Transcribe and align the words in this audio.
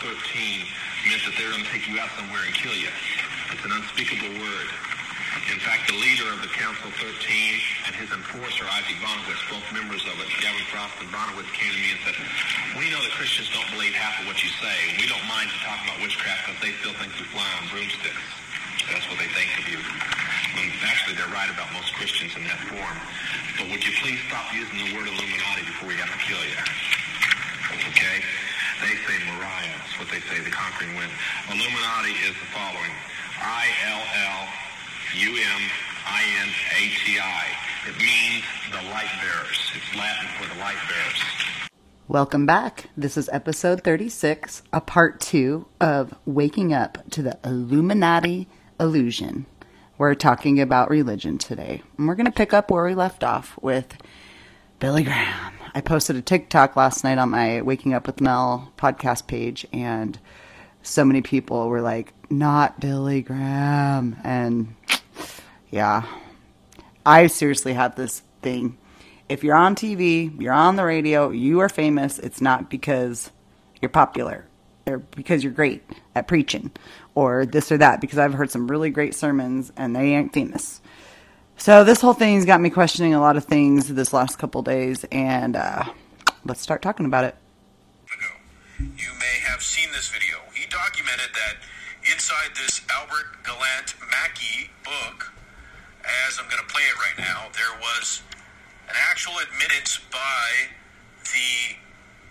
13 0.00 0.14
meant 1.10 1.22
that 1.26 1.34
they're 1.34 1.50
going 1.50 1.64
to 1.64 1.70
take 1.70 1.86
you 1.90 1.98
out 1.98 2.10
somewhere 2.14 2.42
and 2.46 2.54
kill 2.54 2.74
you. 2.74 2.90
It's 3.50 3.64
an 3.64 3.72
unspeakable 3.72 4.38
word. 4.38 4.68
In 5.52 5.60
fact, 5.62 5.88
the 5.88 5.96
leader 5.96 6.28
of 6.32 6.40
the 6.42 6.50
Council 6.50 6.90
13 6.98 7.08
and 7.86 7.94
his 7.94 8.10
enforcer, 8.10 8.66
Isaac 8.68 8.98
Bonewits, 9.00 9.42
both 9.48 9.64
members 9.70 10.02
of 10.08 10.16
it, 10.18 10.28
Gavin 10.42 10.64
Frost 10.68 10.98
and 11.00 11.08
Bonewits, 11.08 11.48
came 11.54 11.72
to 11.72 11.80
me 11.80 11.94
and 11.94 12.00
said, 12.04 12.16
we 12.76 12.90
know 12.90 13.00
that 13.00 13.12
Christians 13.14 13.48
don't 13.54 13.68
believe 13.72 13.94
half 13.94 14.18
of 14.20 14.28
what 14.28 14.40
you 14.42 14.50
say. 14.60 14.76
We 14.98 15.06
don't 15.06 15.24
mind 15.30 15.48
you 15.52 15.58
talking 15.62 15.88
about 15.88 16.00
witchcraft 16.02 16.48
because 16.48 16.60
they 16.60 16.72
still 16.82 16.96
think 16.98 17.14
you 17.16 17.24
fly 17.30 17.46
on 17.60 17.70
broomsticks. 17.70 18.24
That's 18.92 19.06
what 19.08 19.20
they 19.20 19.30
think 19.36 19.50
of 19.60 19.64
you. 19.68 19.80
Actually, 20.84 21.16
they're 21.20 21.32
right 21.34 21.50
about 21.52 21.68
most 21.76 21.92
Christians 21.94 22.34
in 22.36 22.44
that 22.48 22.58
form. 22.72 22.98
But 23.60 23.70
would 23.70 23.82
you 23.84 23.92
please 24.00 24.18
stop 24.26 24.48
using 24.54 24.78
the 24.80 24.96
word 24.96 25.06
Illuminati 25.06 25.64
before 25.68 25.88
we 25.92 25.96
have 26.00 26.08
to 26.08 26.20
kill 26.24 26.40
you? 26.40 26.60
Okay? 27.92 28.24
They 28.80 28.94
say 28.94 29.18
Mariah. 29.26 29.74
That's 29.82 29.98
what 29.98 30.08
they 30.08 30.20
say, 30.20 30.38
the 30.40 30.50
conquering 30.50 30.94
wind. 30.94 31.10
Illuminati 31.50 32.12
is 32.22 32.34
the 32.38 32.46
following. 32.54 32.92
I-L-L-U-M-I-N-A-T-I. 33.42 34.38
It 37.88 37.98
means 37.98 38.44
the 38.70 38.82
light 38.90 39.10
bearers. 39.20 39.72
It's 39.74 39.96
Latin 39.96 40.28
for 40.38 40.46
the 40.54 40.60
light 40.60 40.76
bearers. 40.88 41.20
Welcome 42.06 42.46
back. 42.46 42.88
This 42.96 43.16
is 43.16 43.28
episode 43.32 43.82
36, 43.82 44.62
a 44.72 44.80
part 44.80 45.20
two 45.20 45.66
of 45.80 46.14
Waking 46.24 46.72
Up 46.72 46.98
to 47.10 47.20
the 47.20 47.36
Illuminati 47.44 48.46
Illusion. 48.78 49.46
We're 49.98 50.14
talking 50.14 50.60
about 50.60 50.88
religion 50.88 51.38
today. 51.38 51.82
And 51.96 52.06
we're 52.06 52.14
going 52.14 52.26
to 52.26 52.32
pick 52.32 52.54
up 52.54 52.70
where 52.70 52.84
we 52.84 52.94
left 52.94 53.24
off 53.24 53.58
with 53.60 53.96
Billy 54.80 55.02
Graham. 55.02 55.54
I 55.74 55.80
posted 55.80 56.14
a 56.14 56.22
TikTok 56.22 56.76
last 56.76 57.02
night 57.02 57.18
on 57.18 57.30
my 57.30 57.62
Waking 57.62 57.94
Up 57.94 58.06
with 58.06 58.20
Mel 58.20 58.72
podcast 58.78 59.26
page, 59.26 59.66
and 59.72 60.16
so 60.82 61.04
many 61.04 61.20
people 61.20 61.68
were 61.68 61.80
like, 61.80 62.12
not 62.30 62.78
Billy 62.78 63.22
Graham. 63.22 64.16
And 64.22 64.76
yeah, 65.70 66.04
I 67.04 67.26
seriously 67.26 67.72
had 67.72 67.96
this 67.96 68.22
thing. 68.40 68.78
If 69.28 69.42
you're 69.42 69.56
on 69.56 69.74
TV, 69.74 70.40
you're 70.40 70.52
on 70.52 70.76
the 70.76 70.84
radio, 70.84 71.30
you 71.30 71.58
are 71.58 71.68
famous, 71.68 72.20
it's 72.20 72.40
not 72.40 72.70
because 72.70 73.32
you're 73.82 73.88
popular 73.88 74.46
or 74.86 74.98
because 74.98 75.42
you're 75.42 75.52
great 75.52 75.82
at 76.14 76.28
preaching 76.28 76.70
or 77.16 77.44
this 77.44 77.72
or 77.72 77.78
that, 77.78 78.00
because 78.00 78.18
I've 78.18 78.32
heard 78.32 78.52
some 78.52 78.70
really 78.70 78.90
great 78.90 79.16
sermons 79.16 79.72
and 79.76 79.96
they 79.96 80.14
ain't 80.14 80.32
famous. 80.32 80.80
So 81.58 81.82
this 81.82 82.00
whole 82.00 82.14
thing's 82.14 82.44
got 82.46 82.60
me 82.60 82.70
questioning 82.70 83.14
a 83.14 83.20
lot 83.20 83.36
of 83.36 83.44
things 83.44 83.88
this 83.88 84.12
last 84.12 84.38
couple 84.38 84.62
days, 84.62 85.04
and 85.10 85.56
uh, 85.56 85.84
let's 86.44 86.60
start 86.60 86.82
talking 86.82 87.04
about 87.04 87.24
it. 87.24 87.34
You 88.78 89.10
may 89.18 89.36
have 89.42 89.60
seen 89.60 89.90
this 89.92 90.08
video. 90.08 90.36
He 90.54 90.66
documented 90.70 91.34
that 91.34 91.56
inside 92.10 92.54
this 92.54 92.80
Albert 92.88 93.42
Gallatin 93.44 94.00
Mackey 94.08 94.70
book, 94.84 95.32
as 96.26 96.38
I'm 96.38 96.48
going 96.48 96.62
to 96.62 96.72
play 96.72 96.82
it 96.82 96.96
right 96.96 97.18
now, 97.18 97.50
there 97.52 97.74
was 97.82 98.22
an 98.88 98.94
actual 99.10 99.34
admittance 99.42 99.98
by 100.12 100.72
the 101.24 101.76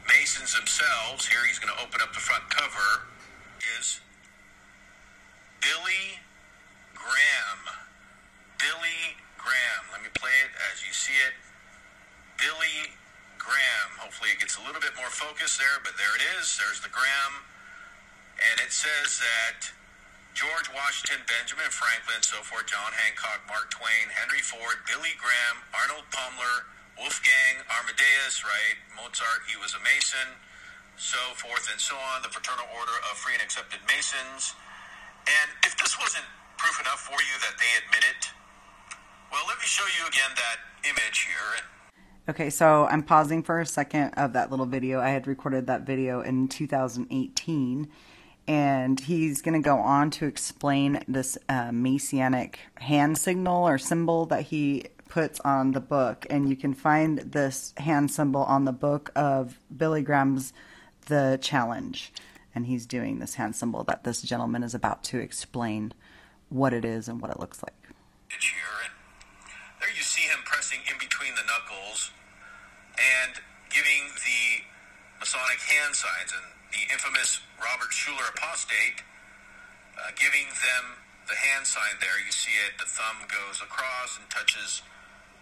Masons 0.07 0.55
themselves. 0.55 1.27
Here 1.27 1.45
he's 1.45 1.59
going 1.59 1.73
to 1.75 1.83
open 1.83 1.99
up 2.01 2.13
the 2.13 2.23
front 2.23 2.49
cover. 2.49 3.05
Is 3.77 3.99
Billy 5.59 6.23
Graham. 6.95 7.86
Billy 8.57 9.17
Graham. 9.37 9.83
Let 9.93 10.01
me 10.01 10.11
play 10.13 10.33
it 10.45 10.51
as 10.73 10.83
you 10.83 10.91
see 10.91 11.15
it. 11.25 11.33
Billy 12.37 12.93
Graham. 13.37 13.89
Hopefully 13.97 14.33
it 14.33 14.39
gets 14.41 14.57
a 14.57 14.63
little 14.65 14.81
bit 14.81 14.93
more 14.97 15.09
focus 15.09 15.57
there, 15.57 15.79
but 15.81 15.97
there 15.97 16.13
it 16.17 16.23
is. 16.37 16.57
There's 16.57 16.81
the 16.81 16.91
Graham. 16.91 17.45
And 18.37 18.61
it 18.61 18.69
says 18.69 19.17
that 19.17 19.71
George 20.37 20.69
Washington, 20.69 21.25
Benjamin 21.25 21.73
Franklin, 21.73 22.21
so 22.21 22.37
forth, 22.45 22.69
John 22.69 22.93
Hancock, 22.93 23.41
Mark 23.49 23.73
Twain, 23.73 24.13
Henry 24.13 24.45
Ford, 24.45 24.85
Billy 24.85 25.17
Graham, 25.17 25.65
Arnold 25.73 26.05
Palmer, 26.13 26.69
Wolfgang 26.93 27.65
Amadeus, 27.73 28.45
right? 28.45 28.77
Mozart, 28.93 29.49
he 29.49 29.57
was 29.57 29.73
a 29.73 29.81
Mason, 29.81 30.29
so 30.97 31.17
forth 31.41 31.65
and 31.73 31.81
so 31.81 31.97
on. 32.13 32.21
The 32.21 32.29
Fraternal 32.29 32.69
Order 32.77 32.93
of 33.09 33.17
Free 33.17 33.33
and 33.33 33.41
Accepted 33.41 33.81
Masons. 33.89 34.53
And 35.25 35.49
if 35.65 35.73
this 35.81 35.97
wasn't 35.97 36.25
proof 36.61 36.77
enough 36.81 37.01
for 37.05 37.17
you 37.17 37.35
that 37.41 37.57
they 37.57 37.71
admit 37.81 38.05
it, 38.05 38.21
well, 39.31 39.43
let 39.47 39.57
me 39.57 39.65
show 39.65 39.85
you 39.85 40.07
again 40.07 40.31
that 40.35 40.89
image 40.89 41.27
here. 41.27 41.63
Okay, 42.29 42.49
so 42.49 42.87
I'm 42.87 43.03
pausing 43.03 43.41
for 43.43 43.59
a 43.59 43.65
second 43.65 44.13
of 44.15 44.33
that 44.33 44.51
little 44.51 44.65
video. 44.65 44.99
I 44.99 45.09
had 45.09 45.27
recorded 45.27 45.67
that 45.67 45.83
video 45.83 46.21
in 46.21 46.47
2018 46.47 47.87
and 48.47 48.99
he's 48.99 49.41
going 49.41 49.61
to 49.61 49.65
go 49.65 49.77
on 49.77 50.09
to 50.09 50.25
explain 50.25 51.03
this 51.07 51.37
uh, 51.49 51.71
messianic 51.71 52.59
hand 52.75 53.17
signal 53.17 53.67
or 53.67 53.77
symbol 53.77 54.25
that 54.27 54.43
he 54.43 54.85
puts 55.09 55.39
on 55.41 55.71
the 55.71 55.79
book 55.79 56.25
and 56.29 56.49
you 56.49 56.55
can 56.55 56.73
find 56.73 57.19
this 57.19 57.73
hand 57.77 58.11
symbol 58.11 58.43
on 58.43 58.65
the 58.65 58.73
book 58.73 59.09
of 59.15 59.57
billy 59.75 60.01
graham's 60.01 60.51
the 61.05 61.39
challenge 61.41 62.11
and 62.53 62.65
he's 62.65 62.85
doing 62.85 63.19
this 63.19 63.35
hand 63.35 63.55
symbol 63.55 63.85
that 63.85 64.03
this 64.03 64.21
gentleman 64.21 64.63
is 64.63 64.73
about 64.73 65.03
to 65.03 65.17
explain 65.17 65.93
what 66.49 66.73
it 66.73 66.83
is 66.83 67.07
and 67.07 67.21
what 67.21 67.31
it 67.31 67.39
looks 67.39 67.63
like 67.63 67.73
here 68.29 68.59
and 68.83 68.91
there 68.91 68.96
you 69.97 70.05
see 70.05 70.29
him 70.29 70.45
pressing 70.45 70.77
in 70.85 70.93
between 71.01 71.33
the 71.33 71.41
knuckles 71.49 72.13
and 73.01 73.41
giving 73.73 74.13
the 74.21 74.61
masonic 75.17 75.57
hand 75.65 75.97
signs 75.97 76.29
and 76.37 76.45
the 76.69 76.85
infamous 76.93 77.41
Robert 77.57 77.89
Schuller 77.89 78.29
apostate, 78.37 79.01
uh, 79.97 80.13
giving 80.13 80.45
them 80.53 81.01
the 81.25 81.33
hand 81.33 81.65
sign 81.65 81.97
there. 81.97 82.21
You 82.21 82.29
see 82.29 82.53
it, 82.69 82.77
the 82.77 82.85
thumb 82.85 83.25
goes 83.25 83.57
across 83.65 84.21
and 84.21 84.29
touches 84.29 84.85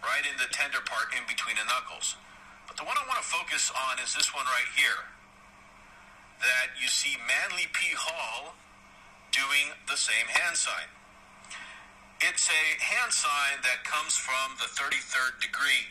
right 0.00 0.24
in 0.24 0.32
the 0.40 0.48
tender 0.48 0.80
part 0.88 1.12
in 1.12 1.28
between 1.28 1.60
the 1.60 1.68
knuckles. 1.68 2.16
But 2.64 2.80
the 2.80 2.88
one 2.88 2.96
I 2.96 3.04
want 3.04 3.20
to 3.20 3.28
focus 3.28 3.68
on 3.92 4.00
is 4.00 4.16
this 4.16 4.32
one 4.32 4.48
right 4.48 4.70
here. 4.72 5.04
That 6.40 6.72
you 6.80 6.88
see 6.88 7.20
Manly 7.28 7.68
P. 7.76 7.92
Hall 7.92 8.56
doing 9.36 9.76
the 9.84 10.00
same 10.00 10.26
hand 10.32 10.56
sign. 10.56 10.88
It's 12.24 12.48
a 12.48 12.64
hand 12.80 13.12
sign 13.12 13.60
that 13.60 13.84
comes 13.84 14.16
from 14.16 14.56
the 14.56 14.64
33rd 14.72 15.36
degree, 15.36 15.84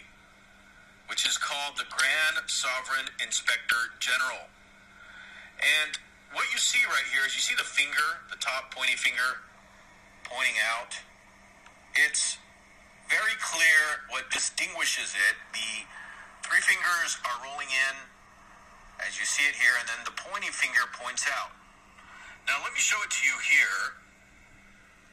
which 1.06 1.22
is 1.22 1.38
called 1.38 1.78
the 1.78 1.86
Grand 1.86 2.50
Sovereign 2.50 3.06
Inspector 3.22 3.78
General. 4.02 4.50
And 5.62 5.94
what 6.34 6.50
you 6.50 6.58
see 6.58 6.82
right 6.90 7.06
here 7.14 7.30
is 7.30 7.38
you 7.38 7.46
see 7.46 7.54
the 7.54 7.68
finger, 7.68 8.26
the 8.34 8.42
top 8.42 8.74
pointy 8.74 8.98
finger 8.98 9.46
pointing 10.26 10.58
out. 10.66 10.98
It's 11.94 12.42
very 13.06 13.38
clear 13.38 14.10
what 14.10 14.26
distinguishes 14.34 15.14
it. 15.14 15.36
The 15.54 15.86
three 16.42 16.62
fingers 16.66 17.22
are 17.22 17.38
rolling 17.46 17.70
in, 17.70 17.96
as 19.06 19.14
you 19.22 19.30
see 19.30 19.46
it 19.46 19.54
here, 19.54 19.78
and 19.78 19.86
then 19.86 20.02
the 20.10 20.18
pointy 20.18 20.50
finger 20.50 20.90
points 20.98 21.30
out. 21.30 21.54
Now, 22.50 22.66
let 22.66 22.74
me 22.74 22.82
show 22.82 22.98
it 23.06 23.14
to 23.14 23.22
you 23.30 23.38
here. 23.46 24.05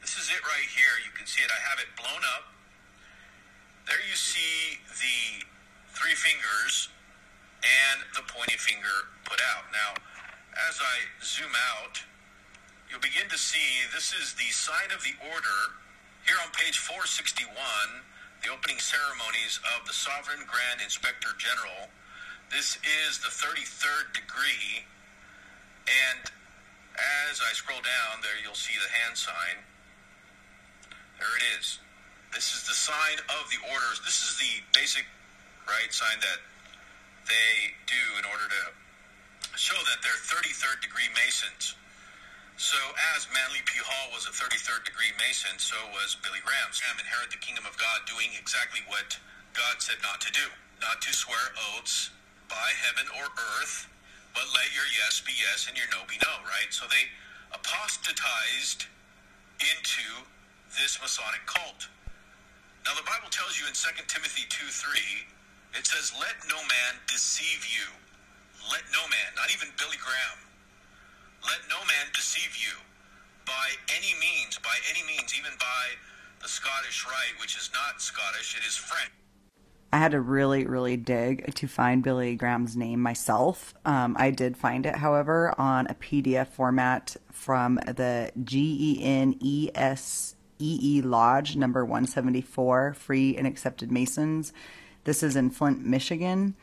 This 0.03 0.19
is 0.19 0.27
it 0.35 0.43
right 0.43 0.67
here. 0.67 0.99
You 0.99 1.15
can 1.15 1.23
see 1.23 1.39
it. 1.39 1.47
I 1.47 1.63
have 1.71 1.79
it 1.79 1.87
blown 1.95 2.19
up. 2.35 2.51
There 3.87 4.03
you 4.03 4.19
see 4.19 4.83
the 4.99 5.47
three 5.95 6.11
fingers 6.11 6.91
and 7.63 8.03
the 8.11 8.27
pointy 8.27 8.59
finger 8.59 9.07
put 9.23 9.39
out. 9.55 9.71
Now, 9.71 9.95
as 10.67 10.83
I 10.83 11.07
zoom 11.23 11.55
out, 11.79 12.03
you'll 12.91 12.99
begin 12.99 13.31
to 13.31 13.39
see 13.39 13.87
this 13.95 14.11
is 14.11 14.35
the 14.35 14.51
sign 14.51 14.91
of 14.91 14.99
the 15.07 15.15
order 15.31 15.59
here 16.27 16.35
on 16.43 16.51
page 16.51 16.83
461, 16.83 17.47
the 18.43 18.51
opening 18.51 18.83
ceremonies 18.83 19.63
of 19.71 19.87
the 19.87 19.95
Sovereign 19.95 20.43
Grand 20.43 20.83
Inspector 20.83 21.31
General. 21.39 21.87
This 22.51 22.75
is 23.07 23.23
the 23.23 23.31
33rd 23.31 24.11
degree, 24.11 24.83
and 25.87 26.27
as 27.31 27.39
I 27.39 27.55
scroll 27.55 27.79
down 27.79 28.19
there, 28.19 28.35
you'll 28.43 28.59
see 28.59 28.75
the 28.75 28.91
hand 28.91 29.15
sign. 29.15 29.63
There 31.19 31.35
it 31.37 31.45
is. 31.59 31.79
This 32.33 32.53
is 32.53 32.65
the 32.65 32.73
sign 32.73 33.17
of 33.29 33.43
the 33.53 33.61
orders. 33.69 34.01
This 34.01 34.25
is 34.25 34.37
the 34.41 34.63
basic, 34.73 35.05
right, 35.69 35.91
sign 35.93 36.17
that 36.19 36.41
they 37.29 37.73
do 37.85 38.03
in 38.17 38.25
order 38.25 38.49
to 38.49 38.63
show 39.53 39.77
that 39.77 40.01
they're 40.01 40.17
33rd 40.25 40.81
degree 40.81 41.07
Masons. 41.13 41.77
So, 42.57 42.77
as 43.17 43.25
Manly 43.33 43.61
P. 43.65 43.81
Hall 43.81 44.13
was 44.13 44.29
a 44.29 44.33
33rd 44.33 44.85
degree 44.85 45.09
Mason, 45.17 45.57
so 45.57 45.73
was 45.89 46.13
Billy 46.21 46.37
Graham. 46.45 46.69
Graham 46.69 47.01
inherit 47.01 47.33
the 47.33 47.41
kingdom 47.41 47.65
of 47.65 47.73
God 47.81 48.05
doing 48.05 48.29
exactly 48.37 48.85
what 48.85 49.17
God 49.57 49.81
said 49.81 49.97
not 50.05 50.21
to 50.21 50.29
do 50.33 50.45
not 50.83 50.99
to 50.99 51.11
swear 51.15 51.39
oaths 51.71 52.11
by 52.51 52.69
heaven 52.83 53.07
or 53.15 53.23
earth, 53.23 53.87
but 54.35 54.43
let 54.51 54.67
your 54.75 54.83
yes 54.99 55.23
be 55.23 55.31
yes 55.39 55.65
and 55.71 55.79
your 55.79 55.87
no 55.95 56.03
be 56.11 56.19
no, 56.19 56.33
right? 56.43 56.67
So 56.69 56.85
they 56.91 57.07
apostatized 57.55 58.85
into 59.63 60.27
this 60.79 60.99
Masonic 61.01 61.45
cult. 61.45 61.87
Now, 62.85 62.93
the 62.97 63.05
Bible 63.05 63.29
tells 63.31 63.59
you 63.59 63.67
in 63.67 63.73
2 63.73 64.03
Timothy 64.07 64.43
2 64.49 64.67
3, 64.67 65.79
it 65.79 65.85
says, 65.85 66.11
Let 66.19 66.35
no 66.49 66.57
man 66.57 66.99
deceive 67.07 67.63
you. 67.69 67.87
Let 68.71 68.83
no 68.91 69.03
man, 69.07 69.29
not 69.35 69.51
even 69.53 69.69
Billy 69.77 69.97
Graham, 69.99 70.39
let 71.43 71.59
no 71.69 71.79
man 71.85 72.07
deceive 72.15 72.55
you 72.55 72.75
by 73.45 73.75
any 73.91 74.15
means, 74.19 74.59
by 74.63 74.75
any 74.89 75.03
means, 75.05 75.35
even 75.37 75.51
by 75.59 75.99
the 76.41 76.47
Scottish 76.47 77.05
Rite, 77.05 77.39
which 77.41 77.57
is 77.57 77.69
not 77.73 78.01
Scottish, 78.01 78.55
it 78.55 78.65
is 78.65 78.75
French. 78.75 79.11
I 79.91 79.97
had 79.97 80.11
to 80.11 80.21
really, 80.21 80.65
really 80.65 80.97
dig 80.97 81.53
to 81.53 81.67
find 81.67 82.01
Billy 82.01 82.35
Graham's 82.35 82.75
name 82.75 82.99
myself. 82.99 83.75
Um, 83.85 84.15
I 84.17 84.31
did 84.31 84.57
find 84.57 84.85
it, 84.85 84.95
however, 84.95 85.53
on 85.57 85.85
a 85.87 85.93
PDF 85.93 86.47
format 86.47 87.15
from 87.31 87.75
the 87.75 88.31
G 88.43 88.97
E 88.99 89.03
N 89.03 89.35
E 89.39 89.69
S 89.75 90.32
E 90.63 90.79
E 90.81 91.01
Lodge, 91.01 91.57
number 91.57 91.83
174, 91.83 92.93
Free 92.93 93.35
and 93.35 93.45
Accepted 93.45 93.91
Masons. 93.91 94.53
This 95.03 95.21
is 95.21 95.35
in 95.35 95.49
Flint, 95.49 95.85
Michigan. 95.85 96.55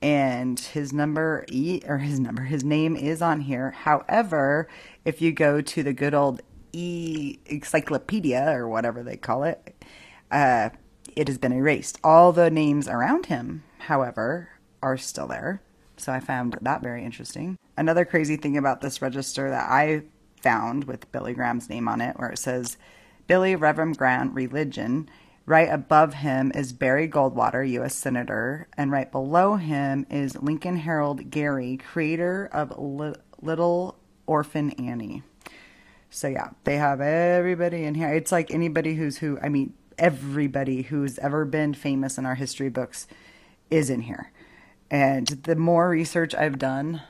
And 0.00 0.58
his 0.58 0.92
number, 0.92 1.44
E, 1.50 1.82
or 1.86 1.98
his 1.98 2.20
number, 2.20 2.42
his 2.42 2.62
name 2.62 2.94
is 2.96 3.20
on 3.20 3.40
here. 3.40 3.72
However, 3.72 4.68
if 5.04 5.20
you 5.20 5.32
go 5.32 5.60
to 5.60 5.82
the 5.82 5.92
good 5.92 6.14
old 6.14 6.40
E 6.72 7.38
encyclopedia 7.46 8.50
or 8.50 8.68
whatever 8.68 9.02
they 9.02 9.16
call 9.16 9.42
it, 9.42 9.84
uh, 10.30 10.70
it 11.16 11.26
has 11.26 11.36
been 11.36 11.52
erased. 11.52 11.98
All 12.04 12.32
the 12.32 12.50
names 12.50 12.86
around 12.86 13.26
him, 13.26 13.64
however, 13.78 14.50
are 14.80 14.96
still 14.96 15.26
there. 15.26 15.60
So 15.96 16.12
I 16.12 16.20
found 16.20 16.56
that 16.62 16.82
very 16.82 17.04
interesting. 17.04 17.58
Another 17.76 18.04
crazy 18.04 18.36
thing 18.36 18.56
about 18.56 18.80
this 18.80 19.02
register 19.02 19.50
that 19.50 19.68
I 19.68 20.04
found 20.40 20.84
with 20.84 21.10
Billy 21.12 21.34
Graham's 21.34 21.68
name 21.68 21.88
on 21.88 22.00
it, 22.00 22.16
where 22.18 22.30
it 22.30 22.38
says 22.38 22.78
Billy 23.30 23.54
Reverend 23.54 23.96
Grant, 23.96 24.34
Religion. 24.34 25.08
Right 25.46 25.68
above 25.70 26.14
him 26.14 26.50
is 26.52 26.72
Barry 26.72 27.08
Goldwater, 27.08 27.62
U.S. 27.74 27.94
Senator, 27.94 28.66
and 28.76 28.90
right 28.90 29.08
below 29.08 29.54
him 29.54 30.04
is 30.10 30.42
Lincoln 30.42 30.78
Harold 30.78 31.30
Gary, 31.30 31.76
creator 31.76 32.50
of 32.52 32.76
Li- 32.76 33.14
Little 33.40 33.94
Orphan 34.26 34.72
Annie. 34.72 35.22
So 36.10 36.26
yeah, 36.26 36.48
they 36.64 36.78
have 36.78 37.00
everybody 37.00 37.84
in 37.84 37.94
here. 37.94 38.12
It's 38.12 38.32
like 38.32 38.50
anybody 38.50 38.96
who's 38.96 39.18
who. 39.18 39.38
I 39.40 39.48
mean, 39.48 39.74
everybody 39.96 40.82
who's 40.82 41.16
ever 41.20 41.44
been 41.44 41.72
famous 41.72 42.18
in 42.18 42.26
our 42.26 42.34
history 42.34 42.68
books 42.68 43.06
is 43.70 43.90
in 43.90 44.00
here. 44.00 44.32
And 44.90 45.28
the 45.28 45.54
more 45.54 45.88
research 45.88 46.34
I've 46.34 46.58
done, 46.58 47.02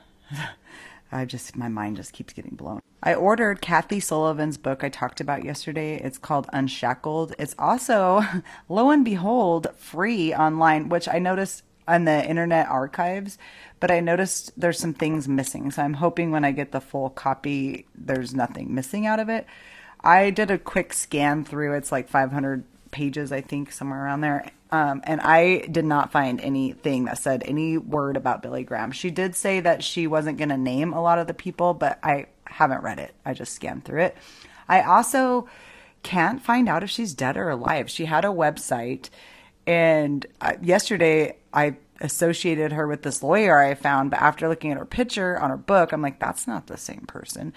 I 1.11 1.25
just 1.25 1.55
my 1.55 1.67
mind 1.67 1.97
just 1.97 2.13
keeps 2.13 2.33
getting 2.33 2.55
blown. 2.55 2.81
I 3.03 3.15
ordered 3.15 3.61
Kathy 3.61 3.99
Sullivan's 3.99 4.57
book 4.57 4.83
I 4.83 4.89
talked 4.89 5.19
about 5.19 5.43
yesterday. 5.43 5.95
It's 5.95 6.19
called 6.19 6.47
Unshackled. 6.53 7.33
It's 7.39 7.55
also, 7.57 8.21
lo 8.69 8.91
and 8.91 9.03
behold, 9.03 9.67
free 9.75 10.33
online, 10.33 10.89
which 10.89 11.07
I 11.07 11.17
noticed 11.19 11.63
on 11.87 12.05
the 12.05 12.29
Internet 12.29 12.67
Archives, 12.69 13.37
but 13.79 13.89
I 13.89 13.99
noticed 13.99 14.51
there's 14.55 14.79
some 14.79 14.93
things 14.93 15.27
missing. 15.27 15.71
So 15.71 15.81
I'm 15.81 15.95
hoping 15.95 16.31
when 16.31 16.45
I 16.45 16.51
get 16.51 16.71
the 16.71 16.79
full 16.79 17.09
copy, 17.09 17.87
there's 17.95 18.35
nothing 18.35 18.73
missing 18.73 19.07
out 19.07 19.19
of 19.19 19.29
it. 19.29 19.47
I 20.03 20.29
did 20.29 20.49
a 20.51 20.57
quick 20.57 20.93
scan 20.93 21.43
through. 21.43 21.73
It's 21.73 21.91
like 21.91 22.07
500 22.07 22.63
pages, 22.91 23.31
I 23.31 23.41
think, 23.41 23.71
somewhere 23.71 24.03
around 24.03 24.21
there. 24.21 24.51
Um, 24.71 25.01
and 25.03 25.19
I 25.19 25.59
did 25.71 25.85
not 25.85 26.11
find 26.11 26.39
anything 26.39 27.05
that 27.05 27.17
said 27.17 27.43
any 27.45 27.77
word 27.77 28.15
about 28.15 28.41
Billy 28.41 28.63
Graham. 28.63 28.91
She 28.91 29.11
did 29.11 29.35
say 29.35 29.59
that 29.59 29.83
she 29.83 30.07
wasn't 30.07 30.37
going 30.37 30.49
to 30.49 30.57
name 30.57 30.93
a 30.93 31.01
lot 31.01 31.19
of 31.19 31.27
the 31.27 31.33
people, 31.33 31.73
but 31.73 31.99
I 32.03 32.27
haven't 32.45 32.83
read 32.83 32.99
it. 32.99 33.13
I 33.25 33.33
just 33.33 33.53
scanned 33.53 33.83
through 33.83 34.03
it. 34.03 34.17
I 34.69 34.81
also 34.81 35.47
can't 36.03 36.41
find 36.41 36.69
out 36.69 36.83
if 36.83 36.89
she's 36.89 37.13
dead 37.13 37.37
or 37.37 37.49
alive. 37.49 37.89
She 37.89 38.05
had 38.05 38.23
a 38.23 38.29
website, 38.29 39.09
and 39.67 40.25
uh, 40.39 40.53
yesterday 40.61 41.37
I 41.53 41.75
associated 41.99 42.71
her 42.71 42.87
with 42.87 43.03
this 43.03 43.21
lawyer 43.21 43.59
I 43.59 43.75
found, 43.75 44.11
but 44.11 44.21
after 44.21 44.47
looking 44.47 44.71
at 44.71 44.77
her 44.77 44.85
picture 44.85 45.39
on 45.39 45.49
her 45.49 45.57
book, 45.57 45.91
I'm 45.91 46.01
like, 46.01 46.19
that's 46.19 46.47
not 46.47 46.67
the 46.67 46.77
same 46.77 47.05
person. 47.07 47.53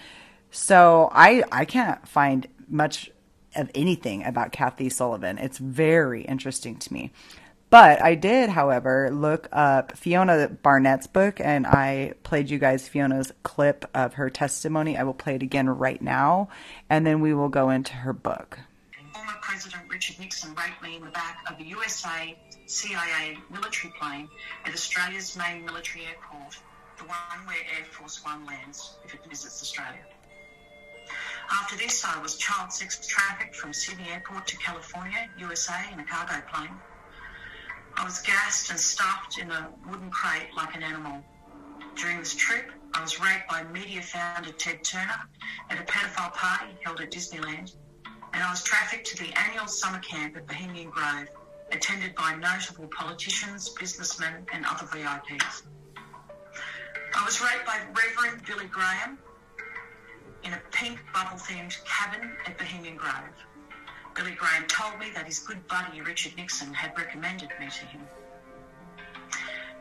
So 0.51 1.09
I 1.13 1.43
I 1.51 1.65
can't 1.65 2.07
find 2.07 2.47
much 2.69 3.11
of 3.56 3.71
anything 3.75 4.25
about 4.25 4.53
Kathy 4.53 4.89
Sullivan. 4.89 5.39
It's 5.39 5.59
very 5.59 6.23
interesting 6.23 6.77
to 6.77 6.93
me. 6.93 7.12
But 7.71 8.01
I 8.01 8.15
did, 8.15 8.51
however, 8.51 9.11
look 9.11 9.49
up 9.51 9.97
Fiona 9.97 10.49
Barnett's 10.49 11.09
book 11.09 11.41
and 11.41 11.67
I 11.67 12.15
played 12.23 12.49
you 12.49 12.59
guys 12.59 12.87
Fiona's 12.87 13.33
clip 13.43 13.85
of 13.95 14.15
her 14.15 14.31
testimony. 14.31 14.97
I 14.97 15.03
will 15.03 15.15
play 15.15 15.35
it 15.35 15.43
again 15.43 15.69
right 15.69 16.01
now 16.01 16.51
and 16.89 17.05
then 17.05 17.21
we 17.21 17.35
will 17.35 17.49
go 17.49 17.71
into 17.71 17.95
her 17.95 18.12
book. 18.12 18.61
Former 19.12 19.33
President 19.43 19.83
Richard 19.91 20.21
Nixon 20.21 20.55
wrote 20.55 20.83
me 20.83 20.97
in 20.97 21.05
the 21.05 21.11
back 21.11 21.45
of 21.50 21.59
a 21.59 21.65
USA 21.65 22.37
CIA 22.67 23.39
military 23.50 23.93
plane 24.00 24.29
at 24.65 24.73
Australia's 24.73 25.37
main 25.37 25.65
military 25.65 26.05
airport, 26.07 26.57
the 26.99 27.05
one 27.05 27.47
where 27.47 27.57
Air 27.77 27.85
Force 27.91 28.25
One 28.25 28.47
lands 28.47 28.99
if 29.05 29.15
it 29.15 29.21
visits 29.29 29.62
Australia. 29.62 30.05
After 31.51 31.77
this, 31.77 32.05
I 32.05 32.21
was 32.21 32.37
child 32.37 32.73
sex 32.73 33.06
trafficked 33.06 33.55
from 33.55 33.73
Sydney 33.73 34.09
Airport 34.11 34.47
to 34.49 34.56
California, 34.56 35.29
USA, 35.39 35.79
in 35.93 36.01
a 36.01 36.05
cargo 36.05 36.43
plane. 36.53 36.71
I 37.97 38.05
was 38.05 38.21
gassed 38.21 38.71
and 38.71 38.79
stuffed 38.79 39.39
in 39.39 39.51
a 39.51 39.71
wooden 39.89 40.11
crate 40.11 40.49
like 40.56 40.75
an 40.75 40.83
animal. 40.83 41.23
During 41.97 42.19
this 42.19 42.35
trip, 42.35 42.73
I 42.93 43.03
was 43.03 43.21
raped 43.21 43.49
by 43.49 43.62
media 43.65 44.03
founder 44.03 44.51
Ted 44.53 44.83
Turner 44.83 45.29
at 45.71 45.79
a 45.79 45.83
pedophile 45.83 46.33
party 46.33 46.73
held 46.83 47.01
at 47.01 47.11
Disneyland, 47.11 47.75
and 48.33 48.43
I 48.43 48.50
was 48.50 48.62
trafficked 48.62 49.07
to 49.09 49.23
the 49.23 49.33
annual 49.39 49.69
summer 49.69 50.00
camp 50.00 50.37
at 50.37 50.47
Bohemian 50.47 50.91
Grove, 50.91 51.29
attended 51.71 52.15
by 52.15 52.35
notable 52.35 52.89
politicians, 52.89 53.69
businessmen, 53.69 54.47
and 54.53 54.65
other 54.67 54.87
VIPs. 54.87 55.62
I 57.15 57.25
was 57.25 57.41
raped 57.41 57.65
by 57.65 57.81
Reverend 57.95 58.45
Billy 58.45 58.67
Graham 58.67 59.19
in 60.44 60.52
a 60.52 60.61
pink 60.70 61.00
bubble 61.12 61.38
themed 61.38 61.76
cabin 61.85 62.31
at 62.46 62.58
Bohemian 62.58 62.96
Grove. 62.96 63.35
Billy 64.14 64.32
Graham 64.32 64.67
told 64.69 64.99
me 64.99 65.11
that 65.14 65.26
his 65.26 65.41
good 65.41 65.67
buddy 65.67 66.00
Richard 66.00 66.37
Nixon 66.37 66.73
had 66.73 66.96
recommended 66.96 67.49
me 67.58 67.69
to 67.69 67.87
him. 67.87 68.00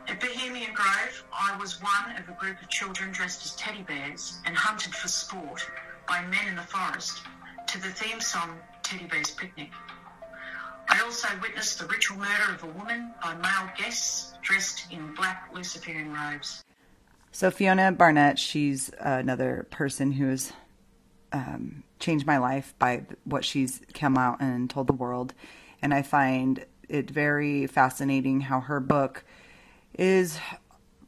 At 0.07 0.19
Bohemian 0.19 0.73
Grove, 0.73 1.23
I 1.31 1.55
was 1.57 1.81
one 1.81 2.15
of 2.17 2.27
a 2.27 2.33
group 2.39 2.61
of 2.61 2.69
children 2.69 3.11
dressed 3.11 3.45
as 3.45 3.55
teddy 3.55 3.83
bears 3.83 4.39
and 4.45 4.55
hunted 4.55 4.93
for 4.93 5.07
sport 5.07 5.65
by 6.07 6.21
men 6.25 6.47
in 6.47 6.55
the 6.55 6.63
forest 6.63 7.21
to 7.67 7.81
the 7.81 7.89
theme 7.89 8.19
song 8.19 8.57
Teddy 8.81 9.05
Bear's 9.05 9.31
Picnic. 9.31 9.69
I 10.89 11.01
also 11.01 11.27
witnessed 11.41 11.79
the 11.79 11.85
ritual 11.85 12.17
murder 12.17 12.53
of 12.53 12.63
a 12.63 12.67
woman 12.77 13.13
by 13.23 13.35
male 13.35 13.71
guests 13.77 14.33
dressed 14.41 14.91
in 14.91 15.13
black 15.15 15.49
Luciferian 15.53 16.13
robes. 16.13 16.63
So 17.35 17.49
Fiona 17.49 17.91
Barnett, 17.91 18.37
she's 18.37 18.91
another 18.99 19.65
person 19.71 20.11
who's 20.11 20.53
um, 21.31 21.83
changed 21.97 22.27
my 22.27 22.37
life 22.37 22.75
by 22.77 23.07
what 23.23 23.43
she's 23.43 23.81
come 23.95 24.19
out 24.19 24.39
and 24.39 24.69
told 24.69 24.85
the 24.85 24.93
world, 24.93 25.33
and 25.81 25.95
I 25.95 26.03
find 26.03 26.63
it 26.87 27.09
very 27.09 27.65
fascinating 27.65 28.41
how 28.41 28.59
her 28.59 28.79
book 28.79 29.25
is 29.97 30.37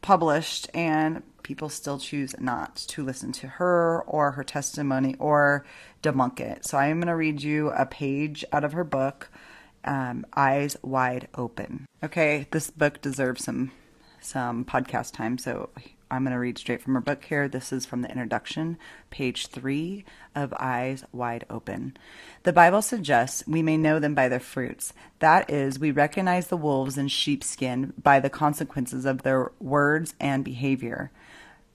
published 0.01 0.67
and 0.74 1.22
people 1.44 1.70
still 1.70 2.00
choose 2.00 2.34
not 2.39 2.75
to 2.75 3.03
listen 3.03 3.32
to 3.34 3.48
her 3.48 4.01
or 4.08 4.32
her 4.32 4.44
testimony 4.44 5.15
or 5.20 5.63
debunk 6.01 6.39
it. 6.39 6.65
So 6.65 6.79
I 6.79 6.88
am 6.88 7.01
going 7.01 7.08
to 7.08 7.15
read 7.15 7.44
you 7.44 7.70
a 7.70 7.86
page 7.86 8.44
out 8.51 8.63
of 8.63 8.74
her 8.74 8.84
book, 8.84 9.29
um, 9.84 10.25
Eyes 10.36 10.75
Wide 10.82 11.27
Open. 11.36 11.86
Okay, 12.03 12.48
this 12.50 12.72
book 12.72 13.00
deserves 13.00 13.44
some 13.44 13.72
some 14.22 14.65
podcast 14.65 15.13
time, 15.13 15.38
so 15.38 15.70
I'm 16.12 16.24
going 16.24 16.34
to 16.34 16.40
read 16.40 16.58
straight 16.58 16.82
from 16.82 16.94
her 16.94 17.02
book 17.02 17.26
here. 17.26 17.48
This 17.48 17.74
is 17.74 17.86
from 17.86 18.02
the 18.02 18.10
introduction, 18.10 18.78
page 19.10 19.48
three 19.48 20.06
of 20.36 20.54
Eyes 20.60 21.04
Wide 21.12 21.46
Open. 21.50 21.98
The 22.44 22.54
Bible 22.54 22.82
suggests 22.82 23.44
we 23.48 23.62
may 23.62 23.78
know 23.78 24.00
them 24.00 24.14
by 24.14 24.30
their 24.30 24.40
fruits. 24.40 24.94
That 25.20 25.50
is, 25.50 25.80
we 25.80 25.92
recognize 25.92 26.48
the 26.48 26.58
wolves 26.58 26.98
in 26.98 27.08
sheepskin 27.08 27.94
by 28.02 28.20
the 28.20 28.30
consequences 28.30 29.06
of 29.06 29.24
their 29.24 29.52
words 29.60 30.14
and 30.20 30.44
behavior. 30.44 31.12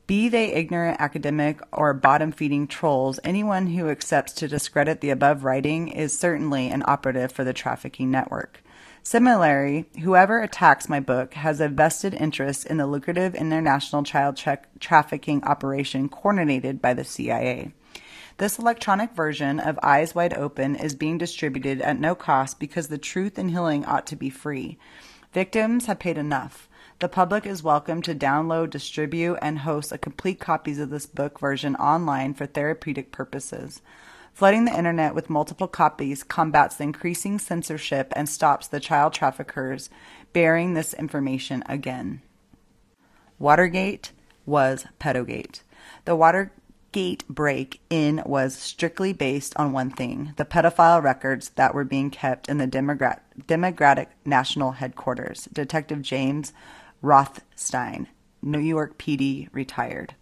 Be 0.06 0.28
they 0.28 0.52
ignorant 0.52 1.00
academic 1.00 1.60
or 1.72 1.94
bottom 1.94 2.32
feeding 2.32 2.66
trolls, 2.66 3.20
anyone 3.22 3.68
who 3.68 3.88
accepts 3.88 4.32
to 4.34 4.48
discredit 4.48 5.00
the 5.00 5.10
above 5.10 5.44
writing 5.44 5.88
is 5.88 6.18
certainly 6.18 6.68
an 6.68 6.82
operative 6.86 7.30
for 7.30 7.44
the 7.44 7.52
trafficking 7.52 8.10
network. 8.10 8.62
Similarly, 9.02 9.86
whoever 10.02 10.40
attacks 10.40 10.88
my 10.88 11.00
book 11.00 11.34
has 11.34 11.60
a 11.60 11.68
vested 11.68 12.14
interest 12.14 12.66
in 12.66 12.76
the 12.76 12.86
lucrative 12.86 13.34
international 13.34 14.02
child 14.02 14.36
tra- 14.36 14.60
trafficking 14.78 15.42
operation 15.44 16.08
coordinated 16.08 16.82
by 16.82 16.94
the 16.94 17.04
CIA. 17.04 17.72
This 18.36 18.58
electronic 18.58 19.12
version 19.12 19.58
of 19.58 19.78
Eyes 19.82 20.14
Wide 20.14 20.34
Open 20.34 20.76
is 20.76 20.94
being 20.94 21.18
distributed 21.18 21.80
at 21.80 21.98
no 21.98 22.14
cost 22.14 22.60
because 22.60 22.88
the 22.88 22.98
truth 22.98 23.38
and 23.38 23.50
healing 23.50 23.84
ought 23.84 24.06
to 24.08 24.16
be 24.16 24.30
free. 24.30 24.78
Victims 25.32 25.86
have 25.86 25.98
paid 25.98 26.18
enough. 26.18 26.68
The 27.00 27.08
public 27.08 27.46
is 27.46 27.62
welcome 27.62 28.02
to 28.02 28.14
download, 28.14 28.70
distribute, 28.70 29.38
and 29.40 29.60
host 29.60 29.92
a 29.92 29.98
complete 29.98 30.38
copies 30.38 30.78
of 30.78 30.90
this 30.90 31.06
book 31.06 31.40
version 31.40 31.74
online 31.76 32.34
for 32.34 32.46
therapeutic 32.46 33.10
purposes. 33.10 33.80
Flooding 34.40 34.64
the 34.64 34.74
internet 34.74 35.14
with 35.14 35.28
multiple 35.28 35.68
copies 35.68 36.22
combats 36.22 36.76
the 36.76 36.84
increasing 36.84 37.38
censorship 37.38 38.10
and 38.16 38.26
stops 38.26 38.66
the 38.66 38.80
child 38.80 39.12
traffickers 39.12 39.90
bearing 40.32 40.72
this 40.72 40.94
information 40.94 41.62
again. 41.66 42.22
Watergate 43.38 44.12
was 44.46 44.86
pedogate. 44.98 45.62
The 46.06 46.16
Watergate 46.16 47.28
break 47.28 47.82
in 47.90 48.22
was 48.24 48.56
strictly 48.56 49.12
based 49.12 49.54
on 49.58 49.72
one 49.72 49.90
thing 49.90 50.32
the 50.38 50.46
pedophile 50.46 51.02
records 51.02 51.50
that 51.56 51.74
were 51.74 51.84
being 51.84 52.08
kept 52.08 52.48
in 52.48 52.56
the 52.56 52.66
Democrat- 52.66 53.22
Democratic 53.46 54.08
National 54.24 54.70
Headquarters. 54.70 55.50
Detective 55.52 56.00
James 56.00 56.54
Rothstein, 57.02 58.08
New 58.40 58.58
York 58.58 58.96
PD, 58.96 59.50
retired. 59.52 60.14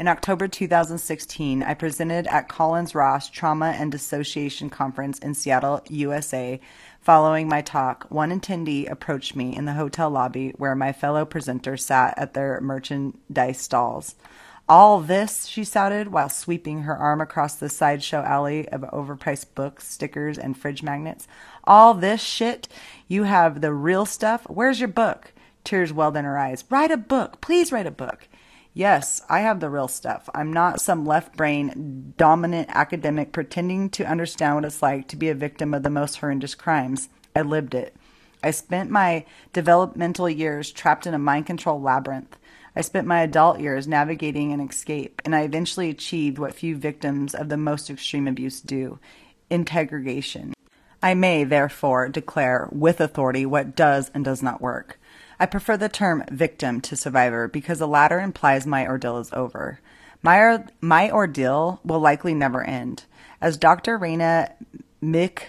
In 0.00 0.08
October 0.08 0.48
2016, 0.48 1.62
I 1.62 1.74
presented 1.74 2.26
at 2.28 2.48
Collins 2.48 2.94
Ross 2.94 3.28
Trauma 3.28 3.76
and 3.78 3.92
Dissociation 3.92 4.70
Conference 4.70 5.18
in 5.18 5.34
Seattle, 5.34 5.82
USA. 5.90 6.58
Following 7.02 7.50
my 7.50 7.60
talk, 7.60 8.06
one 8.08 8.30
attendee 8.30 8.90
approached 8.90 9.36
me 9.36 9.54
in 9.54 9.66
the 9.66 9.74
hotel 9.74 10.08
lobby 10.08 10.54
where 10.56 10.74
my 10.74 10.90
fellow 10.90 11.26
presenters 11.26 11.80
sat 11.80 12.14
at 12.16 12.32
their 12.32 12.62
merchandise 12.62 13.58
stalls. 13.58 14.14
All 14.66 15.00
this, 15.00 15.44
she 15.44 15.66
shouted 15.66 16.08
while 16.08 16.30
sweeping 16.30 16.84
her 16.84 16.96
arm 16.96 17.20
across 17.20 17.56
the 17.56 17.68
sideshow 17.68 18.22
alley 18.22 18.66
of 18.70 18.80
overpriced 18.80 19.54
books, 19.54 19.86
stickers, 19.86 20.38
and 20.38 20.56
fridge 20.56 20.82
magnets. 20.82 21.28
All 21.64 21.92
this 21.92 22.22
shit? 22.22 22.68
You 23.06 23.24
have 23.24 23.60
the 23.60 23.74
real 23.74 24.06
stuff? 24.06 24.44
Where's 24.48 24.80
your 24.80 24.88
book? 24.88 25.34
Tears 25.62 25.92
welled 25.92 26.16
in 26.16 26.24
her 26.24 26.38
eyes. 26.38 26.64
Write 26.70 26.90
a 26.90 26.96
book. 26.96 27.42
Please 27.42 27.70
write 27.70 27.86
a 27.86 27.90
book. 27.90 28.28
Yes, 28.72 29.20
I 29.28 29.40
have 29.40 29.58
the 29.58 29.68
real 29.68 29.88
stuff. 29.88 30.28
I'm 30.32 30.52
not 30.52 30.80
some 30.80 31.04
left 31.04 31.36
brain 31.36 32.14
dominant 32.16 32.68
academic 32.70 33.32
pretending 33.32 33.90
to 33.90 34.04
understand 34.04 34.54
what 34.54 34.64
it's 34.64 34.82
like 34.82 35.08
to 35.08 35.16
be 35.16 35.28
a 35.28 35.34
victim 35.34 35.74
of 35.74 35.82
the 35.82 35.90
most 35.90 36.16
horrendous 36.18 36.54
crimes. 36.54 37.08
I 37.34 37.42
lived 37.42 37.74
it. 37.74 37.96
I 38.42 38.52
spent 38.52 38.90
my 38.90 39.24
developmental 39.52 40.30
years 40.30 40.70
trapped 40.70 41.06
in 41.06 41.14
a 41.14 41.18
mind 41.18 41.46
control 41.46 41.80
labyrinth. 41.80 42.36
I 42.76 42.82
spent 42.82 43.08
my 43.08 43.22
adult 43.22 43.58
years 43.58 43.88
navigating 43.88 44.52
an 44.52 44.60
escape, 44.60 45.20
and 45.24 45.34
I 45.34 45.42
eventually 45.42 45.90
achieved 45.90 46.38
what 46.38 46.54
few 46.54 46.76
victims 46.76 47.34
of 47.34 47.48
the 47.48 47.56
most 47.56 47.90
extreme 47.90 48.28
abuse 48.28 48.60
do 48.60 49.00
integration. 49.50 50.54
I 51.02 51.14
may, 51.14 51.42
therefore, 51.42 52.08
declare 52.08 52.68
with 52.70 53.00
authority 53.00 53.44
what 53.44 53.74
does 53.74 54.10
and 54.14 54.24
does 54.24 54.42
not 54.42 54.60
work. 54.60 54.99
I 55.40 55.46
prefer 55.46 55.78
the 55.78 55.88
term 55.88 56.22
victim 56.30 56.82
to 56.82 56.96
survivor 56.96 57.48
because 57.48 57.78
the 57.78 57.88
latter 57.88 58.20
implies 58.20 58.66
my 58.66 58.86
ordeal 58.86 59.16
is 59.16 59.32
over. 59.32 59.80
My, 60.22 60.64
my 60.82 61.10
ordeal 61.10 61.80
will 61.82 61.98
likely 61.98 62.34
never 62.34 62.62
end. 62.62 63.04
As 63.40 63.56
Dr. 63.56 63.98
Raina 63.98 64.52
Mick, 65.02 65.44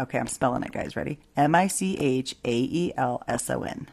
okay, 0.00 0.18
I'm 0.18 0.26
spelling 0.26 0.64
it, 0.64 0.72
guys, 0.72 0.96
ready? 0.96 1.20
M 1.36 1.54
I 1.54 1.68
C 1.68 1.96
H 1.96 2.34
A 2.44 2.52
E 2.52 2.92
L 2.96 3.22
S 3.28 3.48
O 3.48 3.62
N, 3.62 3.88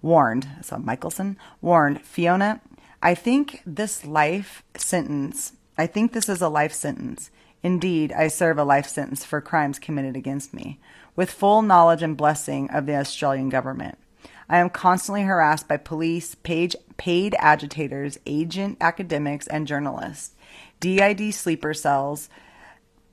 warned, 0.00 0.48
so 0.62 0.78
Michaelson, 0.78 1.36
warned 1.60 2.00
Fiona, 2.00 2.62
I 3.02 3.14
think 3.14 3.60
this 3.66 4.06
life 4.06 4.62
sentence, 4.74 5.52
I 5.76 5.86
think 5.86 6.14
this 6.14 6.30
is 6.30 6.40
a 6.40 6.48
life 6.48 6.72
sentence. 6.72 7.30
Indeed, 7.62 8.10
I 8.12 8.28
serve 8.28 8.56
a 8.56 8.64
life 8.64 8.86
sentence 8.86 9.22
for 9.22 9.42
crimes 9.42 9.78
committed 9.78 10.16
against 10.16 10.54
me, 10.54 10.80
with 11.14 11.30
full 11.30 11.60
knowledge 11.60 12.02
and 12.02 12.16
blessing 12.16 12.70
of 12.70 12.86
the 12.86 12.96
Australian 12.96 13.50
government. 13.50 13.98
I 14.48 14.58
am 14.58 14.70
constantly 14.70 15.22
harassed 15.22 15.68
by 15.68 15.76
police, 15.76 16.34
paid, 16.36 16.74
paid 16.96 17.36
agitators, 17.38 18.18
agent 18.26 18.78
academics, 18.80 19.46
and 19.46 19.66
journalists. 19.66 20.34
DID 20.80 21.34
sleeper 21.34 21.74
cells, 21.74 22.30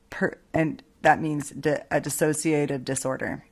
per, 0.10 0.38
and 0.54 0.82
that 1.02 1.22
means 1.22 1.50
di- 1.50 1.84
a 1.92 2.00
dissociative 2.00 2.86
disorder 2.86 3.44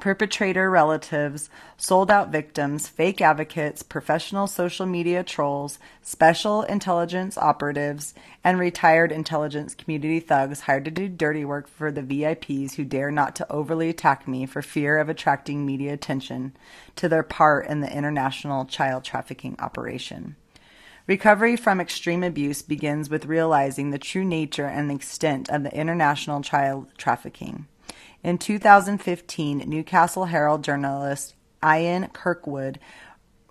perpetrator 0.00 0.70
relatives, 0.70 1.50
sold 1.76 2.10
out 2.10 2.30
victims, 2.30 2.88
fake 2.88 3.20
advocates, 3.20 3.82
professional 3.82 4.46
social 4.46 4.86
media 4.86 5.22
trolls, 5.22 5.78
special 6.02 6.62
intelligence 6.62 7.36
operatives, 7.36 8.14
and 8.42 8.58
retired 8.58 9.12
intelligence 9.12 9.74
community 9.74 10.20
thugs 10.20 10.60
hired 10.60 10.84
to 10.84 10.90
do 10.90 11.08
dirty 11.08 11.44
work 11.44 11.68
for 11.68 11.90
the 11.90 12.02
VIPs 12.02 12.74
who 12.74 12.84
dare 12.84 13.10
not 13.10 13.36
to 13.36 13.52
overly 13.52 13.88
attack 13.88 14.26
me 14.26 14.46
for 14.46 14.62
fear 14.62 14.98
of 14.98 15.08
attracting 15.08 15.66
media 15.66 15.92
attention 15.92 16.56
to 16.96 17.08
their 17.08 17.22
part 17.22 17.66
in 17.66 17.80
the 17.80 17.96
international 17.96 18.64
child 18.64 19.04
trafficking 19.04 19.56
operation. 19.58 20.36
Recovery 21.06 21.56
from 21.56 21.80
extreme 21.80 22.22
abuse 22.22 22.60
begins 22.60 23.08
with 23.08 23.24
realizing 23.24 23.90
the 23.90 23.98
true 23.98 24.26
nature 24.26 24.66
and 24.66 24.90
extent 24.90 25.48
of 25.48 25.62
the 25.62 25.74
international 25.74 26.42
child 26.42 26.88
trafficking. 26.98 27.66
In 28.24 28.36
2015, 28.36 29.62
Newcastle 29.66 30.26
Herald 30.26 30.64
journalist 30.64 31.38
Ian 31.62 32.10
Kirkwood 32.10 32.80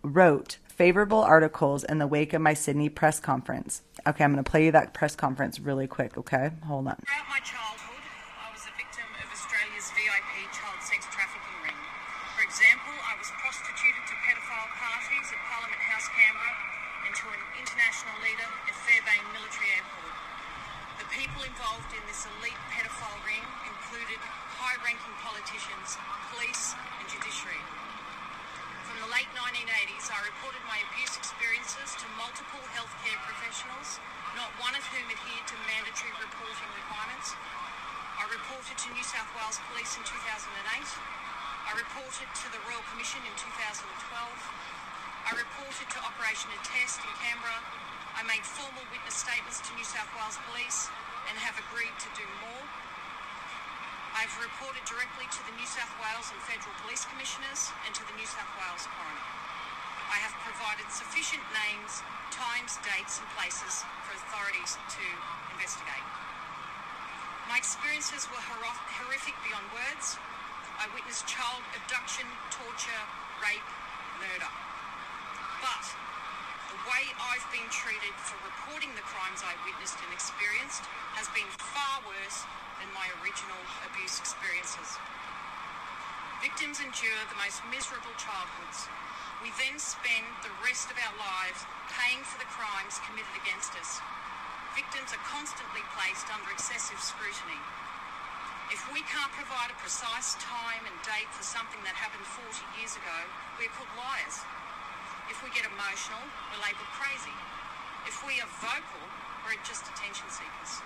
wrote 0.03 0.59
favorable 0.67 1.23
articles 1.23 1.87
in 1.87 2.03
the 2.03 2.07
wake 2.07 2.35
of 2.35 2.43
my 2.43 2.53
Sydney 2.53 2.91
press 2.91 3.19
conference. 3.19 3.81
Okay, 4.03 4.27
I'm 4.27 4.35
going 4.35 4.43
to 4.43 4.49
play 4.49 4.67
you 4.67 4.75
that 4.75 4.93
press 4.93 5.15
conference 5.15 5.57
really 5.63 5.87
quick, 5.87 6.19
okay? 6.19 6.51
Hold 6.67 6.91
on. 6.91 6.99
Throughout 6.99 7.31
my 7.31 7.39
childhood, 7.47 8.03
I 8.43 8.51
was 8.51 8.67
a 8.67 8.75
victim 8.75 9.07
of 9.23 9.27
Australia's 9.31 9.87
VIP 9.95 10.51
child 10.51 10.83
sex 10.83 11.07
trafficking 11.15 11.59
ring. 11.63 11.79
For 12.35 12.43
example, 12.43 12.91
I 13.07 13.15
was 13.15 13.31
prostituted 13.39 14.03
to 14.03 14.15
pedophile 14.19 14.71
parties 14.75 15.27
at 15.31 15.39
Parliament 15.47 15.79
House, 15.79 16.11
Canberra, 16.11 16.53
and 17.07 17.15
to 17.15 17.25
an 17.31 17.41
international 17.55 18.19
leader 18.19 18.51
at 18.67 18.75
Fairbairn 18.83 19.31
Military 19.31 19.79
Airport. 19.79 20.15
The 20.99 21.07
people 21.13 21.41
involved 21.47 21.87
in 21.95 22.03
this 22.03 22.27
elite 22.37 22.59
pedophile 22.67 23.21
ring 23.23 23.45
included 23.69 24.19
high-ranking 24.57 25.15
politicians, 25.21 25.95
police 26.33 26.73
and 26.97 27.05
judiciary. 27.05 27.61
From 28.89 28.97
the 29.05 29.09
1980s, 29.87 30.11
I 30.11 30.19
reported 30.27 30.59
my 30.67 30.79
abuse 30.91 31.15
experiences 31.15 31.95
to 31.95 32.05
multiple 32.19 32.59
healthcare 32.75 33.15
professionals, 33.23 34.03
not 34.35 34.51
one 34.59 34.75
of 34.75 34.83
whom 34.91 35.07
adhered 35.07 35.47
to 35.47 35.55
mandatory 35.63 36.11
reporting 36.19 36.71
requirements. 36.75 37.31
I 38.19 38.27
reported 38.27 38.75
to 38.75 38.87
New 38.91 39.05
South 39.07 39.31
Wales 39.39 39.63
Police 39.71 39.95
in 39.95 40.03
2008. 40.03 40.43
I 40.43 41.79
reported 41.79 42.27
to 42.27 42.47
the 42.51 42.59
Royal 42.67 42.83
Commission 42.91 43.23
in 43.23 43.31
2012. 43.39 43.79
I 45.23 45.31
reported 45.39 45.87
to 45.87 45.97
Operation 46.03 46.51
Attest 46.59 46.99
in 47.07 47.11
Canberra. 47.23 47.63
I 48.19 48.27
made 48.27 48.43
formal 48.43 48.83
witness 48.91 49.23
statements 49.23 49.63
to 49.63 49.71
New 49.79 49.87
South 49.87 50.11
Wales 50.19 50.35
Police 50.51 50.91
and 51.31 51.39
have 51.39 51.55
agreed 51.63 51.95
to 51.95 52.09
do 52.11 52.27
more. 52.43 52.65
I've 54.19 54.35
reported 54.43 54.83
directly 54.83 55.31
to 55.31 55.41
the 55.47 55.53
New 55.55 55.69
South 55.69 55.95
Wales 56.03 56.27
and 56.33 56.39
Federal 56.43 56.75
Police 56.83 57.07
Commissioners 57.07 57.71
and 57.87 57.95
to 57.95 58.03
the 58.03 58.15
New 58.19 58.27
South 58.27 58.51
Wales 58.59 58.83
Coroner. 58.91 59.46
I 60.07 60.17
have 60.23 60.35
provided 60.39 60.87
sufficient 60.87 61.43
names, 61.51 61.99
times, 62.31 62.79
dates 62.83 63.19
and 63.19 63.27
places 63.35 63.83
for 64.07 64.15
authorities 64.15 64.79
to 64.79 65.05
investigate. 65.51 66.07
My 67.51 67.59
experiences 67.59 68.27
were 68.31 68.39
horrific 68.39 69.35
beyond 69.43 69.67
words. 69.75 70.19
I 70.79 70.87
witnessed 70.95 71.27
child 71.27 71.63
abduction, 71.75 72.27
torture, 72.51 73.03
rape, 73.43 73.69
murder. 74.19 74.51
But 75.63 75.85
the 76.71 76.79
way 76.87 77.03
I've 77.17 77.47
been 77.51 77.67
treated 77.71 78.15
for 78.19 78.35
reporting 78.43 78.91
the 78.95 79.03
crimes 79.07 79.43
I 79.43 79.55
witnessed 79.67 79.99
and 80.03 80.11
experienced 80.15 80.83
has 81.19 81.27
been 81.35 81.47
far 81.55 82.03
worse 82.07 82.47
than 82.79 82.87
my 82.93 83.07
original 83.19 83.59
abuse 83.89 84.19
experiences. 84.21 84.99
Victims 86.47 86.79
endure 86.79 87.19
the 87.27 87.43
most 87.43 87.59
miserable 87.67 88.15
childhoods. 88.15 88.87
We 89.43 89.51
then 89.59 89.75
spend 89.75 90.23
the 90.47 90.55
rest 90.63 90.87
of 90.87 90.95
our 90.95 91.11
lives 91.19 91.67
paying 91.91 92.23
for 92.23 92.39
the 92.39 92.47
crimes 92.47 93.03
committed 93.03 93.35
against 93.43 93.75
us. 93.75 93.99
Victims 94.71 95.11
are 95.11 95.19
constantly 95.27 95.83
placed 95.91 96.23
under 96.31 96.47
excessive 96.47 97.03
scrutiny. 97.03 97.59
If 98.71 98.79
we 98.95 99.03
can't 99.11 99.27
provide 99.35 99.75
a 99.75 99.77
precise 99.83 100.39
time 100.39 100.87
and 100.87 100.95
date 101.03 101.27
for 101.35 101.43
something 101.43 101.83
that 101.83 101.99
happened 101.99 102.23
40 102.23 102.47
years 102.79 102.95
ago, 102.95 103.19
we're 103.59 103.67
called 103.75 103.91
liars. 103.99 104.39
If 105.27 105.43
we 105.43 105.51
get 105.51 105.67
emotional, 105.67 106.23
we're 106.47 106.63
labelled 106.63 106.95
crazy. 106.95 107.35
If 108.07 108.23
we 108.23 108.39
are 108.39 108.47
vocal, 108.63 109.03
we're 109.43 109.59
just 109.67 109.83
attention 109.91 110.31
seekers. 110.31 110.79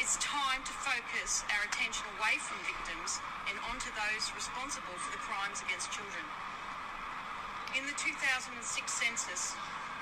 It's 0.00 0.16
time 0.16 0.64
to 0.64 0.72
focus 0.80 1.44
our 1.52 1.60
attention 1.68 2.08
away 2.16 2.40
from 2.40 2.56
victims 2.64 3.20
and 3.52 3.60
onto 3.68 3.92
those 3.92 4.32
responsible 4.32 4.96
for 4.96 5.12
the 5.12 5.20
crimes 5.20 5.60
against 5.60 5.92
children. 5.92 6.24
In 7.76 7.84
the 7.84 7.92
2006 8.00 8.48
census, 8.88 9.52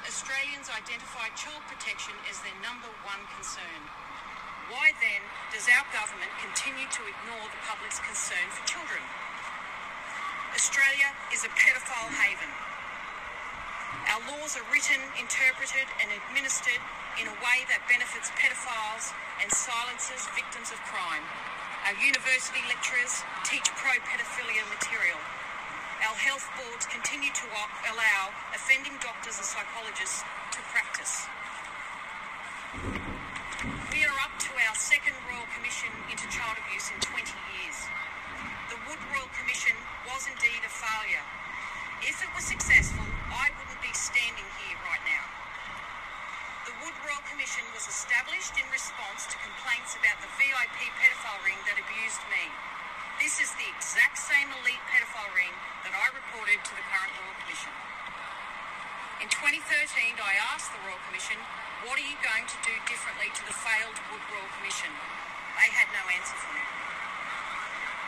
Australians 0.06 0.70
identified 0.70 1.34
child 1.34 1.66
protection 1.66 2.14
as 2.30 2.38
their 2.46 2.54
number 2.62 2.86
one 3.02 3.26
concern. 3.34 3.82
Why 4.70 4.94
then 5.02 5.18
does 5.50 5.66
our 5.66 5.82
government 5.90 6.30
continue 6.46 6.86
to 6.86 7.02
ignore 7.02 7.50
the 7.50 7.58
public's 7.66 7.98
concern 7.98 8.46
for 8.54 8.62
children? 8.70 9.02
Australia 10.54 11.10
is 11.34 11.42
a 11.42 11.50
pedophile 11.58 12.14
haven. 12.14 12.54
Our 14.14 14.22
laws 14.30 14.54
are 14.54 14.66
written, 14.70 15.02
interpreted, 15.18 15.90
and 15.98 16.14
administered 16.14 16.78
in 17.18 17.26
a 17.26 17.36
way 17.42 17.66
that 17.66 17.82
benefits 17.90 18.30
pedophiles 18.38 19.10
and 19.42 19.50
silences 19.50 20.30
victims 20.38 20.70
of 20.70 20.78
crime. 20.86 21.26
Our 21.90 21.96
university 21.98 22.62
lecturers 22.70 23.22
teach 23.42 23.66
pro-pedophilia 23.74 24.62
material. 24.70 25.18
Our 25.98 26.14
health 26.14 26.46
boards 26.54 26.86
continue 26.86 27.34
to 27.34 27.46
allow 27.90 28.30
offending 28.54 28.94
doctors 29.02 29.34
and 29.42 29.46
psychologists 29.46 30.22
to 30.54 30.60
practice. 30.70 31.26
We 33.90 34.06
are 34.06 34.18
up 34.22 34.34
to 34.38 34.50
our 34.70 34.76
second 34.78 35.18
Royal 35.26 35.48
Commission 35.58 35.90
into 36.06 36.22
child 36.30 36.54
abuse 36.62 36.86
in 36.94 37.02
20 37.02 37.26
years. 37.58 37.78
The 38.70 38.78
Wood 38.86 39.02
Royal 39.10 39.26
Commission 39.34 39.74
was 40.06 40.30
indeed 40.30 40.62
a 40.62 40.70
failure. 40.70 41.24
If 42.06 42.22
it 42.22 42.30
was 42.30 42.46
successful, 42.46 43.02
I 43.34 43.50
wouldn't 43.58 43.82
be 43.82 43.90
standing 43.90 44.46
here 44.62 44.78
right 44.86 45.02
now. 45.02 45.26
The 46.68 46.76
Wood 46.84 46.94
Royal 47.00 47.24
Commission 47.32 47.64
was 47.72 47.88
established 47.88 48.54
in 48.54 48.68
response 48.70 49.24
to 49.32 49.40
complaints 49.40 49.96
about 49.96 50.20
the 50.20 50.30
VIP 50.36 50.78
pedophile 51.00 51.40
ring 51.42 51.58
that 51.64 51.80
abused 51.80 52.22
me. 52.28 52.44
This 53.18 53.40
is 53.40 53.50
the 53.56 53.66
exact 53.72 54.20
same 54.20 54.52
elite 54.62 54.84
pedophile 54.92 55.32
ring 55.32 55.50
that 55.82 55.96
I 55.96 56.12
reported 56.12 56.60
to 56.60 56.72
the 56.76 56.84
current 56.92 57.10
Royal 57.18 57.34
Commission. 57.40 57.72
In 59.24 59.32
2013, 59.32 59.64
I 60.20 60.38
asked 60.54 60.70
the 60.70 60.84
Royal 60.86 61.00
Commission, 61.08 61.40
what 61.88 61.98
are 61.98 62.04
you 62.04 62.20
going 62.22 62.46
to 62.46 62.58
do 62.60 62.74
differently 62.84 63.32
to 63.32 63.42
the 63.48 63.56
failed 63.56 63.98
Wood 64.12 64.22
Royal 64.30 64.52
Commission? 64.60 64.92
They 65.58 65.72
had 65.72 65.90
no 65.90 66.04
answer 66.14 66.36
for 66.36 66.52
me. 66.52 66.62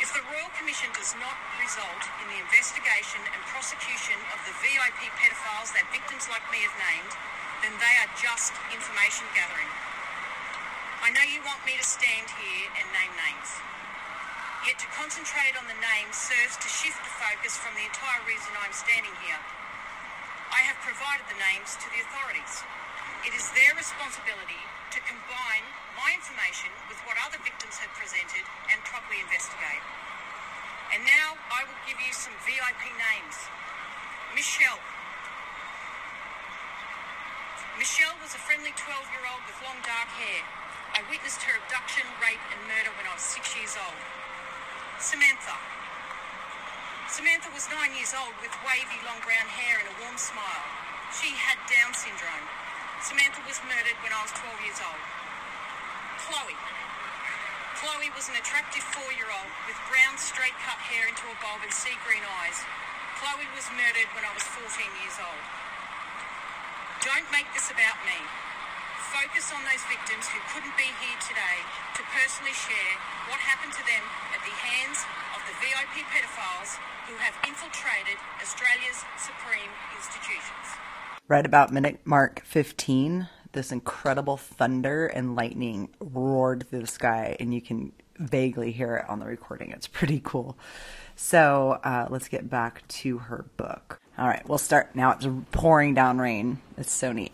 If 0.04 0.12
the 0.12 0.24
Royal 0.32 0.52
Commission 0.56 0.92
does 0.92 1.16
not 1.16 1.36
result 1.60 2.02
in 2.20 2.26
the 2.32 2.40
investigation 2.44 3.24
and 3.24 3.40
prosecution 3.48 4.20
of 4.36 4.40
the 4.44 4.54
VIP 4.60 5.08
pedophiles 5.16 5.72
that 5.76 5.88
victims 5.92 6.28
like 6.28 6.44
me 6.52 6.60
have 6.64 6.76
named, 6.76 7.12
then 7.60 7.76
they 7.76 7.94
are 8.00 8.10
just 8.16 8.56
information 8.72 9.28
gathering. 9.36 9.68
I 11.04 11.12
know 11.12 11.24
you 11.28 11.44
want 11.44 11.60
me 11.68 11.76
to 11.76 11.84
stand 11.84 12.32
here 12.40 12.68
and 12.80 12.86
name 12.96 13.12
names. 13.28 13.50
Yet 14.64 14.80
to 14.80 14.88
concentrate 15.10 15.58
on 15.58 15.66
the 15.66 15.74
names 15.82 16.14
serves 16.14 16.54
to 16.62 16.70
shift 16.70 16.94
the 17.02 17.14
focus 17.18 17.58
from 17.58 17.74
the 17.74 17.82
entire 17.82 18.22
reason 18.30 18.46
I'm 18.62 18.70
standing 18.70 19.10
here. 19.26 19.42
I 20.54 20.62
have 20.62 20.78
provided 20.86 21.26
the 21.26 21.34
names 21.34 21.74
to 21.82 21.90
the 21.90 21.98
authorities. 22.06 22.62
It 23.26 23.34
is 23.34 23.42
their 23.58 23.74
responsibility 23.74 24.62
to 24.94 25.02
combine 25.02 25.66
my 25.98 26.14
information 26.14 26.70
with 26.86 27.02
what 27.10 27.18
other 27.26 27.42
victims 27.42 27.74
have 27.82 27.90
presented 27.98 28.46
and 28.70 28.78
properly 28.86 29.18
investigate. 29.18 29.82
And 30.94 31.02
now 31.02 31.34
I 31.50 31.66
will 31.66 31.80
give 31.90 31.98
you 31.98 32.14
some 32.14 32.38
VIP 32.46 32.78
names. 32.94 33.34
Michelle. 34.30 34.78
Michelle 37.82 38.14
was 38.22 38.30
a 38.38 38.42
friendly 38.46 38.70
12-year-old 38.78 39.42
with 39.42 39.58
long 39.66 39.82
dark 39.82 40.06
hair. 40.22 40.46
I 40.94 41.02
witnessed 41.10 41.42
her 41.50 41.58
abduction, 41.66 42.06
rape 42.22 42.46
and 42.54 42.62
murder 42.70 42.94
when 42.94 43.10
I 43.10 43.18
was 43.18 43.26
six 43.26 43.58
years 43.58 43.74
old. 43.74 44.19
Samantha. 45.00 45.56
Samantha 47.08 47.48
was 47.56 47.64
nine 47.72 47.88
years 47.96 48.12
old 48.12 48.36
with 48.44 48.52
wavy 48.60 49.00
long 49.08 49.16
brown 49.24 49.48
hair 49.48 49.80
and 49.80 49.88
a 49.88 49.96
warm 50.04 50.20
smile. 50.20 50.66
She 51.16 51.32
had 51.32 51.56
Down 51.72 51.96
syndrome. 51.96 52.44
Samantha 53.00 53.40
was 53.48 53.56
murdered 53.64 53.96
when 54.04 54.12
I 54.12 54.20
was 54.20 54.28
12 54.36 54.60
years 54.60 54.76
old. 54.84 55.00
Chloe. 56.20 56.52
Chloe 57.80 58.12
was 58.12 58.28
an 58.28 58.36
attractive 58.36 58.84
four-year-old 58.92 59.52
with 59.64 59.80
brown 59.88 60.20
straight 60.20 60.52
cut 60.60 60.76
hair 60.84 61.08
into 61.08 61.24
a 61.32 61.36
bob 61.40 61.64
and 61.64 61.72
sea 61.72 61.96
green 62.04 62.20
eyes. 62.44 62.60
Chloe 63.24 63.48
was 63.56 63.72
murdered 63.72 64.12
when 64.12 64.28
I 64.28 64.36
was 64.36 64.44
14 64.52 64.68
years 65.00 65.16
old. 65.16 65.44
Don't 67.00 67.24
make 67.32 67.48
this 67.56 67.72
about 67.72 67.96
me. 68.04 68.20
Focus 69.16 69.48
on 69.48 69.64
those 69.64 69.80
victims 69.88 70.28
who 70.28 70.44
couldn't 70.52 70.76
be 70.76 70.92
here 71.00 71.18
today 71.24 71.58
to 71.96 72.04
personally 72.12 72.52
share 72.52 72.94
what 73.32 73.40
happened 73.40 73.72
to 73.72 73.84
them 73.88 74.04
at 74.40 74.46
the 74.46 74.56
hands 74.56 75.04
of 75.36 75.40
the 75.44 75.54
VIP 75.60 76.06
pedophiles 76.08 76.78
who 77.06 77.14
have 77.16 77.34
infiltrated 77.46 78.16
Australia's 78.40 79.04
supreme 79.18 79.70
institutions. 79.96 80.78
Right 81.28 81.44
about 81.44 81.72
minute 81.72 82.00
mark 82.04 82.42
15, 82.44 83.28
this 83.52 83.70
incredible 83.70 84.36
thunder 84.36 85.06
and 85.06 85.36
lightning 85.36 85.90
roared 86.00 86.68
through 86.68 86.80
the 86.80 86.86
sky, 86.86 87.36
and 87.38 87.52
you 87.52 87.60
can 87.60 87.92
vaguely 88.16 88.72
hear 88.72 88.96
it 88.96 89.08
on 89.08 89.18
the 89.18 89.26
recording. 89.26 89.70
It's 89.72 89.86
pretty 89.86 90.20
cool. 90.24 90.56
So 91.16 91.78
uh, 91.84 92.06
let's 92.08 92.28
get 92.28 92.48
back 92.48 92.86
to 92.88 93.18
her 93.18 93.44
book. 93.56 94.00
All 94.16 94.26
right, 94.26 94.46
we'll 94.48 94.58
start 94.58 94.94
now. 94.94 95.12
It's 95.12 95.26
pouring 95.50 95.94
down 95.94 96.18
rain. 96.18 96.60
It's 96.78 96.92
so 96.92 97.12
neat. 97.12 97.32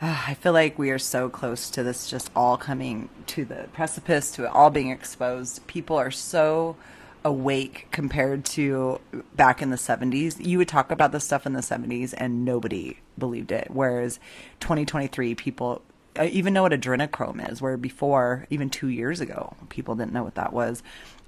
Uh, 0.00 0.24
I 0.28 0.34
feel 0.34 0.52
like 0.52 0.78
we 0.78 0.90
are 0.90 0.98
so 0.98 1.28
close 1.28 1.70
to 1.70 1.82
this 1.82 2.08
just 2.08 2.30
all 2.36 2.56
coming 2.56 3.08
to 3.26 3.44
the 3.44 3.68
precipice, 3.72 4.30
to 4.32 4.44
it 4.44 4.50
all 4.52 4.70
being 4.70 4.90
exposed. 4.90 5.66
People 5.66 5.96
are 5.96 6.12
so 6.12 6.76
awake 7.24 7.88
compared 7.90 8.44
to 8.44 9.00
back 9.34 9.60
in 9.60 9.70
the 9.70 9.76
70s. 9.76 10.44
You 10.44 10.58
would 10.58 10.68
talk 10.68 10.92
about 10.92 11.10
this 11.10 11.24
stuff 11.24 11.46
in 11.46 11.52
the 11.52 11.62
70s 11.62 12.14
and 12.16 12.44
nobody 12.44 12.98
believed 13.18 13.50
it. 13.50 13.68
Whereas 13.72 14.20
2023, 14.60 15.34
people 15.34 15.82
even 16.22 16.52
know 16.52 16.62
what 16.62 16.72
adrenochrome 16.72 17.50
is, 17.50 17.60
where 17.60 17.76
before, 17.76 18.46
even 18.50 18.70
two 18.70 18.88
years 18.88 19.20
ago, 19.20 19.56
people 19.68 19.96
didn't 19.96 20.12
know 20.12 20.22
what 20.22 20.36
that 20.36 20.52
was. 20.52 20.82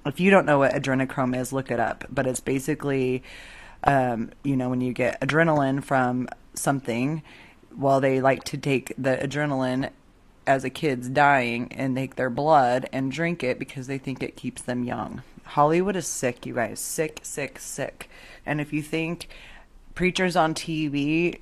If 0.05 0.21
you 0.21 0.31
don't 0.31 0.45
know 0.45 0.59
what 0.59 0.71
adrenochrome 0.71 1.37
is, 1.37 1.51
look 1.51 1.71
it 1.71 1.79
up. 1.79 2.05
But 2.09 2.25
it's 2.25 2.39
basically, 2.39 3.21
um, 3.83 4.31
you 4.43 4.55
know, 4.55 4.69
when 4.69 4.79
you 4.79 4.93
get 4.93 5.19
adrenaline 5.19 5.83
from 5.83 6.29
something, 6.53 7.21
well, 7.77 8.01
they 8.01 8.21
like 8.21 8.43
to 8.45 8.57
take 8.57 8.93
the 8.97 9.17
adrenaline 9.17 9.91
as 10.47 10.63
a 10.63 10.69
kid's 10.69 11.09
dying 11.09 11.71
and 11.71 11.95
take 11.95 12.15
their 12.15 12.29
blood 12.29 12.89
and 12.91 13.11
drink 13.11 13.43
it 13.43 13.59
because 13.59 13.87
they 13.87 13.97
think 13.97 14.21
it 14.21 14.35
keeps 14.35 14.61
them 14.61 14.83
young. 14.83 15.21
Hollywood 15.43 15.95
is 15.95 16.07
sick, 16.07 16.45
you 16.45 16.55
guys. 16.55 16.79
Sick, 16.79 17.19
sick, 17.23 17.59
sick. 17.59 18.09
And 18.45 18.61
if 18.61 18.73
you 18.73 18.81
think 18.81 19.27
preachers 19.95 20.35
on 20.35 20.53
TV 20.53 21.39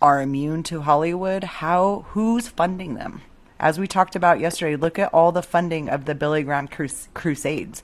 are 0.00 0.22
immune 0.22 0.62
to 0.64 0.80
Hollywood, 0.82 1.44
how 1.44 2.06
who's 2.08 2.48
funding 2.48 2.94
them? 2.94 3.22
As 3.58 3.78
we 3.78 3.86
talked 3.86 4.16
about 4.16 4.40
yesterday, 4.40 4.76
look 4.76 4.98
at 4.98 5.12
all 5.12 5.32
the 5.32 5.42
funding 5.42 5.90
of 5.90 6.06
the 6.06 6.14
Billy 6.14 6.42
Graham 6.42 6.66
crus- 6.66 7.08
crusades. 7.12 7.82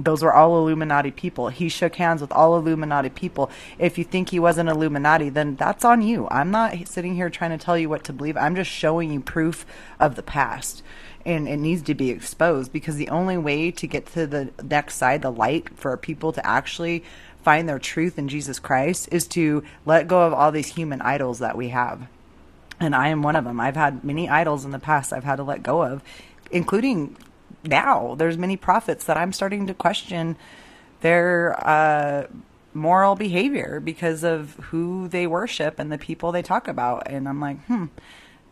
Those 0.00 0.22
were 0.22 0.32
all 0.32 0.56
Illuminati 0.58 1.10
people. 1.10 1.48
He 1.48 1.68
shook 1.68 1.96
hands 1.96 2.20
with 2.20 2.30
all 2.30 2.56
Illuminati 2.56 3.08
people. 3.08 3.50
If 3.78 3.98
you 3.98 4.04
think 4.04 4.30
he 4.30 4.38
wasn't 4.38 4.68
Illuminati, 4.68 5.28
then 5.28 5.56
that's 5.56 5.84
on 5.84 6.02
you. 6.02 6.28
I'm 6.30 6.52
not 6.52 6.86
sitting 6.86 7.16
here 7.16 7.28
trying 7.28 7.50
to 7.50 7.64
tell 7.64 7.76
you 7.76 7.88
what 7.88 8.04
to 8.04 8.12
believe. 8.12 8.36
I'm 8.36 8.54
just 8.54 8.70
showing 8.70 9.12
you 9.12 9.20
proof 9.20 9.66
of 9.98 10.14
the 10.14 10.22
past. 10.22 10.84
And 11.26 11.48
it 11.48 11.56
needs 11.56 11.82
to 11.82 11.94
be 11.94 12.10
exposed 12.10 12.72
because 12.72 12.94
the 12.94 13.08
only 13.08 13.36
way 13.36 13.72
to 13.72 13.86
get 13.88 14.06
to 14.12 14.26
the 14.26 14.50
next 14.62 14.94
side, 14.94 15.22
the 15.22 15.32
light, 15.32 15.76
for 15.76 15.96
people 15.96 16.32
to 16.32 16.46
actually 16.46 17.02
find 17.42 17.68
their 17.68 17.80
truth 17.80 18.18
in 18.18 18.28
Jesus 18.28 18.60
Christ 18.60 19.08
is 19.10 19.26
to 19.28 19.64
let 19.84 20.06
go 20.06 20.22
of 20.22 20.32
all 20.32 20.52
these 20.52 20.68
human 20.68 21.02
idols 21.02 21.40
that 21.40 21.56
we 21.56 21.70
have. 21.70 22.06
And 22.78 22.94
I 22.94 23.08
am 23.08 23.22
one 23.22 23.34
of 23.34 23.44
them. 23.44 23.58
I've 23.58 23.74
had 23.74 24.04
many 24.04 24.28
idols 24.28 24.64
in 24.64 24.70
the 24.70 24.78
past 24.78 25.12
I've 25.12 25.24
had 25.24 25.36
to 25.36 25.42
let 25.42 25.64
go 25.64 25.82
of, 25.82 26.02
including 26.52 27.16
now. 27.64 28.14
There's 28.16 28.38
many 28.38 28.56
prophets 28.56 29.04
that 29.04 29.16
I'm 29.16 29.32
starting 29.32 29.66
to 29.66 29.74
question 29.74 30.36
their 31.00 31.56
uh, 31.66 32.26
moral 32.74 33.14
behavior 33.14 33.80
because 33.80 34.24
of 34.24 34.54
who 34.70 35.08
they 35.08 35.26
worship 35.26 35.78
and 35.78 35.90
the 35.92 35.98
people 35.98 36.32
they 36.32 36.42
talk 36.42 36.68
about. 36.68 37.10
And 37.10 37.28
I'm 37.28 37.40
like, 37.40 37.62
hmm, 37.64 37.86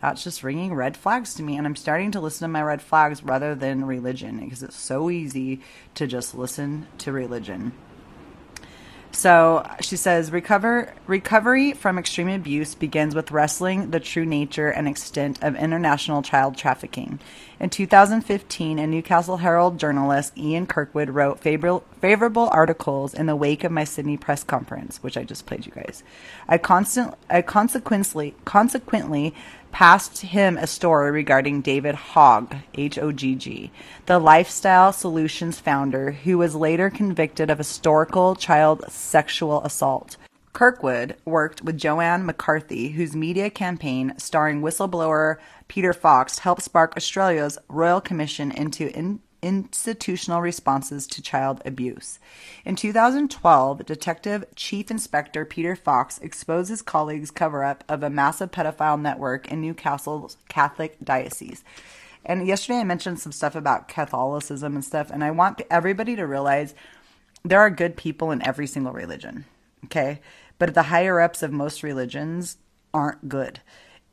that's 0.01 0.25
just 0.25 0.43
ringing 0.43 0.75
red 0.75 0.97
flags 0.97 1.35
to 1.35 1.43
me. 1.43 1.57
And 1.57 1.67
I'm 1.67 1.77
starting 1.77 2.11
to 2.13 2.21
listen 2.21 2.45
to 2.45 2.53
my 2.53 2.63
red 2.63 2.83
flags 2.83 3.23
rather 3.23 3.55
than 3.55 3.85
religion 3.85 4.41
because 4.41 4.63
it's 4.63 4.77
so 4.77 5.11
easy 5.11 5.61
to 5.95 6.07
just 6.07 6.35
listen 6.35 6.87
to 6.99 7.13
religion. 7.13 7.73
So 9.17 9.67
she 9.81 9.97
says 9.97 10.31
recover 10.31 10.93
recovery 11.07 11.73
from 11.73 11.99
extreme 11.99 12.29
abuse 12.29 12.75
begins 12.75 13.15
with 13.15 13.31
wrestling 13.31 13.91
the 13.91 13.99
true 13.99 14.27
nature 14.27 14.69
and 14.69 14.87
extent 14.87 15.43
of 15.43 15.57
international 15.57 16.21
child 16.21 16.55
trafficking. 16.59 17.19
In 17.59 17.71
2015, 17.71 18.79
a 18.79 18.87
Newcastle 18.87 19.39
Herald 19.39 19.79
journalist, 19.79 20.37
Ian 20.37 20.67
Kirkwood, 20.67 21.09
wrote 21.09 21.41
favorable, 21.41 22.51
articles 22.53 23.15
in 23.15 23.25
the 23.25 23.35
wake 23.35 23.65
of 23.65 23.73
my 23.73 23.85
Sydney 23.85 24.19
press 24.19 24.45
conference, 24.45 25.03
which 25.03 25.17
I 25.17 25.25
just 25.25 25.47
played 25.47 25.65
you 25.65 25.73
guys. 25.73 26.03
I 26.47 26.59
constant 26.59 27.15
I 27.31 27.41
consequently 27.41 28.35
consequently 28.45 29.35
passed 29.77 30.23
him 30.23 30.57
a 30.57 30.67
story 30.67 31.11
regarding 31.11 31.61
David 31.61 31.95
Hogg, 31.95 32.57
H 32.77 32.99
O 32.99 33.13
G 33.13 33.35
G, 33.35 33.71
the 34.07 34.19
Lifestyle 34.19 34.91
Solutions 34.91 35.61
founder 35.61 36.13
who 36.13 36.39
was 36.39 36.55
later 36.55 36.89
convicted 36.89 37.51
of 37.51 37.59
historical 37.59 38.35
child 38.35 38.83
sexual 38.89 39.63
assault. 39.65 40.17
Kirkwood 40.55 41.17
worked 41.27 41.63
with 41.63 41.77
Joanne 41.77 42.25
McCarthy, 42.25 42.93
whose 42.93 43.15
media 43.15 43.51
campaign 43.51 44.15
starring 44.17 44.63
whistleblower 44.63 45.37
Peter 45.69 45.93
Fox 45.93 46.39
helped 46.39 46.63
spark 46.63 46.97
Australia's 46.97 47.59
Royal 47.69 48.01
Commission 48.01 48.51
into 48.51 48.91
in- 48.97 49.21
institutional 49.47 50.41
responses 50.41 51.07
to 51.07 51.23
child 51.23 51.63
abuse. 51.65 52.19
In 52.65 52.75
2012, 52.75 53.87
Detective 53.87 54.45
Chief 54.57 54.91
Inspector 54.91 55.45
Peter 55.45 55.77
Fox 55.77 56.19
exposed 56.19 56.69
his 56.69 56.83
colleagues' 56.83 57.31
cover 57.31 57.63
up 57.63 57.85
of 57.89 58.03
a 58.03 58.11
massive 58.11 58.51
pedophile 58.51 59.01
network 59.01 59.51
in 59.51 59.61
Newcastle's 59.61 60.37
Catholic 60.49 60.97
diocese. 61.03 61.63
And 62.25 62.45
yesterday 62.45 62.81
I 62.81 62.85
mentioned 62.85 63.21
some 63.21 63.31
stuff 63.31 63.55
about 63.55 63.87
Catholicism 63.87 64.75
and 64.75 64.85
stuff, 64.85 65.11
and 65.13 65.23
I 65.23 65.31
want 65.31 65.63
everybody 65.71 66.17
to 66.17 66.27
realize 66.27 66.75
there 67.45 67.61
are 67.61 67.71
good 67.71 67.97
people 67.97 68.33
in 68.33 68.45
every 68.45 68.67
single 68.67 68.93
religion. 68.93 69.45
Okay? 69.85 70.21
But 70.59 70.75
the 70.75 70.85
higher 70.85 71.21
ups 71.21 71.45
of 71.45 71.53
most 71.53 71.85
religions 71.85 72.57
aren't 72.93 73.29
good. 73.29 73.61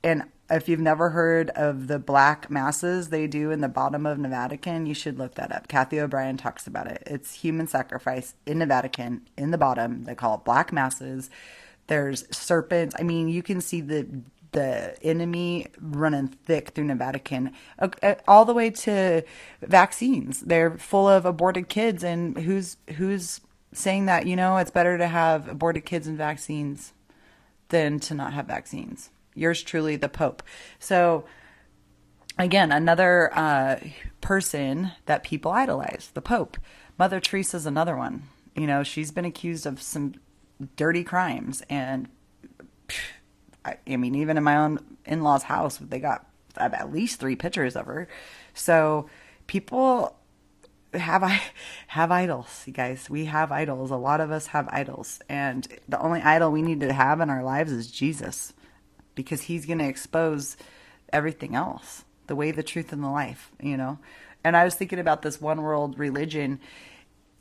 And 0.04 0.26
if 0.50 0.68
you've 0.68 0.80
never 0.80 1.10
heard 1.12 1.50
of 1.52 1.88
the 1.88 2.00
black 2.00 2.50
masses 2.50 3.10
they 3.10 3.28
do 3.28 3.52
in 3.52 3.62
the 3.62 3.70
bottom 3.70 4.06
of 4.06 4.22
the 4.22 4.28
Vatican, 4.28 4.86
you 4.86 4.94
should 4.94 5.18
look 5.18 5.36
that 5.36 5.52
up. 5.52 5.68
Kathy 5.68 6.00
O'Brien 6.00 6.38
talks 6.38 6.68
about 6.68 6.88
it. 6.88 7.04
It's 7.06 7.36
human 7.36 7.68
sacrifice 7.68 8.36
in 8.46 8.60
the 8.60 8.66
Vatican, 8.66 9.28
in 9.38 9.52
the 9.52 9.58
bottom. 9.58 10.04
They 10.04 10.16
call 10.16 10.36
it 10.36 10.44
black 10.44 10.74
masses. 10.74 11.30
There's 11.88 12.26
serpents. 12.36 12.96
I 13.00 13.04
mean, 13.04 13.30
you 13.30 13.44
can 13.44 13.62
see 13.62 13.82
the 13.82 14.08
the 14.54 14.96
enemy 15.04 15.66
running 15.82 16.28
thick 16.28 16.70
through 16.70 16.88
uh, 16.92 17.90
uh, 18.04 18.16
all 18.28 18.46
the 18.46 18.54
way 18.54 18.70
to 18.70 19.24
vaccines. 19.62 20.42
They're 20.42 20.78
full 20.78 21.10
of 21.10 21.26
aborted 21.26 21.70
kids, 21.70 22.04
and 22.04 22.38
who's 22.38 22.78
who's 22.98 23.42
saying 23.74 24.06
that 24.06 24.28
you 24.28 24.36
know 24.36 24.58
it's 24.58 24.70
better 24.70 24.98
to 24.98 25.08
have 25.08 25.48
aborted 25.48 25.86
kids 25.86 26.08
and 26.08 26.18
vaccines 26.18 26.94
than 27.70 28.00
to 28.02 28.14
not 28.14 28.34
have 28.34 28.46
vaccines. 28.46 29.10
Yours 29.36 29.64
truly, 29.64 29.96
the 29.96 30.10
Pope. 30.10 30.44
So 30.80 31.26
again, 32.38 32.72
another 32.72 33.32
uh, 33.38 33.80
person 34.22 34.92
that 35.06 35.24
people 35.24 35.52
idolize, 35.52 36.12
the 36.14 36.22
Pope. 36.22 36.58
Mother 36.98 37.20
Teresa's 37.20 37.66
another 37.66 37.98
one. 37.98 38.24
You 38.56 38.68
know, 38.68 38.84
she's 38.84 39.12
been 39.12 39.26
accused 39.26 39.66
of 39.66 39.82
some 39.82 40.16
dirty 40.76 41.04
crimes, 41.04 41.64
and 41.70 42.08
I, 43.66 43.78
I 43.88 43.98
mean, 43.98 44.16
even 44.16 44.38
in 44.38 44.44
my 44.44 44.58
own 44.58 44.80
in 45.06 45.24
law's 45.24 45.44
house, 45.44 45.78
they 45.78 46.00
got 46.00 46.28
at 46.58 46.94
least 46.94 47.20
three 47.20 47.36
pictures 47.36 47.76
of 47.76 47.88
her. 47.88 48.08
So 48.54 49.10
people 49.48 50.16
have 50.94 51.24
I 51.24 51.42
have 51.88 52.12
idols, 52.12 52.64
you 52.66 52.74
guys. 52.74 53.10
We 53.10 53.26
have 53.26 53.52
idols. 53.52 53.92
A 53.92 53.96
lot 53.96 54.22
of 54.22 54.32
us 54.32 54.48
have 54.48 54.68
idols, 54.70 55.20
and 55.28 55.68
the 55.88 56.00
only 56.00 56.22
idol 56.22 56.52
we 56.52 56.62
need 56.62 56.80
to 56.82 56.94
have 56.94 57.22
in 57.22 57.30
our 57.30 57.44
lives 57.44 57.72
is 57.72 57.90
Jesus, 57.90 58.54
because 59.16 59.44
He's 59.44 59.66
going 59.66 59.80
to 59.80 59.88
expose 59.88 60.58
everything 61.12 61.56
else, 61.56 62.04
the 62.28 62.36
way, 62.36 62.52
the 62.52 62.64
truth, 62.64 62.92
and 62.92 63.04
the 63.04 63.10
life. 63.10 63.52
You 63.62 63.78
know. 63.78 64.00
And 64.44 64.58
I 64.58 64.66
was 64.66 64.76
thinking 64.76 65.00
about 65.00 65.22
this 65.22 65.40
one 65.40 65.62
world 65.62 65.98
religion 65.98 66.60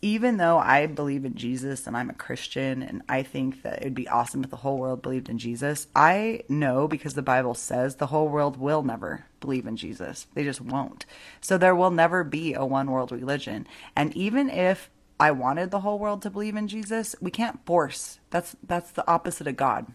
even 0.02 0.37
though 0.37 0.58
I 0.58 0.87
believe 0.87 1.24
in 1.24 1.37
Jesus 1.37 1.87
and 1.87 1.96
I'm 1.96 2.11
a 2.11 2.14
Christian 2.14 2.82
and 2.82 3.02
I 3.08 3.22
think 3.22 3.62
that 3.62 3.78
it'd 3.78 3.94
be 3.94 4.08
awesome 4.08 4.42
if 4.42 4.50
the 4.50 4.56
whole 4.56 4.78
world 4.78 5.00
believed 5.00 5.28
in 5.28 5.38
Jesus, 5.38 5.87
I 5.94 6.42
know 6.48 6.88
because 6.88 7.14
the 7.14 7.22
Bible 7.22 7.54
says 7.54 7.94
the 7.94 8.08
whole 8.08 8.28
world 8.28 8.56
will 8.56 8.82
never 8.82 9.26
believe 9.38 9.64
in 9.64 9.76
Jesus. 9.76 10.26
They 10.35 10.42
just 10.42 10.61
won't. 10.61 11.06
So 11.40 11.56
there 11.56 11.76
will 11.76 11.92
never 11.92 12.24
be 12.24 12.52
a 12.52 12.66
one 12.66 12.90
world 12.90 13.12
religion. 13.12 13.68
And 13.94 14.14
even 14.16 14.50
if 14.50 14.90
I 15.20 15.30
wanted 15.30 15.70
the 15.70 15.80
whole 15.80 16.00
world 16.00 16.20
to 16.22 16.30
believe 16.30 16.56
in 16.56 16.66
Jesus, 16.66 17.14
we 17.20 17.30
can't 17.30 17.64
force. 17.64 18.18
That's 18.30 18.56
that's 18.66 18.90
the 18.90 19.08
opposite 19.08 19.46
of 19.46 19.56
God. 19.56 19.87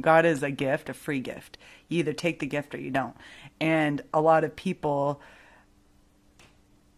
God 0.00 0.24
is 0.24 0.42
a 0.42 0.50
gift, 0.50 0.88
a 0.88 0.94
free 0.94 1.20
gift. 1.20 1.58
You 1.88 2.00
either 2.00 2.12
take 2.12 2.38
the 2.38 2.46
gift 2.46 2.74
or 2.74 2.78
you 2.78 2.90
don't. 2.90 3.16
And 3.60 4.02
a 4.12 4.20
lot 4.20 4.44
of 4.44 4.56
people 4.56 5.20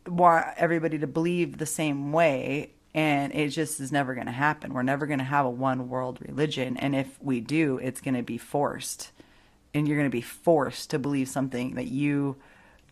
want 0.06 0.46
everybody 0.56 0.98
to 0.98 1.06
believe 1.06 1.58
the 1.58 1.66
same 1.66 2.12
way 2.12 2.70
and 2.94 3.34
it 3.34 3.48
just 3.48 3.80
is 3.80 3.90
never 3.90 4.14
going 4.14 4.26
to 4.26 4.32
happen. 4.32 4.72
We're 4.72 4.82
never 4.82 5.06
going 5.06 5.18
to 5.18 5.24
have 5.24 5.44
a 5.44 5.50
one 5.50 5.88
world 5.88 6.18
religion 6.20 6.76
and 6.76 6.94
if 6.94 7.18
we 7.20 7.40
do, 7.40 7.78
it's 7.78 8.00
going 8.00 8.14
to 8.14 8.22
be 8.22 8.38
forced. 8.38 9.10
And 9.72 9.88
you're 9.88 9.96
going 9.96 10.10
to 10.10 10.16
be 10.16 10.20
forced 10.20 10.90
to 10.90 11.00
believe 11.00 11.28
something 11.28 11.74
that 11.74 11.88
you 11.88 12.36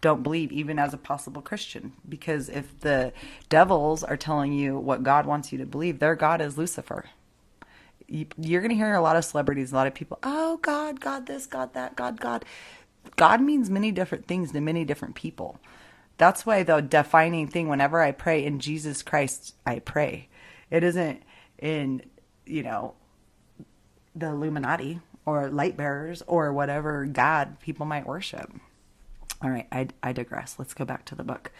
don't 0.01 0.25
believe 0.25 0.51
even 0.51 0.81
as 0.81 0.93
a 0.93 0.99
possible 0.99 1.41
Christian 1.41 1.93
because 2.09 2.49
if 2.49 2.81
the 2.81 3.13
devils 3.49 4.03
are 4.03 4.17
telling 4.17 4.53
you 4.53 4.77
what 4.77 5.05
God 5.05 5.27
wants 5.27 5.53
you 5.53 5.59
to 5.59 5.67
believe, 5.67 6.01
their 6.01 6.17
God 6.17 6.41
is 6.41 6.59
Lucifer. 6.59 7.07
You're 8.37 8.61
going 8.61 8.71
to 8.71 8.77
hear 8.77 8.95
a 8.95 9.01
lot 9.01 9.17
of 9.17 9.25
celebrities, 9.25 9.73
a 9.73 9.75
lot 9.75 9.87
of 9.87 9.95
people, 9.95 10.19
"Oh 10.23 10.59
God, 10.59 11.01
God 11.01 11.27
this, 11.27 11.47
God 11.47 11.75
that, 11.75 11.97
God 11.97 12.21
God." 12.21 12.45
God 13.17 13.41
means 13.41 13.69
many 13.69 13.91
different 13.91 14.27
things 14.27 14.53
to 14.53 14.61
many 14.61 14.85
different 14.85 15.15
people. 15.15 15.59
That's 16.19 16.47
why 16.47 16.63
the 16.63 16.81
defining 16.81 17.49
thing 17.49 17.69
whenever 17.69 18.01
I 18.01 18.13
pray 18.13 18.45
in 18.45 18.61
Jesus 18.61 19.03
Christ, 19.03 19.55
I 19.67 19.81
pray. 19.81 20.29
It 20.71 20.85
isn't 20.85 21.23
in, 21.59 22.03
you 22.47 22.63
know, 22.63 22.95
the 24.15 24.29
Illuminati 24.29 25.01
or 25.27 25.51
light 25.51 25.77
bearers 25.77 26.23
or 26.27 26.53
whatever 26.53 27.07
God 27.07 27.59
people 27.61 27.87
might 27.87 28.07
worship. 28.07 28.53
All 29.43 29.51
right, 29.51 29.67
I, 29.73 29.89
I 30.03 30.13
digress. 30.13 30.57
Let's 30.59 30.75
go 30.75 30.85
back 30.85 31.05
to 31.07 31.15
the 31.15 31.25
book. 31.25 31.51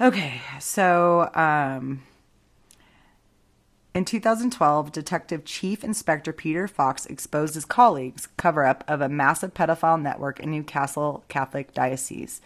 Okay, 0.00 0.40
so 0.58 1.30
um, 1.34 2.02
in 3.96 4.04
2012, 4.04 4.92
Detective 4.92 5.46
Chief 5.46 5.82
Inspector 5.82 6.30
Peter 6.34 6.68
Fox 6.68 7.06
exposed 7.06 7.54
his 7.54 7.64
colleagues' 7.64 8.28
cover 8.36 8.66
up 8.66 8.84
of 8.86 9.00
a 9.00 9.08
massive 9.08 9.54
pedophile 9.54 10.00
network 10.00 10.38
in 10.38 10.50
Newcastle 10.50 11.24
Catholic 11.28 11.72
Diocese. 11.72 12.42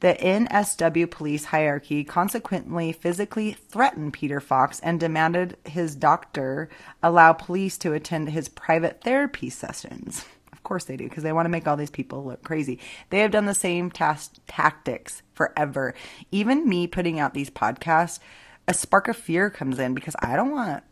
The 0.00 0.14
NSW 0.14 1.08
police 1.08 1.44
hierarchy 1.46 2.02
consequently 2.02 2.90
physically 2.90 3.52
threatened 3.52 4.12
Peter 4.12 4.40
Fox 4.40 4.80
and 4.80 4.98
demanded 4.98 5.56
his 5.64 5.94
doctor 5.94 6.68
allow 7.00 7.32
police 7.32 7.78
to 7.78 7.92
attend 7.92 8.30
his 8.30 8.48
private 8.48 9.00
therapy 9.04 9.50
sessions. 9.50 10.24
Of 10.52 10.64
course 10.64 10.82
they 10.82 10.96
do, 10.96 11.04
because 11.08 11.22
they 11.22 11.32
want 11.32 11.46
to 11.46 11.50
make 11.50 11.68
all 11.68 11.76
these 11.76 11.90
people 11.90 12.24
look 12.24 12.42
crazy. 12.42 12.80
They 13.10 13.20
have 13.20 13.30
done 13.30 13.46
the 13.46 13.54
same 13.54 13.92
tactics 13.92 15.22
forever. 15.32 15.94
Even 16.32 16.68
me 16.68 16.88
putting 16.88 17.20
out 17.20 17.34
these 17.34 17.50
podcasts, 17.50 18.18
a 18.68 18.74
spark 18.74 19.08
of 19.08 19.16
fear 19.16 19.48
comes 19.50 19.78
in 19.78 19.94
because 19.94 20.14
I 20.20 20.36
don't 20.36 20.52
want 20.52 20.84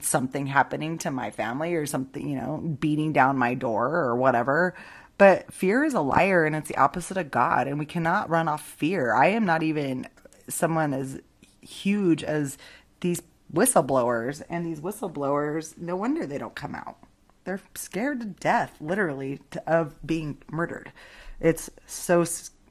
something 0.00 0.46
happening 0.46 0.98
to 0.98 1.10
my 1.10 1.30
family 1.30 1.74
or 1.74 1.86
something, 1.86 2.28
you 2.28 2.36
know, 2.36 2.56
beating 2.80 3.12
down 3.12 3.38
my 3.38 3.54
door 3.54 3.94
or 3.94 4.16
whatever. 4.16 4.74
But 5.18 5.52
fear 5.52 5.84
is 5.84 5.94
a 5.94 6.00
liar 6.00 6.44
and 6.44 6.56
it's 6.56 6.68
the 6.68 6.76
opposite 6.76 7.16
of 7.16 7.30
God, 7.30 7.66
and 7.66 7.78
we 7.78 7.86
cannot 7.86 8.30
run 8.30 8.48
off 8.48 8.62
fear. 8.62 9.14
I 9.14 9.28
am 9.28 9.44
not 9.44 9.62
even 9.62 10.06
someone 10.48 10.94
as 10.94 11.20
huge 11.60 12.24
as 12.24 12.56
these 13.00 13.22
whistleblowers, 13.52 14.42
and 14.48 14.64
these 14.64 14.80
whistleblowers, 14.80 15.76
no 15.78 15.96
wonder 15.96 16.26
they 16.26 16.38
don't 16.38 16.54
come 16.54 16.74
out. 16.74 16.98
They're 17.44 17.60
scared 17.74 18.20
to 18.20 18.26
death, 18.26 18.76
literally, 18.80 19.40
to, 19.50 19.70
of 19.70 19.94
being 20.06 20.38
murdered. 20.50 20.92
It's 21.40 21.70
so 21.86 22.24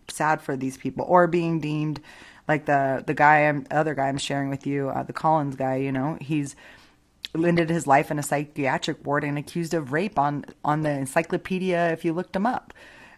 sad 0.08 0.42
for 0.42 0.56
these 0.56 0.78
people, 0.78 1.06
or 1.08 1.28
being 1.28 1.60
deemed 1.60 2.00
like 2.48 2.66
the 2.66 3.04
the 3.06 3.14
guy, 3.14 3.48
I'm, 3.48 3.66
other 3.72 3.94
guy 3.94 4.08
I'm 4.08 4.18
sharing 4.18 4.50
with 4.50 4.66
you, 4.66 4.90
uh, 4.90 5.04
the 5.04 5.14
Collins 5.14 5.56
guy. 5.56 5.76
You 5.78 5.92
know, 5.92 6.18
he's 6.22 6.56
ended 7.36 7.70
his 7.70 7.86
life 7.86 8.10
in 8.10 8.20
a 8.20 8.24
psychiatric 8.24 9.06
ward 9.06 9.24
and 9.24 9.38
accused 9.38 9.74
of 9.74 9.92
rape 9.92 10.18
on 10.18 10.46
on 10.64 10.82
the 10.82 10.92
encyclopedia 10.92 11.92
if 11.92 12.06
you 12.06 12.14
looked 12.14 12.36
him 12.36 12.46
up. 12.46 12.74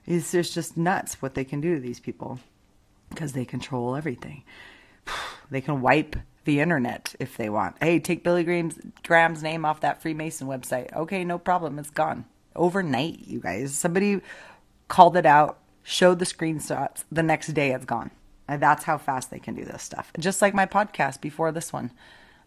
It's 0.06 0.32
just, 0.32 0.56
just 0.56 0.76
nuts 0.76 1.22
what 1.22 1.36
they 1.36 1.44
can 1.44 1.62
do 1.62 1.76
to 1.76 1.80
these 1.80 2.00
people 2.00 2.40
because 3.10 3.34
they 3.34 3.46
control 3.46 3.96
everything. 3.96 4.44
They 5.52 5.62
can 5.62 5.82
wipe 5.82 6.16
the 6.46 6.60
internet 6.60 7.16
if 7.20 7.36
they 7.36 7.50
want. 7.50 7.76
Hey, 7.82 8.00
take 8.00 8.24
Billy 8.24 8.44
Graham's, 8.44 8.78
Graham's 9.02 9.42
name 9.42 9.66
off 9.66 9.80
that 9.82 10.00
Freemason 10.00 10.48
website. 10.48 10.96
Okay, 10.96 11.24
no 11.24 11.40
problem. 11.40 11.80
It's 11.80 11.90
gone. 11.90 12.26
Overnight, 12.56 13.22
you 13.26 13.40
guys. 13.40 13.74
Somebody 13.74 14.22
called 14.88 15.18
it 15.18 15.26
out, 15.26 15.58
showed 15.82 16.20
the 16.20 16.26
screenshots. 16.26 17.04
The 17.12 17.24
next 17.24 17.48
day, 17.56 17.72
it's 17.72 17.86
gone. 17.86 18.12
That's 18.58 18.84
how 18.84 18.98
fast 18.98 19.32
they 19.32 19.40
can 19.40 19.56
do 19.56 19.66
this 19.66 19.84
stuff. 19.84 20.12
Just 20.20 20.42
like 20.42 20.54
my 20.54 20.66
podcast 20.66 21.22
before 21.22 21.52
this 21.52 21.72
one. 21.72 21.92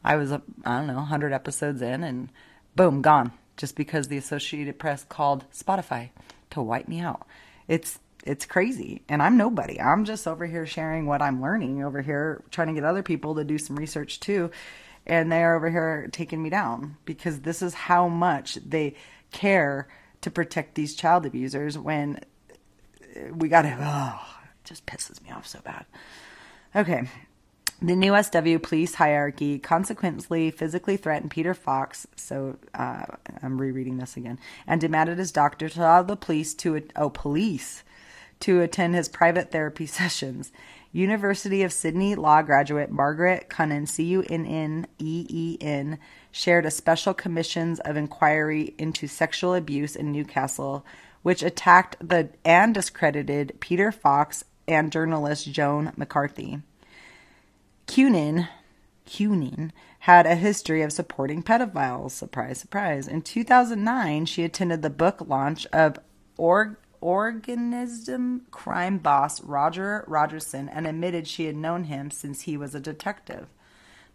I 0.05 0.17
was, 0.17 0.33
uh, 0.33 0.41
I 0.65 0.79
don't 0.79 0.89
know, 0.89 0.95
100 0.95 1.33
episodes 1.33 1.81
in 1.81 2.03
and 2.03 2.29
boom, 2.75 3.03
gone. 3.03 3.33
Just 3.57 3.77
because 3.77 4.09
the 4.09 4.17
Associated 4.17 4.79
Press 4.79 5.05
called 5.05 5.45
Spotify 5.53 6.11
to 6.51 6.63
wipe 6.63 6.89
me 6.89 7.01
out. 7.01 7.27
It's 7.69 7.99
it's 8.25 8.47
crazy 8.47 9.03
and 9.09 9.21
i'm 9.21 9.37
nobody 9.37 9.81
i'm 9.81 10.05
just 10.05 10.29
over 10.29 10.47
here 10.47 10.65
sharing 10.65 11.07
what 11.07 11.21
i'm 11.21 11.43
learning 11.43 11.83
over 11.83 12.01
here 12.01 12.43
trying 12.51 12.69
to 12.69 12.75
get 12.75 12.85
other 12.85 13.03
people 13.03 13.35
to 13.35 13.45
do 13.45 13.59
some 13.59 13.77
research 13.77 14.21
too 14.21 14.51
and 15.07 15.31
they're 15.33 15.57
over 15.57 15.69
here 15.71 16.09
taking 16.13 16.43
me 16.43 16.49
down 16.49 16.97
because 17.05 17.41
this 17.41 17.63
is 17.63 17.75
how 17.75 18.07
much 18.07 18.55
they 18.65 18.95
care 19.33 19.89
to 20.21 20.31
protect 20.31 20.75
these 20.75 20.95
child 20.95 21.27
abusers 21.27 21.77
when 21.77 22.21
we 23.33 23.49
gotta 23.49 23.77
oh, 23.81 24.21
it 24.29 24.32
just 24.73 24.87
pisses 24.87 25.23
me 25.23 25.31
off 25.31 25.47
so 25.47 25.61
bad 25.65 25.85
okay 26.75 27.07
the 27.83 27.97
new 27.97 28.15
SW 28.23 28.63
police 28.63 28.95
hierarchy 28.95 29.59
consequently 29.59 30.53
physically 30.53 30.97
threatened 30.97 31.33
Peter 31.33 31.53
Fox, 31.53 32.07
so 32.15 32.57
uh, 32.75 33.07
I'm 33.43 33.61
rereading 33.61 33.97
this 33.97 34.17
again, 34.17 34.39
and 34.69 34.81
demanded 34.81 35.19
his 35.19 35.33
doctor 35.33 35.69
to 35.69 35.81
allow 35.81 36.03
the 36.03 36.15
police 36.15 36.55
to 36.55 36.81
oh 36.95 37.11
police 37.11 37.83
to 38.39 38.61
attend 38.61 38.95
his 38.95 39.09
private 39.09 39.51
therapy 39.51 39.87
sessions. 40.01 40.53
University 40.93 41.63
of 41.63 41.73
Sydney 41.73 42.15
law 42.15 42.43
graduate 42.43 42.91
Margaret 42.91 43.49
Cunneen, 43.49 43.89
C 43.89 44.05
U 44.05 44.25
N 44.29 44.47
N 44.47 44.87
E 44.99 45.27
E 45.29 45.59
N, 45.61 45.99
shared 46.31 46.67
a 46.67 46.71
special 46.71 47.15
commissions 47.15 47.81
of 47.81 47.97
inquiry 47.97 48.75
into 48.79 49.09
sexual 49.09 49.55
abuse 49.55 49.97
in 49.97 50.13
Newcastle, 50.13 50.87
which 51.23 51.43
attacked 51.43 51.97
the 52.01 52.29
and 52.45 52.75
discredited 52.75 53.59
Peter 53.59 53.91
Fox 53.91 54.45
and 54.67 54.93
journalist 54.93 55.51
Joan 55.51 55.93
McCarthy. 55.97 56.61
Cunneen, 57.87 58.49
Cunneen 59.07 59.71
had 60.01 60.27
a 60.27 60.35
history 60.35 60.83
of 60.83 60.93
supporting 60.93 61.43
pedophiles. 61.43 62.13
Surprise, 62.13 62.59
surprise. 62.59 63.07
In 63.07 63.23
2009, 63.23 64.27
she 64.27 64.45
attended 64.45 64.83
the 64.83 64.91
book 64.91 65.25
launch 65.27 65.67
of 65.67 65.99
or- 66.37 66.79
organism 67.01 68.47
crime 68.51 68.99
boss 68.99 69.43
Roger 69.43 70.05
Rogerson 70.07 70.69
and 70.69 70.87
admitted 70.87 71.27
she 71.27 71.47
had 71.47 71.57
known 71.57 71.85
him 71.85 72.11
since 72.11 72.43
he 72.43 72.57
was 72.57 72.75
a 72.75 72.81
detective. 72.81 73.49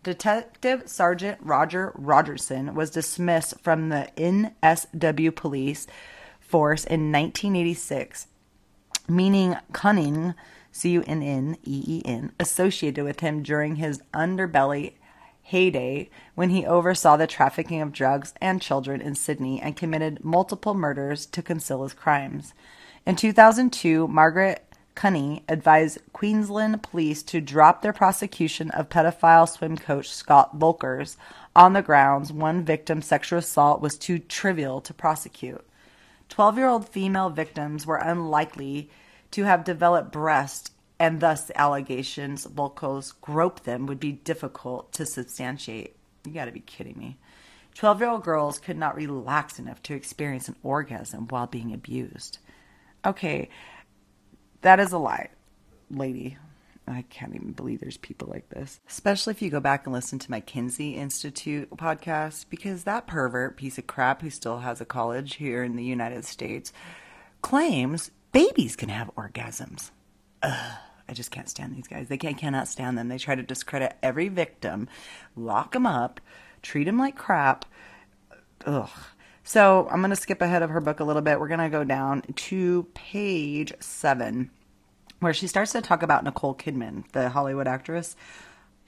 Detective 0.03 0.83
Sergeant 0.87 1.37
Roger 1.41 1.91
Rogerson 1.95 2.73
was 2.73 2.89
dismissed 2.89 3.59
from 3.61 3.89
the 3.89 4.09
NSW 4.15 5.35
police 5.35 5.85
force 6.39 6.85
in 6.85 7.11
1986, 7.11 8.27
meaning 9.07 9.55
Cunneen, 9.71 10.35
C 10.71 10.91
U 10.91 11.03
N 11.07 11.21
N 11.21 11.57
E 11.63 11.83
E 11.87 12.01
N, 12.05 12.31
associated 12.39 13.03
with 13.03 13.21
him 13.21 13.43
during 13.43 13.77
his 13.77 14.01
underbelly 14.13 14.93
heyday 15.41 16.09
when 16.35 16.49
he 16.49 16.65
oversaw 16.65 17.15
the 17.15 17.25
trafficking 17.25 17.81
of 17.81 17.93
drugs 17.93 18.33
and 18.41 18.61
children 18.61 18.99
in 18.99 19.15
Sydney 19.15 19.61
and 19.61 19.77
committed 19.77 20.23
multiple 20.23 20.73
murders 20.73 21.25
to 21.27 21.41
conceal 21.41 21.83
his 21.83 21.93
crimes. 21.93 22.53
In 23.05 23.15
2002, 23.15 24.07
Margaret 24.07 24.63
Cunneen 24.95 25.43
advised 25.47 25.99
Queensland 26.11 26.81
police 26.81 27.21
to 27.23 27.39
drop 27.39 27.81
their 27.81 27.93
prosecution 27.93 28.71
of 28.71 28.89
pedophile 28.89 29.47
swim 29.47 29.77
coach 29.77 30.09
Scott 30.09 30.57
Volkers 30.57 31.17
on 31.55 31.73
the 31.73 31.81
grounds 31.81 32.33
one 32.33 32.65
victim's 32.65 33.05
sexual 33.05 33.39
assault 33.39 33.79
was 33.79 33.97
too 33.97 34.17
trivial 34.17 34.81
to 34.81 34.93
prosecute. 34.93 35.66
12 36.29 36.57
year 36.57 36.67
old 36.67 36.87
female 36.87 37.29
victims 37.29 37.85
were 37.85 37.97
unlikely 37.97 38.89
to 39.31 39.43
have 39.43 39.63
developed 39.63 40.11
breasts, 40.11 40.71
and 40.99 41.19
thus 41.19 41.45
the 41.45 41.59
allegations 41.59 42.47
Volkers 42.47 43.13
groped 43.21 43.63
them 43.63 43.85
would 43.85 43.99
be 43.99 44.13
difficult 44.13 44.91
to 44.93 45.05
substantiate. 45.05 45.95
You 46.25 46.33
gotta 46.33 46.51
be 46.51 46.59
kidding 46.59 46.97
me. 46.97 47.17
12 47.75 48.01
year 48.01 48.09
old 48.09 48.23
girls 48.23 48.59
could 48.59 48.77
not 48.77 48.95
relax 48.95 49.59
enough 49.59 49.81
to 49.83 49.93
experience 49.93 50.47
an 50.47 50.55
orgasm 50.63 51.27
while 51.27 51.47
being 51.47 51.73
abused. 51.73 52.39
Okay, 53.05 53.49
that 54.61 54.79
is 54.79 54.91
a 54.91 54.97
lie, 54.97 55.29
lady. 55.91 56.37
I 56.87 57.03
can't 57.09 57.35
even 57.35 57.51
believe 57.51 57.81
there's 57.81 57.97
people 57.97 58.29
like 58.31 58.49
this. 58.49 58.79
Especially 58.87 59.31
if 59.31 59.41
you 59.41 59.49
go 59.49 59.59
back 59.59 59.85
and 59.85 59.93
listen 59.93 60.19
to 60.19 60.31
my 60.31 60.39
Kinsey 60.39 60.95
Institute 60.95 61.69
podcast, 61.71 62.45
because 62.49 62.85
that 62.85 63.07
pervert 63.07 63.57
piece 63.57 63.77
of 63.77 63.87
crap 63.87 64.21
who 64.21 64.29
still 64.29 64.59
has 64.59 64.79
a 64.79 64.85
college 64.85 65.35
here 65.35 65.63
in 65.63 65.75
the 65.75 65.83
United 65.83 66.23
States 66.23 66.71
claims 67.41 68.11
babies 68.31 68.75
can 68.75 68.89
have 68.89 69.11
orgasms. 69.17 69.91
Ugh, 70.43 70.77
I 71.09 71.13
just 71.13 71.31
can't 71.31 71.49
stand 71.49 71.75
these 71.75 71.87
guys. 71.87 72.07
They 72.07 72.17
can, 72.17 72.35
cannot 72.35 72.67
stand 72.67 72.97
them. 72.97 73.09
They 73.09 73.17
try 73.17 73.35
to 73.35 73.43
discredit 73.43 73.97
every 74.01 74.29
victim, 74.29 74.87
lock 75.35 75.73
them 75.73 75.85
up, 75.85 76.21
treat 76.61 76.85
them 76.85 76.97
like 76.97 77.15
crap. 77.15 77.65
Ugh. 78.65 78.89
So 79.43 79.87
I'm 79.89 80.01
going 80.01 80.09
to 80.09 80.17
skip 80.17 80.41
ahead 80.41 80.61
of 80.61 80.69
her 80.69 80.81
book 80.81 80.99
a 80.99 81.05
little 81.05 81.21
bit. 81.21 81.39
We're 81.39 81.47
going 81.47 81.59
to 81.59 81.69
go 81.69 81.85
down 81.85 82.21
to 82.35 82.83
page 82.93 83.73
seven, 83.79 84.51
where 85.19 85.33
she 85.33 85.47
starts 85.47 85.71
to 85.71 85.81
talk 85.81 86.03
about 86.03 86.23
Nicole 86.23 86.55
Kidman, 86.55 87.09
the 87.11 87.29
Hollywood 87.29 87.67
actress. 87.67 88.15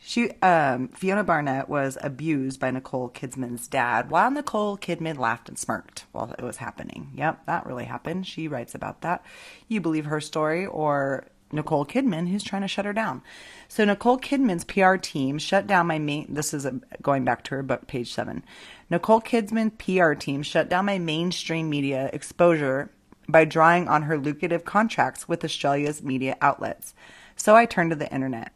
She, 0.01 0.31
um, 0.41 0.87
Fiona 0.89 1.25
Barnett 1.25 1.67
was 1.67 1.97
abused 2.01 2.59
by 2.59 2.71
Nicole 2.71 3.09
Kidman's 3.09 3.67
dad 3.67 4.09
while 4.09 4.31
Nicole 4.31 4.77
Kidman 4.77 5.17
laughed 5.17 5.49
and 5.49 5.59
smirked 5.59 6.05
while 6.13 6.33
it 6.37 6.43
was 6.43 6.57
happening. 6.57 7.11
Yep, 7.15 7.45
that 7.47 7.65
really 7.65 7.83
happened. 7.83 8.25
She 8.25 8.47
writes 8.47 8.73
about 8.73 9.01
that. 9.01 9.25
You 9.67 9.81
believe 9.81 10.05
her 10.05 10.21
story 10.21 10.65
or 10.65 11.25
Nicole 11.51 11.85
Kidman, 11.85 12.29
who's 12.29 12.43
trying 12.43 12.61
to 12.61 12.67
shut 12.67 12.85
her 12.85 12.93
down. 12.93 13.21
So 13.67 13.83
Nicole 13.83 14.19
Kidman's 14.19 14.63
PR 14.63 14.95
team 14.95 15.37
shut 15.37 15.67
down 15.67 15.87
my 15.87 15.99
main. 15.99 16.33
This 16.33 16.53
is 16.53 16.65
a, 16.65 16.79
going 17.01 17.25
back 17.25 17.43
to 17.45 17.55
her 17.55 17.63
book, 17.63 17.87
page 17.87 18.13
seven. 18.13 18.43
Nicole 18.89 19.21
Kidman's 19.21 19.73
PR 19.77 20.13
team 20.13 20.43
shut 20.43 20.69
down 20.69 20.85
my 20.85 20.97
mainstream 20.97 21.69
media 21.69 22.09
exposure 22.13 22.91
by 23.29 23.45
drawing 23.45 23.87
on 23.87 24.03
her 24.03 24.17
lucrative 24.17 24.65
contracts 24.65 25.27
with 25.27 25.43
Australia's 25.45 26.01
media 26.01 26.35
outlets. 26.41 26.93
So 27.35 27.55
I 27.55 27.65
turned 27.65 27.91
to 27.91 27.95
the 27.95 28.11
internet. 28.11 28.51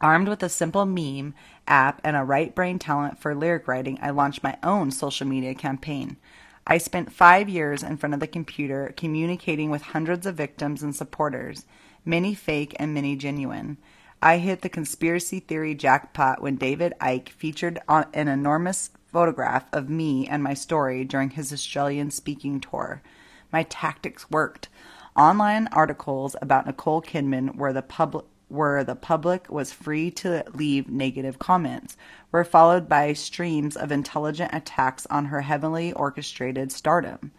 Armed 0.00 0.28
with 0.28 0.42
a 0.42 0.48
simple 0.48 0.86
meme 0.86 1.34
app 1.68 2.00
and 2.02 2.16
a 2.16 2.24
right 2.24 2.54
brain 2.54 2.78
talent 2.78 3.18
for 3.18 3.34
lyric 3.34 3.68
writing, 3.68 3.98
I 4.02 4.10
launched 4.10 4.42
my 4.42 4.56
own 4.62 4.90
social 4.90 5.26
media 5.26 5.54
campaign. 5.54 6.16
I 6.66 6.78
spent 6.78 7.12
five 7.12 7.48
years 7.48 7.82
in 7.82 7.98
front 7.98 8.14
of 8.14 8.20
the 8.20 8.26
computer 8.26 8.92
communicating 8.96 9.70
with 9.70 9.82
hundreds 9.82 10.26
of 10.26 10.34
victims 10.34 10.82
and 10.82 10.96
supporters 10.96 11.66
many 12.04 12.34
fake 12.34 12.74
and 12.78 12.92
many 12.92 13.16
genuine. 13.16 13.78
I 14.22 14.38
hit 14.38 14.62
the 14.62 14.68
conspiracy 14.68 15.40
theory 15.40 15.74
jackpot 15.74 16.40
when 16.40 16.56
David 16.56 16.94
Icke 17.00 17.28
featured 17.28 17.80
an 17.88 18.28
enormous 18.28 18.90
photograph 19.06 19.66
of 19.72 19.88
me 19.88 20.26
and 20.26 20.42
my 20.42 20.54
story 20.54 21.04
during 21.04 21.30
his 21.30 21.52
Australian 21.52 22.10
speaking 22.10 22.60
tour. 22.60 23.02
My 23.54 23.62
tactics 23.62 24.28
worked. 24.32 24.68
Online 25.14 25.68
articles 25.70 26.34
about 26.42 26.66
Nicole 26.66 27.00
Kidman 27.00 27.54
where 27.54 27.72
the 27.72 27.82
public 27.82 28.24
where 28.48 28.82
the 28.82 28.96
public 28.96 29.48
was 29.48 29.72
free 29.72 30.10
to 30.10 30.42
leave 30.52 30.88
negative 30.88 31.38
comments 31.38 31.96
were 32.32 32.42
followed 32.42 32.88
by 32.88 33.12
streams 33.12 33.76
of 33.76 33.92
intelligent 33.92 34.52
attacks 34.52 35.06
on 35.06 35.26
her 35.26 35.42
heavily 35.42 35.92
orchestrated 35.92 36.72
stardom. 36.72 37.30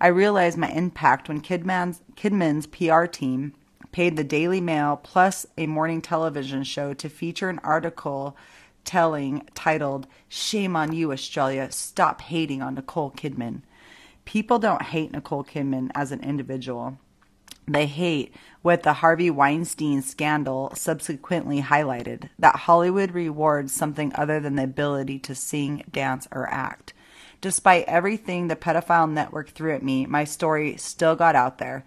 I 0.00 0.08
realized 0.08 0.58
my 0.58 0.70
impact 0.70 1.28
when 1.28 1.40
Kidman's, 1.40 2.02
Kidman's 2.16 2.66
PR 2.66 3.04
team 3.04 3.54
paid 3.92 4.16
the 4.16 4.24
Daily 4.24 4.60
Mail 4.60 4.98
plus 5.00 5.46
a 5.56 5.68
morning 5.68 6.02
television 6.02 6.64
show 6.64 6.94
to 6.94 7.08
feature 7.08 7.48
an 7.48 7.60
article 7.60 8.36
telling 8.84 9.46
titled 9.54 10.08
Shame 10.28 10.74
on 10.74 10.92
You 10.92 11.12
Australia 11.12 11.70
Stop 11.70 12.22
Hating 12.22 12.60
on 12.60 12.74
Nicole 12.74 13.12
Kidman. 13.12 13.62
People 14.24 14.58
don't 14.58 14.82
hate 14.82 15.12
Nicole 15.12 15.44
Kidman 15.44 15.90
as 15.94 16.12
an 16.12 16.20
individual. 16.20 16.98
They 17.66 17.86
hate 17.86 18.34
what 18.62 18.82
the 18.82 18.94
Harvey 18.94 19.30
Weinstein 19.30 20.02
scandal 20.02 20.72
subsequently 20.74 21.62
highlighted 21.62 22.28
that 22.38 22.56
Hollywood 22.56 23.12
rewards 23.12 23.72
something 23.72 24.12
other 24.14 24.38
than 24.40 24.56
the 24.56 24.64
ability 24.64 25.18
to 25.20 25.34
sing, 25.34 25.84
dance, 25.90 26.28
or 26.30 26.48
act. 26.50 26.92
Despite 27.40 27.84
everything 27.86 28.48
the 28.48 28.56
pedophile 28.56 29.10
network 29.10 29.50
threw 29.50 29.74
at 29.74 29.82
me, 29.82 30.06
my 30.06 30.24
story 30.24 30.76
still 30.76 31.16
got 31.16 31.34
out 31.34 31.58
there 31.58 31.84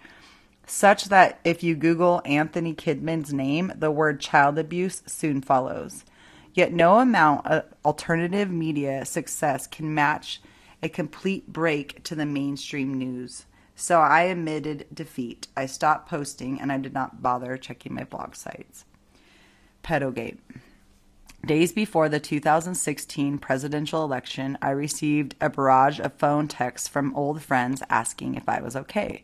such 0.68 1.06
that 1.06 1.40
if 1.44 1.64
you 1.64 1.76
Google 1.76 2.22
Anthony 2.26 2.74
Kidman's 2.74 3.34
name, 3.34 3.72
the 3.76 3.90
word 3.90 4.20
child 4.20 4.60
abuse 4.60 5.02
soon 5.06 5.42
follows. 5.42 6.04
Yet 6.54 6.74
no 6.74 7.00
amount 7.00 7.48
of 7.48 7.64
alternative 7.86 8.52
media 8.52 9.06
success 9.06 9.66
can 9.66 9.94
match 9.94 10.42
a 10.82 10.90
complete 10.90 11.52
break 11.52 12.04
to 12.04 12.16
the 12.16 12.26
mainstream 12.26 12.94
news. 12.94 13.46
So 13.76 14.00
I 14.00 14.24
admitted 14.24 14.88
defeat. 14.94 15.48
I 15.56 15.68
stopped 15.68 16.10
posting 16.10 16.60
and 16.60 16.72
I 16.72 16.78
did 16.78 16.94
not 16.94 17.22
bother 17.22 17.58
checking 17.58 17.94
my 17.94 18.04
blog 18.04 18.36
sites. 18.36 18.86
Pedogate. 19.84 20.40
Days 21.46 21.72
before 21.72 22.10
the 22.10 22.20
2016 22.20 23.38
presidential 23.38 24.04
election, 24.04 24.58
I 24.62 24.72
received 24.72 25.36
a 25.40 25.50
barrage 25.50 26.00
of 26.00 26.14
phone 26.14 26.48
texts 26.48 26.88
from 26.88 27.16
old 27.16 27.42
friends 27.42 27.84
asking 27.90 28.36
if 28.36 28.50
I 28.50 28.62
was 28.62 28.76
okay. 28.76 29.24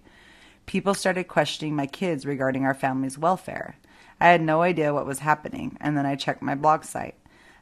People 0.66 0.94
started 0.94 1.26
questioning 1.26 1.76
my 1.76 1.88
kids 1.88 2.26
regarding 2.26 2.64
our 2.64 2.74
family's 2.74 3.18
welfare. 3.18 3.76
I 4.22 4.28
had 4.30 4.42
no 4.42 4.62
idea 4.62 4.94
what 4.94 5.06
was 5.06 5.20
happening, 5.20 5.78
and 5.82 5.98
then 5.98 6.06
I 6.06 6.16
checked 6.16 6.42
my 6.42 6.56
blog 6.56 6.84
site. 6.84 7.16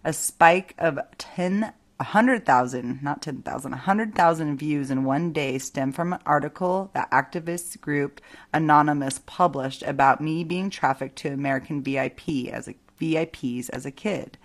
A 0.03 0.13
spike 0.13 0.75
of 0.77 0.99
10 1.17 1.73
100,000, 2.01 3.03
not 3.03 3.21
10,000, 3.21 3.71
100,000 3.71 4.57
views 4.57 4.89
in 4.89 5.03
one 5.03 5.31
day 5.31 5.59
stem 5.59 5.91
from 5.91 6.13
an 6.13 6.19
article 6.25 6.89
that 6.93 7.11
activist 7.11 7.79
group 7.79 8.19
Anonymous 8.51 9.19
published 9.25 9.83
about 9.83 10.19
me 10.19 10.43
being 10.43 10.71
trafficked 10.71 11.15
to 11.17 11.29
American 11.29 11.83
VIP 11.83 12.47
as 12.51 12.67
a, 12.67 12.75
VIPs 12.99 13.69
as 13.69 13.85
a 13.85 13.91
kid. 13.91 14.39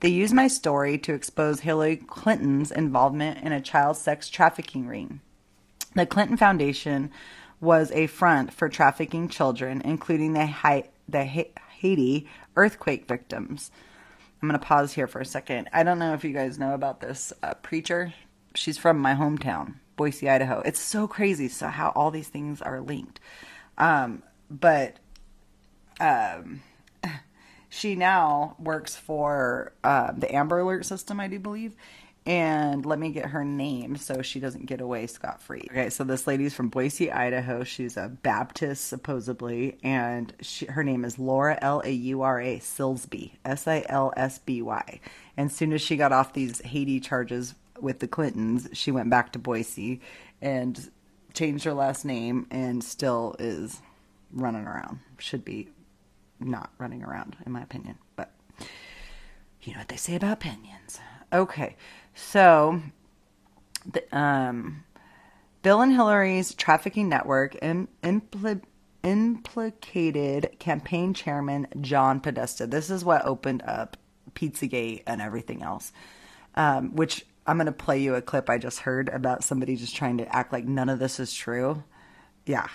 They 0.00 0.08
used 0.08 0.34
my 0.34 0.48
story 0.48 0.98
to 0.98 1.14
expose 1.14 1.60
Hillary 1.60 1.96
Clinton's 1.96 2.72
involvement 2.72 3.38
in 3.38 3.52
a 3.52 3.60
child 3.60 3.96
sex 3.96 4.28
trafficking 4.28 4.88
ring. 4.88 5.20
The 5.94 6.06
Clinton 6.06 6.36
Foundation 6.36 7.10
was 7.60 7.92
a 7.92 8.08
front 8.08 8.52
for 8.52 8.68
trafficking 8.68 9.28
children, 9.28 9.80
including 9.84 10.32
the, 10.32 10.46
ha- 10.46 10.82
the 11.08 11.24
ha- 11.24 11.52
Haiti 11.78 12.28
earthquake 12.56 13.06
victims. 13.06 13.70
I'm 14.40 14.48
going 14.48 14.58
to 14.60 14.66
pause 14.66 14.92
here 14.92 15.06
for 15.06 15.20
a 15.20 15.24
second. 15.24 15.68
I 15.72 15.82
don't 15.82 15.98
know 15.98 16.12
if 16.12 16.22
you 16.24 16.32
guys 16.32 16.58
know 16.58 16.74
about 16.74 17.00
this 17.00 17.32
uh, 17.42 17.54
preacher. 17.54 18.12
She's 18.54 18.78
from 18.78 18.98
my 18.98 19.14
hometown, 19.14 19.76
Boise, 19.96 20.28
Idaho. 20.28 20.60
It's 20.60 20.80
so 20.80 21.06
crazy 21.06 21.48
so 21.48 21.68
how 21.68 21.92
all 21.96 22.10
these 22.10 22.28
things 22.28 22.60
are 22.60 22.80
linked. 22.80 23.18
Um, 23.78 24.22
but 24.50 24.96
um, 26.00 26.62
she 27.68 27.94
now 27.94 28.56
works 28.58 28.94
for 28.94 29.72
uh, 29.82 30.12
the 30.16 30.34
Amber 30.34 30.58
Alert 30.58 30.84
system, 30.84 31.18
I 31.18 31.28
do 31.28 31.38
believe, 31.38 31.74
and 32.26 32.84
let 32.84 32.98
me 32.98 33.10
get 33.10 33.26
her 33.26 33.44
name 33.44 33.96
so 33.96 34.20
she 34.20 34.40
doesn't 34.40 34.66
get 34.66 34.80
away 34.80 35.06
scot 35.06 35.40
free. 35.40 35.66
Okay, 35.70 35.88
so 35.90 36.02
this 36.02 36.26
lady's 36.26 36.54
from 36.54 36.68
Boise, 36.68 37.12
Idaho. 37.12 37.62
She's 37.62 37.96
a 37.96 38.08
Baptist, 38.08 38.86
supposedly, 38.86 39.78
and 39.84 40.32
she, 40.40 40.66
her 40.66 40.82
name 40.82 41.04
is 41.04 41.20
Laura 41.20 41.56
L 41.62 41.82
A 41.84 41.90
U 41.90 42.22
R 42.22 42.40
A 42.40 42.58
Silsby, 42.58 43.32
S 43.44 43.68
I 43.68 43.86
L 43.88 44.12
S 44.16 44.40
B 44.40 44.60
Y. 44.60 45.00
And 45.36 45.52
soon 45.52 45.72
as 45.72 45.80
she 45.80 45.96
got 45.96 46.12
off 46.12 46.32
these 46.32 46.60
Haiti 46.62 46.98
charges 46.98 47.54
with 47.80 48.00
the 48.00 48.08
Clintons, 48.08 48.68
she 48.72 48.90
went 48.90 49.08
back 49.08 49.32
to 49.32 49.38
Boise 49.38 50.00
and 50.42 50.90
changed 51.32 51.64
her 51.64 51.74
last 51.74 52.04
name 52.04 52.46
and 52.50 52.82
still 52.82 53.36
is 53.38 53.80
running 54.32 54.66
around. 54.66 54.98
Should 55.18 55.44
be 55.44 55.68
not 56.40 56.70
running 56.78 57.04
around, 57.04 57.36
in 57.46 57.52
my 57.52 57.62
opinion. 57.62 57.98
But 58.16 58.32
you 59.62 59.74
know 59.74 59.78
what 59.78 59.88
they 59.88 59.96
say 59.96 60.16
about 60.16 60.32
opinions. 60.32 60.98
Okay, 61.32 61.76
so 62.14 62.80
the, 63.84 64.16
um, 64.16 64.84
Bill 65.62 65.80
and 65.80 65.92
Hillary's 65.92 66.54
trafficking 66.54 67.08
network 67.08 67.56
Im- 67.62 67.88
impl- 68.02 68.62
implicated 69.02 70.56
campaign 70.58 71.14
chairman 71.14 71.66
John 71.80 72.20
Podesta. 72.20 72.66
This 72.66 72.90
is 72.90 73.04
what 73.04 73.24
opened 73.24 73.62
up 73.62 73.96
Pizzagate 74.34 75.02
and 75.06 75.20
everything 75.20 75.62
else, 75.62 75.92
um, 76.54 76.94
which 76.94 77.26
I'm 77.46 77.56
going 77.56 77.66
to 77.66 77.72
play 77.72 78.00
you 78.00 78.14
a 78.14 78.22
clip 78.22 78.50
I 78.50 78.58
just 78.58 78.80
heard 78.80 79.08
about 79.08 79.44
somebody 79.44 79.76
just 79.76 79.94
trying 79.96 80.18
to 80.18 80.34
act 80.34 80.52
like 80.52 80.64
none 80.64 80.88
of 80.88 80.98
this 80.98 81.20
is 81.20 81.32
true. 81.32 81.84
Yeah. 82.44 82.68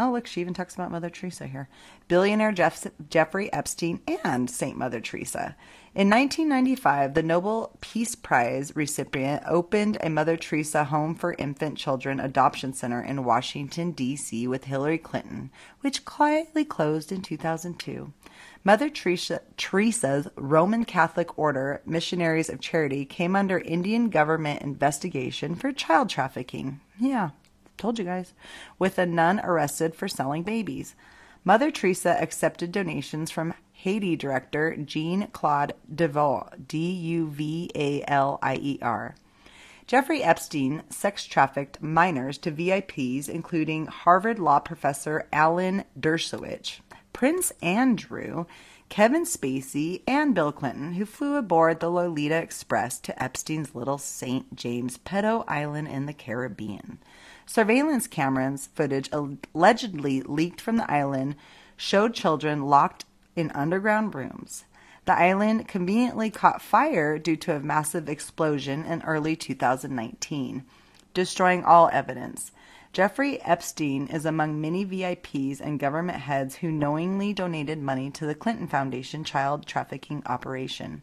Oh, 0.00 0.12
look, 0.12 0.28
she 0.28 0.40
even 0.40 0.54
talks 0.54 0.74
about 0.76 0.92
Mother 0.92 1.10
Teresa 1.10 1.48
here. 1.48 1.68
Billionaire 2.06 2.52
Jeff- 2.52 2.86
Jeffrey 3.10 3.52
Epstein 3.52 4.00
and 4.24 4.48
St. 4.48 4.76
Mother 4.76 5.00
Teresa. 5.00 5.56
In 5.92 6.08
1995, 6.08 7.14
the 7.14 7.22
Nobel 7.24 7.76
Peace 7.80 8.14
Prize 8.14 8.76
recipient 8.76 9.42
opened 9.48 9.98
a 10.00 10.08
Mother 10.08 10.36
Teresa 10.36 10.84
Home 10.84 11.16
for 11.16 11.34
Infant 11.36 11.76
Children 11.76 12.20
Adoption 12.20 12.72
Center 12.72 13.02
in 13.02 13.24
Washington, 13.24 13.90
D.C. 13.90 14.46
with 14.46 14.64
Hillary 14.64 14.98
Clinton, 14.98 15.50
which 15.80 16.04
quietly 16.04 16.64
closed 16.64 17.10
in 17.10 17.20
2002. 17.20 18.12
Mother 18.62 18.90
Teresa, 18.90 19.40
Teresa's 19.56 20.28
Roman 20.36 20.84
Catholic 20.84 21.36
Order 21.36 21.82
Missionaries 21.84 22.48
of 22.48 22.60
Charity 22.60 23.04
came 23.04 23.34
under 23.34 23.58
Indian 23.58 24.10
government 24.10 24.62
investigation 24.62 25.56
for 25.56 25.72
child 25.72 26.08
trafficking. 26.08 26.80
Yeah, 27.00 27.30
told 27.78 27.98
you 27.98 28.04
guys. 28.04 28.34
With 28.78 28.98
a 28.98 29.06
nun 29.06 29.40
arrested 29.40 29.94
for 29.94 30.08
selling 30.08 30.42
babies. 30.42 30.94
Mother 31.44 31.70
Teresa 31.70 32.20
accepted 32.20 32.72
donations 32.72 33.30
from 33.30 33.54
Haiti 33.72 34.16
director 34.16 34.76
Jean 34.76 35.28
Claude 35.28 35.72
Duvalier, 35.92 36.66
D 36.66 36.90
U 36.90 37.28
V 37.28 37.70
A 37.74 38.04
L 38.08 38.38
I 38.42 38.56
E 38.56 38.78
R. 38.82 39.14
Jeffrey 39.86 40.22
Epstein 40.22 40.82
sex 40.90 41.24
trafficked 41.24 41.80
minors 41.80 42.36
to 42.38 42.50
VIPs, 42.52 43.28
including 43.28 43.86
Harvard 43.86 44.38
law 44.38 44.58
professor 44.58 45.26
Alan 45.32 45.84
Dershowitz, 45.98 46.80
Prince 47.14 47.52
Andrew, 47.62 48.44
Kevin 48.90 49.24
Spacey, 49.24 50.02
and 50.06 50.34
Bill 50.34 50.52
Clinton, 50.52 50.94
who 50.94 51.06
flew 51.06 51.36
aboard 51.36 51.80
the 51.80 51.90
Lolita 51.90 52.36
Express 52.36 53.00
to 53.00 53.22
Epstein's 53.22 53.74
little 53.74 53.98
St. 53.98 54.54
James 54.54 54.98
pedo 54.98 55.44
island 55.46 55.88
in 55.88 56.06
the 56.06 56.12
Caribbean. 56.12 56.98
Surveillance 57.48 58.06
cameras 58.06 58.68
footage 58.74 59.08
allegedly 59.10 60.20
leaked 60.20 60.60
from 60.60 60.76
the 60.76 60.90
island 60.90 61.34
showed 61.78 62.12
children 62.12 62.66
locked 62.66 63.06
in 63.34 63.50
underground 63.52 64.14
rooms. 64.14 64.64
The 65.06 65.18
island 65.18 65.66
conveniently 65.66 66.28
caught 66.28 66.60
fire 66.60 67.18
due 67.18 67.36
to 67.36 67.56
a 67.56 67.60
massive 67.60 68.06
explosion 68.06 68.84
in 68.84 69.00
early 69.00 69.34
2019, 69.34 70.66
destroying 71.14 71.64
all 71.64 71.88
evidence. 71.90 72.52
Jeffrey 72.92 73.40
Epstein 73.40 74.08
is 74.08 74.26
among 74.26 74.60
many 74.60 74.84
VIPs 74.84 75.58
and 75.58 75.80
government 75.80 76.18
heads 76.18 76.56
who 76.56 76.70
knowingly 76.70 77.32
donated 77.32 77.80
money 77.80 78.10
to 78.10 78.26
the 78.26 78.34
Clinton 78.34 78.68
Foundation 78.68 79.24
child 79.24 79.64
trafficking 79.64 80.22
operation. 80.26 81.00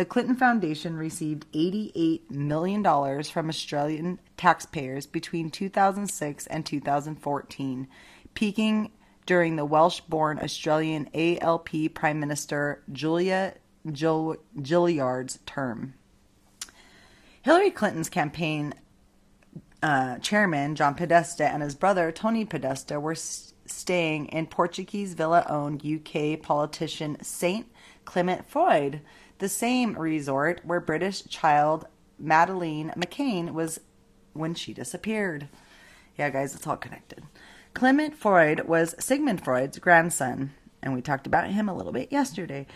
The 0.00 0.06
Clinton 0.06 0.34
Foundation 0.34 0.96
received 0.96 1.44
$88 1.52 2.30
million 2.30 3.22
from 3.22 3.50
Australian 3.50 4.18
taxpayers 4.38 5.04
between 5.04 5.50
2006 5.50 6.46
and 6.46 6.64
2014, 6.64 7.86
peaking 8.32 8.92
during 9.26 9.56
the 9.56 9.66
Welsh 9.66 10.00
born 10.00 10.38
Australian 10.38 11.10
ALP 11.12 11.92
Prime 11.92 12.18
Minister 12.18 12.82
Julia 12.90 13.56
Gillard's 13.86 15.38
term. 15.44 15.92
Hillary 17.42 17.70
Clinton's 17.70 18.08
campaign 18.08 18.72
uh, 19.82 20.16
chairman, 20.20 20.76
John 20.76 20.94
Podesta, 20.94 21.46
and 21.46 21.62
his 21.62 21.74
brother, 21.74 22.10
Tony 22.10 22.46
Podesta, 22.46 22.98
were 22.98 23.12
s- 23.12 23.52
staying 23.66 24.28
in 24.28 24.46
Portuguese 24.46 25.12
villa 25.12 25.44
owned 25.46 25.84
UK 25.84 26.40
politician 26.40 27.22
St. 27.22 27.70
Clement 28.06 28.48
Freud, 28.48 29.02
the 29.40 29.48
same 29.48 29.98
resort 29.98 30.60
where 30.64 30.80
British 30.80 31.24
child 31.24 31.86
Madeleine 32.18 32.92
McCann 32.96 33.52
was 33.52 33.80
when 34.32 34.54
she 34.54 34.72
disappeared. 34.72 35.48
Yeah, 36.16 36.30
guys, 36.30 36.54
it's 36.54 36.66
all 36.66 36.76
connected. 36.76 37.24
Clement 37.74 38.14
Freud 38.14 38.68
was 38.68 38.94
Sigmund 38.98 39.42
Freud's 39.42 39.78
grandson, 39.78 40.52
and 40.82 40.94
we 40.94 41.00
talked 41.02 41.26
about 41.26 41.50
him 41.50 41.68
a 41.68 41.74
little 41.74 41.92
bit 41.92 42.12
yesterday. 42.12 42.66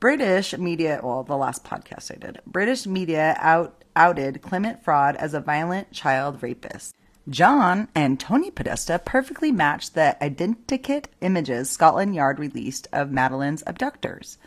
British 0.00 0.56
media, 0.56 1.00
well, 1.02 1.22
the 1.22 1.36
last 1.36 1.64
podcast 1.64 2.12
I 2.12 2.16
did, 2.16 2.40
British 2.46 2.86
media 2.86 3.36
out, 3.38 3.84
outed 3.96 4.42
Clement 4.42 4.82
Freud 4.82 5.16
as 5.16 5.34
a 5.34 5.40
violent 5.40 5.92
child 5.92 6.42
rapist. 6.42 6.94
John 7.28 7.88
and 7.94 8.18
Tony 8.18 8.50
Podesta 8.50 8.98
perfectly 8.98 9.52
matched 9.52 9.94
the 9.94 10.16
identikit 10.20 11.06
images 11.20 11.70
Scotland 11.70 12.14
Yard 12.14 12.38
released 12.38 12.88
of 12.92 13.10
Madeleine's 13.10 13.62
abductors. 13.66 14.38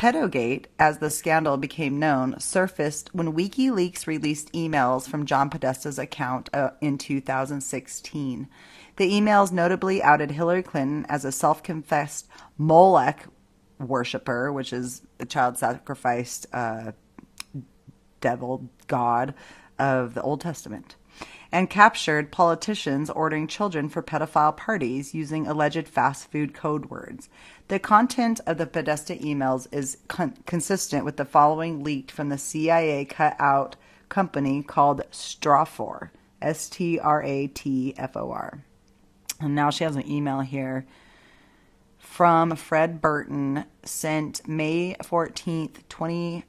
Pedogate, 0.00 0.66
as 0.78 0.96
the 0.96 1.10
scandal 1.10 1.58
became 1.58 1.98
known, 1.98 2.40
surfaced 2.40 3.14
when 3.14 3.34
WikiLeaks 3.34 4.06
released 4.06 4.50
emails 4.54 5.06
from 5.06 5.26
John 5.26 5.50
Podesta's 5.50 5.98
account 5.98 6.48
uh, 6.54 6.70
in 6.80 6.96
2016. 6.96 8.48
The 8.96 9.10
emails 9.12 9.52
notably 9.52 10.02
outed 10.02 10.30
Hillary 10.30 10.62
Clinton 10.62 11.04
as 11.10 11.26
a 11.26 11.30
self 11.30 11.62
confessed 11.62 12.28
Molech 12.56 13.26
worshiper, 13.78 14.50
which 14.50 14.72
is 14.72 15.02
a 15.18 15.26
child 15.26 15.58
sacrificed 15.58 16.46
uh, 16.50 16.92
devil 18.22 18.70
god 18.86 19.34
of 19.78 20.14
the 20.14 20.22
Old 20.22 20.40
Testament, 20.40 20.96
and 21.52 21.68
captured 21.68 22.32
politicians 22.32 23.10
ordering 23.10 23.46
children 23.46 23.90
for 23.90 24.02
pedophile 24.02 24.56
parties 24.56 25.14
using 25.14 25.46
alleged 25.46 25.88
fast 25.88 26.30
food 26.30 26.54
code 26.54 26.86
words. 26.86 27.28
The 27.70 27.78
content 27.78 28.40
of 28.48 28.58
the 28.58 28.66
Podesta 28.66 29.14
emails 29.14 29.68
is 29.70 29.98
con- 30.08 30.34
consistent 30.44 31.04
with 31.04 31.18
the 31.18 31.24
following 31.24 31.84
leaked 31.84 32.10
from 32.10 32.28
the 32.28 32.36
CIA 32.36 33.04
cutout 33.04 33.76
company 34.08 34.64
called 34.64 35.02
Stratfor, 35.12 36.10
S 36.42 36.68
T 36.68 36.98
R 36.98 37.22
A 37.22 37.46
T 37.46 37.94
F 37.96 38.16
O 38.16 38.32
R. 38.32 38.64
And 39.38 39.54
now 39.54 39.70
she 39.70 39.84
has 39.84 39.94
an 39.94 40.10
email 40.10 40.40
here 40.40 40.84
from 41.96 42.56
Fred 42.56 43.00
Burton 43.00 43.64
sent 43.84 44.48
May 44.48 44.96
14th, 45.00 45.88
20, 45.88 46.44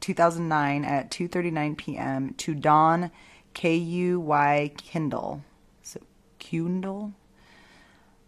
2009 0.00 0.84
at 0.84 1.08
2:39 1.08 1.76
p.m. 1.76 2.34
to 2.34 2.52
Don 2.52 3.12
K 3.52 3.76
U 3.76 4.18
Y 4.18 4.72
Kindle. 4.76 5.44
So 5.82 6.00
Kindle. 6.40 7.12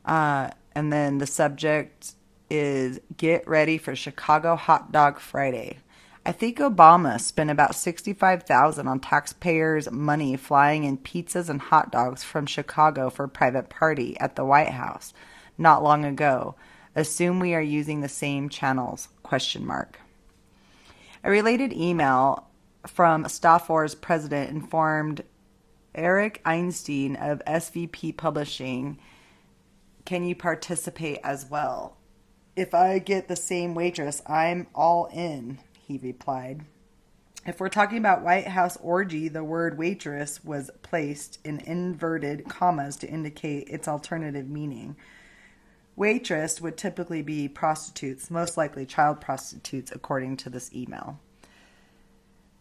Uh, 0.04 0.50
and 0.76 0.92
then 0.92 1.18
the 1.18 1.26
subject 1.26 2.12
is 2.48 3.00
get 3.16 3.46
ready 3.48 3.78
for 3.78 3.96
Chicago 3.96 4.56
Hot 4.56 4.92
Dog 4.92 5.18
Friday. 5.18 5.78
I 6.24 6.32
think 6.32 6.58
Obama 6.58 7.20
spent 7.20 7.50
about 7.50 7.76
65,000 7.76 8.88
on 8.88 8.98
taxpayers' 8.98 9.90
money 9.90 10.36
flying 10.36 10.84
in 10.84 10.98
pizzas 10.98 11.48
and 11.48 11.60
hot 11.60 11.92
dogs 11.92 12.24
from 12.24 12.46
Chicago 12.46 13.10
for 13.10 13.24
a 13.24 13.28
private 13.28 13.68
party 13.68 14.18
at 14.18 14.34
the 14.34 14.44
White 14.44 14.70
House 14.70 15.14
not 15.56 15.82
long 15.82 16.04
ago. 16.04 16.56
Assume 16.94 17.40
we 17.40 17.54
are 17.54 17.60
using 17.60 18.00
the 18.00 18.08
same 18.08 18.48
channels? 18.48 19.08
Question 19.22 19.64
mark. 19.64 20.00
A 21.22 21.30
related 21.30 21.72
email 21.72 22.48
from 22.86 23.24
Stratfor's 23.24 23.94
president 23.94 24.50
informed 24.50 25.22
Eric 25.94 26.40
Einstein 26.44 27.16
of 27.16 27.42
SVP 27.46 28.16
Publishing, 28.16 28.98
"Can 30.04 30.24
you 30.24 30.34
participate 30.34 31.18
as 31.22 31.46
well?" 31.46 31.96
If 32.56 32.72
I 32.72 32.98
get 32.98 33.28
the 33.28 33.36
same 33.36 33.74
waitress, 33.74 34.22
I'm 34.26 34.66
all 34.74 35.10
in, 35.12 35.58
he 35.86 35.98
replied. 35.98 36.62
If 37.44 37.60
we're 37.60 37.68
talking 37.68 37.98
about 37.98 38.22
White 38.22 38.48
House 38.48 38.78
orgy, 38.78 39.28
the 39.28 39.44
word 39.44 39.76
waitress 39.76 40.42
was 40.42 40.70
placed 40.80 41.38
in 41.44 41.60
inverted 41.60 42.48
commas 42.48 42.96
to 42.96 43.08
indicate 43.08 43.68
its 43.68 43.86
alternative 43.86 44.48
meaning. 44.48 44.96
Waitress 45.96 46.60
would 46.62 46.78
typically 46.78 47.20
be 47.20 47.46
prostitutes, 47.46 48.30
most 48.30 48.56
likely 48.56 48.86
child 48.86 49.20
prostitutes, 49.20 49.92
according 49.92 50.38
to 50.38 50.50
this 50.50 50.74
email. 50.74 51.20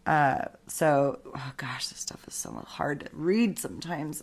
Uh, 0.04 0.44
so, 0.66 1.20
oh 1.34 1.52
gosh, 1.56 1.88
this 1.88 2.00
stuff 2.00 2.28
is 2.28 2.34
so 2.34 2.52
hard 2.52 3.00
to 3.00 3.08
read 3.12 3.58
sometimes. 3.58 4.22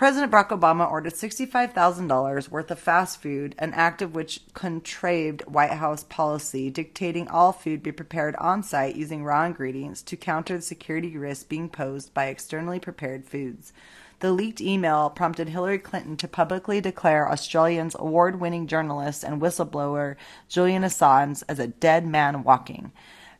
President 0.00 0.32
Barack 0.32 0.48
Obama 0.48 0.90
ordered 0.90 1.12
$65,000 1.12 2.48
worth 2.48 2.70
of 2.70 2.78
fast 2.78 3.20
food, 3.20 3.54
an 3.58 3.74
act 3.74 4.00
of 4.00 4.14
which 4.14 4.40
contraved 4.54 5.42
White 5.42 5.72
House 5.74 6.04
policy 6.04 6.70
dictating 6.70 7.28
all 7.28 7.52
food 7.52 7.82
be 7.82 7.92
prepared 7.92 8.34
on 8.36 8.62
site 8.62 8.96
using 8.96 9.24
raw 9.24 9.44
ingredients 9.44 10.00
to 10.04 10.16
counter 10.16 10.56
the 10.56 10.62
security 10.62 11.18
risks 11.18 11.44
being 11.44 11.68
posed 11.68 12.14
by 12.14 12.28
externally 12.28 12.80
prepared 12.80 13.26
foods. 13.26 13.74
The 14.20 14.32
leaked 14.32 14.62
email 14.62 15.10
prompted 15.10 15.50
Hillary 15.50 15.78
Clinton 15.78 16.16
to 16.16 16.26
publicly 16.26 16.80
declare 16.80 17.30
Australian's 17.30 17.94
award 17.98 18.40
winning 18.40 18.66
journalist 18.66 19.22
and 19.22 19.38
whistleblower 19.38 20.16
Julian 20.48 20.82
Assange 20.82 21.42
as 21.46 21.58
a 21.58 21.66
dead 21.66 22.06
man 22.06 22.42
walking. 22.42 22.92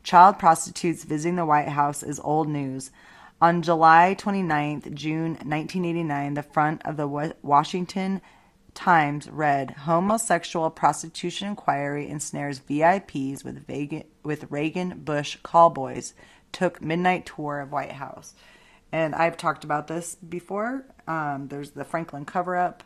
Child 0.03 0.37
prostitutes 0.37 1.05
visiting 1.05 1.37
the 1.37 1.45
White 1.45 1.69
House 1.69 2.03
is 2.03 2.19
old 2.23 2.47
news. 2.47 2.91
On 3.41 3.63
July 3.63 4.15
29th, 4.19 4.93
June 4.93 5.31
1989, 5.31 6.35
the 6.35 6.43
front 6.43 6.85
of 6.85 6.95
the 6.95 7.07
Washington 7.41 8.21
Times 8.75 9.27
read 9.31 9.71
Homosexual 9.71 10.69
prostitution 10.69 11.47
inquiry 11.47 12.07
ensnares 12.07 12.59
VIPs 12.59 13.43
with, 13.43 13.65
Vegan, 13.65 14.03
with 14.23 14.45
Reagan 14.51 14.99
Bush 15.03 15.37
callboys. 15.43 16.13
Took 16.51 16.83
midnight 16.83 17.25
tour 17.25 17.61
of 17.61 17.71
White 17.71 17.93
House. 17.93 18.35
And 18.91 19.15
I've 19.15 19.37
talked 19.37 19.63
about 19.63 19.87
this 19.87 20.13
before. 20.15 20.85
Um, 21.07 21.47
there's 21.47 21.71
the 21.71 21.83
Franklin 21.83 22.25
cover 22.25 22.55
up, 22.55 22.83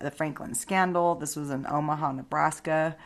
the 0.00 0.10
Franklin 0.10 0.56
scandal. 0.56 1.14
This 1.14 1.36
was 1.36 1.50
in 1.50 1.66
Omaha, 1.68 2.12
Nebraska. 2.12 2.96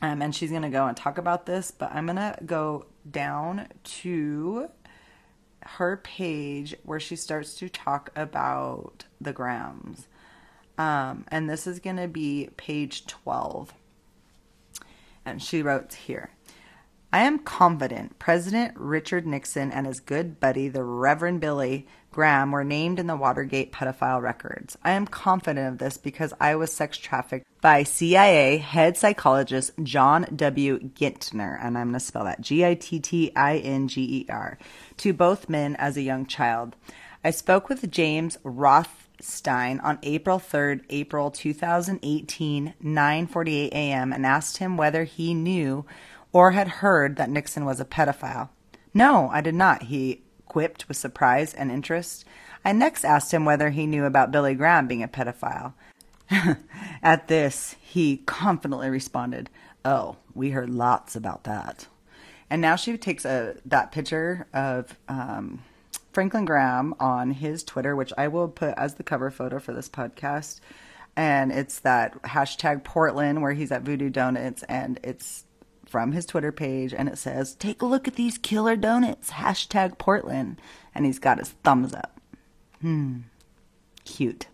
Um, 0.00 0.22
and 0.22 0.34
she's 0.34 0.50
going 0.50 0.62
to 0.62 0.70
go 0.70 0.86
and 0.86 0.96
talk 0.96 1.18
about 1.18 1.44
this, 1.44 1.70
but 1.70 1.92
I'm 1.92 2.06
going 2.06 2.16
to 2.16 2.38
go 2.46 2.86
down 3.08 3.68
to 3.84 4.70
her 5.62 5.96
page 5.96 6.74
where 6.84 7.00
she 7.00 7.16
starts 7.16 7.54
to 7.56 7.68
talk 7.68 8.10
about 8.16 9.04
the 9.20 9.32
Grahams. 9.32 10.08
Um, 10.78 11.24
and 11.28 11.48
this 11.48 11.66
is 11.66 11.78
going 11.78 11.96
to 11.96 12.08
be 12.08 12.50
page 12.56 13.06
12. 13.06 13.74
And 15.24 15.42
she 15.42 15.62
wrote 15.62 15.92
here 15.92 16.30
I 17.12 17.20
am 17.24 17.40
confident 17.40 18.18
President 18.18 18.72
Richard 18.76 19.26
Nixon 19.26 19.72
and 19.72 19.86
his 19.86 20.00
good 20.00 20.38
buddy, 20.38 20.68
the 20.68 20.84
Reverend 20.84 21.40
Billy 21.40 21.86
Graham, 22.10 22.50
were 22.50 22.64
named 22.64 22.98
in 22.98 23.06
the 23.06 23.16
Watergate 23.16 23.72
pedophile 23.72 24.20
records. 24.20 24.76
I 24.82 24.92
am 24.92 25.06
confident 25.06 25.68
of 25.68 25.78
this 25.78 25.96
because 25.96 26.34
I 26.40 26.56
was 26.56 26.72
sex 26.72 26.98
trafficked 26.98 27.46
by 27.60 27.82
CIA 27.82 28.56
head 28.56 28.96
psychologist 28.96 29.72
John 29.82 30.26
W. 30.34 30.78
Gittinger, 30.80 31.58
and 31.62 31.78
I'm 31.78 31.88
going 31.88 31.94
to 31.94 32.00
spell 32.00 32.24
that 32.24 32.40
G 32.40 32.64
I 32.64 32.74
T 32.74 32.98
T 32.98 33.32
I 33.36 33.58
N 33.58 33.88
G 33.88 34.02
E 34.02 34.26
R, 34.28 34.58
to 34.98 35.12
both 35.12 35.48
men 35.48 35.76
as 35.76 35.96
a 35.96 36.02
young 36.02 36.26
child. 36.26 36.74
I 37.22 37.30
spoke 37.30 37.68
with 37.68 37.90
James 37.90 38.38
Roth 38.42 39.08
Stein 39.20 39.78
on 39.80 39.98
April 40.02 40.38
3rd, 40.38 40.84
April 40.90 41.30
2018, 41.30 42.74
9:48 42.82 43.68
a.m. 43.68 44.12
and 44.12 44.26
asked 44.26 44.56
him 44.56 44.76
whether 44.76 45.04
he 45.04 45.34
knew 45.34 45.84
or 46.32 46.52
had 46.52 46.68
heard 46.68 47.16
that 47.16 47.30
Nixon 47.30 47.64
was 47.64 47.80
a 47.80 47.84
pedophile. 47.84 48.48
No, 48.94 49.28
I 49.28 49.40
did 49.40 49.54
not, 49.54 49.84
he 49.84 50.22
quipped 50.50 50.88
with 50.88 50.96
surprise 50.96 51.54
and 51.54 51.70
interest. 51.70 52.24
I 52.64 52.72
next 52.72 53.04
asked 53.04 53.32
him 53.32 53.44
whether 53.44 53.70
he 53.70 53.86
knew 53.86 54.04
about 54.04 54.32
Billy 54.32 54.54
Graham 54.54 54.88
being 54.88 55.00
a 55.04 55.06
pedophile. 55.06 55.74
At 57.04 57.28
this, 57.28 57.76
he 57.80 58.16
confidently 58.26 58.90
responded, 58.90 59.48
"Oh, 59.84 60.16
we 60.34 60.50
heard 60.50 60.68
lots 60.68 61.14
about 61.14 61.44
that." 61.44 61.86
And 62.50 62.60
now 62.60 62.74
she 62.74 62.98
takes 62.98 63.24
a 63.24 63.58
that 63.64 63.92
picture 63.92 64.48
of 64.52 64.98
um, 65.08 65.62
Franklin 66.12 66.46
Graham 66.46 66.96
on 66.98 67.30
his 67.30 67.62
Twitter, 67.62 67.94
which 67.94 68.12
I 68.18 68.26
will 68.26 68.48
put 68.48 68.74
as 68.76 68.96
the 68.96 69.04
cover 69.04 69.30
photo 69.30 69.60
for 69.60 69.72
this 69.72 69.88
podcast. 69.88 70.58
And 71.14 71.52
it's 71.52 71.78
that 71.80 72.20
hashtag 72.22 72.82
Portland 72.82 73.40
where 73.40 73.52
he's 73.52 73.70
at 73.70 73.82
Voodoo 73.82 74.10
Donuts, 74.10 74.64
and 74.64 74.98
it's 75.04 75.44
from 75.90 76.12
his 76.12 76.24
Twitter 76.24 76.52
page, 76.52 76.94
and 76.94 77.08
it 77.08 77.18
says, 77.18 77.54
"Take 77.54 77.82
a 77.82 77.86
look 77.86 78.06
at 78.06 78.14
these 78.14 78.38
killer 78.38 78.76
donuts." 78.76 79.32
Hashtag 79.32 79.98
Portland, 79.98 80.60
and 80.94 81.04
he's 81.04 81.18
got 81.18 81.38
his 81.38 81.50
thumbs 81.64 81.92
up. 81.92 82.20
Hmm, 82.80 83.22
cute. 84.04 84.46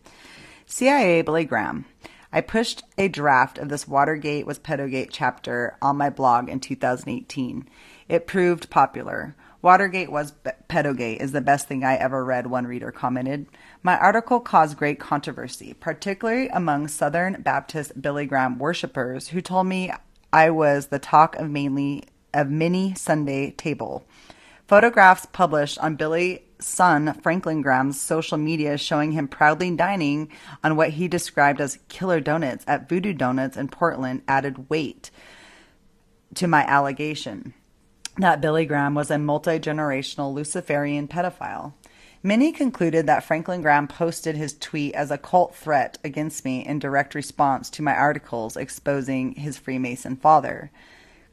CIA 0.65 1.23
Billy 1.23 1.45
Graham. 1.45 1.85
I 2.33 2.41
pushed 2.41 2.83
a 2.99 3.09
draft 3.09 3.59
of 3.59 3.69
this 3.69 3.87
Watergate 3.87 4.47
was 4.47 4.59
Pedogate 4.59 5.11
chapter 5.13 5.77
on 5.81 5.97
my 5.97 6.11
blog 6.11 6.49
in 6.49 6.59
2018. 6.59 7.69
It 8.09 8.27
proved 8.27 8.69
popular. 8.69 9.37
Watergate 9.63 10.13
was 10.13 10.33
pedogate 10.69 11.21
is 11.21 11.33
the 11.33 11.41
best 11.41 11.67
thing 11.67 11.83
I 11.83 11.97
ever 11.97 12.25
read, 12.25 12.47
one 12.47 12.67
reader 12.67 12.93
commented. 12.93 13.47
My 13.83 13.99
article 13.99 14.39
caused 14.39 14.77
great 14.77 15.01
controversy, 15.01 15.75
particularly 15.75 16.49
among 16.49 16.89
Southern 16.89 17.43
Baptist 17.43 18.01
Billy 18.01 18.27
Graham 18.27 18.59
worshippers 18.59 19.29
who 19.29 19.41
told 19.41 19.67
me 19.67 19.91
I 20.33 20.51
was 20.51 20.89
the 20.89 20.99
talk 20.99 21.37
of 21.37 21.51
mainly 21.51 22.05
of 22.35 22.51
many 22.51 22.95
Sunday 22.95 23.53
table. 23.53 24.07
Photographs 24.67 25.27
published 25.27 25.79
on 25.79 25.97
Billy's 25.97 26.41
son 26.59 27.15
Franklin 27.23 27.63
Graham's 27.63 28.01
social 28.01 28.39
media 28.39 28.79
showing 28.79 29.13
him 29.13 29.29
proudly 29.29 29.75
dining 29.77 30.31
on 30.65 30.77
what 30.77 30.91
he 30.91 31.07
described 31.07 31.61
as 31.61 31.79
killer 31.89 32.21
donuts 32.21 32.65
at 32.67 32.89
Voodoo 32.89 33.13
Donuts 33.13 33.57
in 33.57 33.69
Portland 33.69 34.23
added 34.27 34.71
weight 34.71 35.11
to 36.35 36.47
my 36.47 36.65
allegation 36.65 37.55
that 38.19 38.41
Billy 38.41 38.65
Graham 38.65 38.95
was 38.95 39.11
a 39.11 39.19
multi 39.19 39.59
generational 39.59 40.33
Luciferian 40.33 41.09
pedophile. 41.09 41.75
Many 42.27 42.51
concluded 42.51 43.07
that 43.07 43.23
Franklin 43.23 43.63
Graham 43.63 43.87
posted 43.87 44.35
his 44.35 44.59
tweet 44.59 44.97
as 44.97 45.13
a 45.13 45.17
cult 45.17 45.55
threat 45.55 45.97
against 46.03 46.45
me 46.45 46.67
in 46.67 46.81
direct 46.81 47.15
response 47.15 47.71
to 47.71 47.85
my 47.85 47.95
articles 47.95 48.57
exposing 48.57 49.37
his 49.37 49.57
Freemason 49.57 50.17
father. 50.17 50.73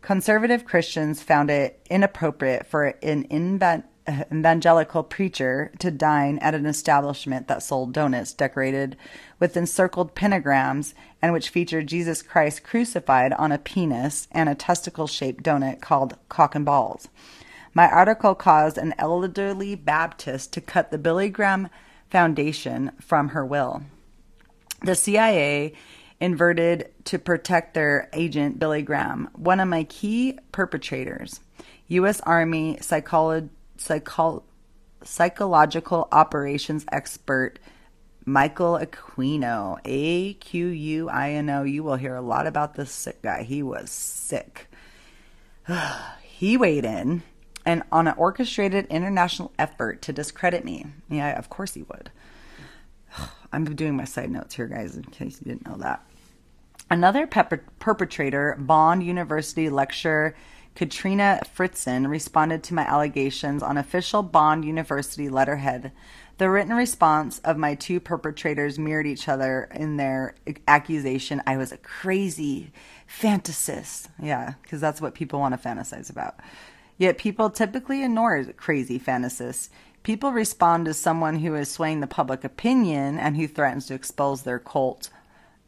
Conservative 0.03 0.65
Christians 0.65 1.19
found 1.19 1.49
it 1.49 1.81
inappropriate 1.89 2.67
for 2.67 2.93
an 3.01 3.25
evangelical 4.07 5.01
preacher 5.01 5.71
to 5.79 5.89
dine 5.89 6.37
at 6.43 6.53
an 6.53 6.67
establishment 6.67 7.47
that 7.47 7.63
sold 7.63 7.91
donuts 7.91 8.31
decorated 8.31 8.95
with 9.39 9.57
encircled 9.57 10.13
pentagrams 10.13 10.93
and 11.23 11.33
which 11.33 11.49
featured 11.49 11.87
Jesus 11.87 12.21
Christ 12.21 12.63
crucified 12.63 13.33
on 13.33 13.51
a 13.51 13.57
penis 13.57 14.27
and 14.31 14.47
a 14.47 14.53
testicle 14.53 15.07
shaped 15.07 15.43
donut 15.43 15.81
called 15.81 16.19
cock 16.29 16.53
and 16.53 16.65
balls. 16.65 17.07
My 17.73 17.89
article 17.89 18.35
caused 18.35 18.77
an 18.77 18.93
elderly 18.99 19.75
Baptist 19.75 20.53
to 20.53 20.61
cut 20.61 20.91
the 20.91 20.99
Billy 20.99 21.29
Graham 21.29 21.69
Foundation 22.09 22.91
from 23.01 23.29
her 23.29 23.43
will. 23.43 23.83
The 24.83 24.95
CIA 24.95 25.73
inverted 26.19 26.91
to 27.05 27.17
protect 27.17 27.73
their 27.73 28.09
agent, 28.13 28.59
Billy 28.59 28.83
Graham, 28.83 29.29
one 29.33 29.59
of 29.59 29.67
my 29.67 29.85
key 29.85 30.37
perpetrators. 30.51 31.39
U.S. 31.87 32.21
Army 32.21 32.77
psycholo- 32.79 33.49
psycho- 33.77 34.43
psychological 35.03 36.07
operations 36.11 36.85
expert 36.91 37.59
Michael 38.25 38.79
Aquino, 38.79 39.79
A 39.83 40.35
Q 40.35 40.67
U 40.67 41.09
I 41.09 41.31
N 41.31 41.49
O. 41.49 41.63
You 41.63 41.83
will 41.83 41.95
hear 41.95 42.15
a 42.15 42.21
lot 42.21 42.47
about 42.47 42.75
this 42.75 42.91
sick 42.91 43.21
guy. 43.21 43.43
He 43.43 43.61
was 43.61 43.89
sick. 43.89 44.71
he 46.21 46.55
weighed 46.55 46.85
in 46.85 47.23
and 47.65 47.83
on 47.91 48.07
an 48.07 48.15
orchestrated 48.17 48.85
international 48.87 49.51
effort 49.57 50.01
to 50.03 50.13
discredit 50.13 50.65
me. 50.65 50.85
Yeah, 51.09 51.37
of 51.37 51.49
course 51.49 51.73
he 51.73 51.83
would. 51.83 52.11
I'm 53.51 53.65
doing 53.65 53.95
my 53.95 54.05
side 54.05 54.31
notes 54.31 54.55
here, 54.55 54.67
guys, 54.67 54.95
in 54.95 55.03
case 55.03 55.39
you 55.39 55.51
didn't 55.51 55.67
know 55.67 55.77
that. 55.77 56.03
Another 56.89 57.25
perpetrator, 57.25 58.55
Bond 58.59 59.03
University 59.03 59.69
lecturer 59.69 60.35
Katrina 60.75 61.39
Fritzen, 61.45 62.09
responded 62.09 62.63
to 62.63 62.73
my 62.73 62.83
allegations 62.83 63.61
on 63.61 63.77
official 63.77 64.23
Bond 64.23 64.65
University 64.65 65.29
letterhead. 65.29 65.91
The 66.39 66.49
written 66.49 66.75
response 66.75 67.39
of 67.39 67.57
my 67.57 67.75
two 67.75 67.99
perpetrators 67.99 68.79
mirrored 68.79 69.05
each 69.05 69.29
other 69.29 69.69
in 69.73 69.97
their 69.97 70.35
accusation 70.67 71.43
I 71.45 71.57
was 71.57 71.71
a 71.71 71.77
crazy 71.77 72.71
fantasist. 73.07 74.07
Yeah, 74.21 74.53
because 74.63 74.81
that's 74.81 74.99
what 74.99 75.13
people 75.13 75.39
want 75.39 75.59
to 75.59 75.69
fantasize 75.69 76.09
about. 76.09 76.39
Yet 76.97 77.17
people 77.17 77.49
typically 77.49 78.03
ignore 78.03 78.43
crazy 78.57 78.99
fantasists. 78.99 79.69
People 80.03 80.31
respond 80.31 80.85
to 80.85 80.93
someone 80.93 81.39
who 81.39 81.55
is 81.55 81.71
swaying 81.71 82.01
the 82.01 82.07
public 82.07 82.43
opinion 82.43 83.17
and 83.17 83.37
who 83.37 83.47
threatens 83.47 83.87
to 83.87 83.93
expose 83.93 84.43
their 84.43 84.59
cult 84.59 85.09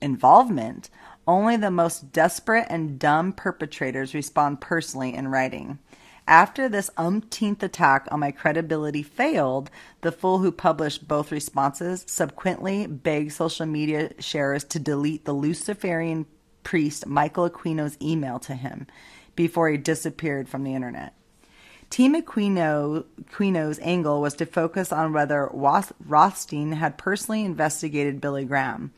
involvement 0.01 0.89
only 1.27 1.57
the 1.57 1.71
most 1.71 2.11
desperate 2.11 2.67
and 2.69 2.99
dumb 2.99 3.33
perpetrators 3.33 4.13
respond 4.13 4.61
personally 4.61 5.13
in 5.13 5.27
writing. 5.27 5.79
After 6.27 6.67
this 6.67 6.89
umpteenth 6.97 7.61
attack 7.61 8.07
on 8.11 8.19
my 8.19 8.31
credibility 8.31 9.03
failed, 9.03 9.69
the 10.01 10.11
fool 10.11 10.39
who 10.39 10.51
published 10.51 11.07
both 11.07 11.31
responses 11.31 12.03
subsequently 12.07 12.87
begged 12.87 13.31
social 13.31 13.65
media 13.65 14.11
sharers 14.19 14.63
to 14.65 14.79
delete 14.79 15.25
the 15.25 15.33
Luciferian 15.33 16.25
priest 16.63 17.05
Michael 17.05 17.49
Aquino's 17.49 17.97
email 18.01 18.39
to 18.39 18.55
him 18.55 18.87
before 19.35 19.69
he 19.69 19.77
disappeared 19.77 20.49
from 20.49 20.63
the 20.63 20.75
internet. 20.75 21.13
Team 21.89 22.15
Aquino, 22.15 23.05
Aquino's 23.23 23.79
angle 23.81 24.21
was 24.21 24.33
to 24.35 24.45
focus 24.45 24.91
on 24.91 25.13
whether 25.13 25.49
Rothstein 25.53 26.73
had 26.73 26.97
personally 26.97 27.45
investigated 27.45 28.21
Billy 28.21 28.45
Graham 28.45 28.91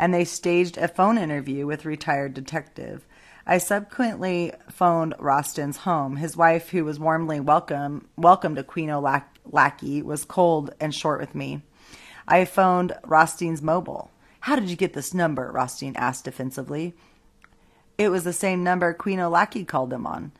and 0.00 0.14
they 0.14 0.24
staged 0.24 0.78
a 0.78 0.88
phone 0.88 1.18
interview 1.18 1.66
with 1.66 1.84
retired 1.84 2.32
detective. 2.32 3.06
I 3.46 3.58
subsequently 3.58 4.52
phoned 4.70 5.14
Rothstein's 5.18 5.76
home. 5.78 6.16
His 6.16 6.38
wife, 6.38 6.70
who 6.70 6.86
was 6.86 6.98
warmly 6.98 7.38
welcome, 7.38 8.08
welcomed 8.16 8.56
Aquino 8.56 9.22
Lackey, 9.44 10.00
was 10.00 10.24
cold 10.24 10.72
and 10.80 10.94
short 10.94 11.20
with 11.20 11.34
me. 11.34 11.60
I 12.26 12.46
phoned 12.46 12.94
Rothstein's 13.04 13.60
mobile. 13.60 14.10
How 14.40 14.56
did 14.56 14.70
you 14.70 14.76
get 14.76 14.94
this 14.94 15.12
number? 15.12 15.52
Rothstein 15.52 15.94
asked 15.96 16.24
defensively. 16.24 16.94
It 18.00 18.10
was 18.10 18.24
the 18.24 18.32
same 18.32 18.64
number 18.64 18.94
Queen 18.94 19.18
Olaki 19.18 19.68
called 19.68 19.92
him 19.92 20.06
on. 20.06 20.32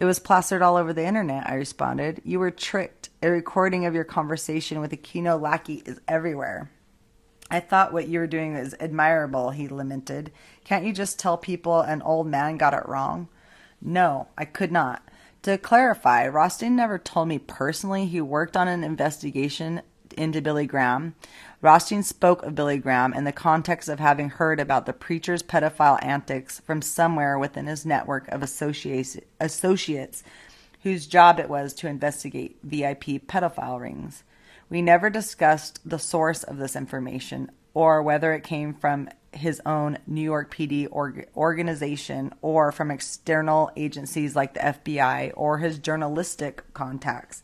It 0.00 0.06
was 0.06 0.18
plastered 0.18 0.62
all 0.62 0.78
over 0.78 0.94
the 0.94 1.04
internet, 1.04 1.46
I 1.46 1.56
responded. 1.56 2.22
You 2.24 2.38
were 2.38 2.50
tricked. 2.50 3.10
A 3.22 3.28
recording 3.28 3.84
of 3.84 3.94
your 3.94 4.02
conversation 4.02 4.80
with 4.80 4.92
Aquino 4.92 5.38
Lackey 5.38 5.82
is 5.84 6.00
everywhere. 6.08 6.70
I 7.50 7.60
thought 7.60 7.92
what 7.92 8.08
you 8.08 8.18
were 8.18 8.26
doing 8.26 8.54
was 8.54 8.74
admirable, 8.80 9.50
he 9.50 9.68
lamented. 9.68 10.32
Can't 10.64 10.86
you 10.86 10.94
just 10.94 11.18
tell 11.18 11.36
people 11.36 11.82
an 11.82 12.00
old 12.00 12.28
man 12.28 12.56
got 12.56 12.72
it 12.72 12.88
wrong? 12.88 13.28
No, 13.78 14.28
I 14.38 14.46
could 14.46 14.72
not. 14.72 15.06
To 15.42 15.58
clarify, 15.58 16.26
Rothstein 16.26 16.74
never 16.74 16.96
told 16.96 17.28
me 17.28 17.38
personally 17.38 18.06
he 18.06 18.22
worked 18.22 18.56
on 18.56 18.68
an 18.68 18.82
investigation 18.82 19.82
into 20.12 20.40
Billy 20.40 20.66
Graham. 20.66 21.14
Rothstein 21.60 22.02
spoke 22.02 22.42
of 22.42 22.54
Billy 22.54 22.78
Graham 22.78 23.14
in 23.14 23.24
the 23.24 23.32
context 23.32 23.88
of 23.88 24.00
having 24.00 24.30
heard 24.30 24.60
about 24.60 24.86
the 24.86 24.92
preacher's 24.92 25.42
pedophile 25.42 26.02
antics 26.02 26.60
from 26.60 26.82
somewhere 26.82 27.38
within 27.38 27.66
his 27.66 27.86
network 27.86 28.28
of 28.28 28.42
associates, 28.42 30.22
whose 30.82 31.06
job 31.06 31.38
it 31.38 31.48
was 31.48 31.72
to 31.74 31.88
investigate 31.88 32.58
VIP 32.62 33.26
pedophile 33.26 33.80
rings. 33.80 34.24
We 34.68 34.82
never 34.82 35.10
discussed 35.10 35.80
the 35.84 35.98
source 35.98 36.42
of 36.42 36.58
this 36.58 36.74
information 36.74 37.50
or 37.74 38.02
whether 38.02 38.32
it 38.32 38.42
came 38.42 38.74
from 38.74 39.08
his 39.32 39.60
own 39.64 39.98
New 40.06 40.22
York 40.22 40.54
PD 40.54 40.86
org- 40.90 41.28
organization 41.36 42.32
or 42.42 42.70
from 42.70 42.90
external 42.90 43.70
agencies 43.76 44.36
like 44.36 44.54
the 44.54 44.60
FBI 44.60 45.32
or 45.34 45.58
his 45.58 45.78
journalistic 45.78 46.62
contacts. 46.74 47.42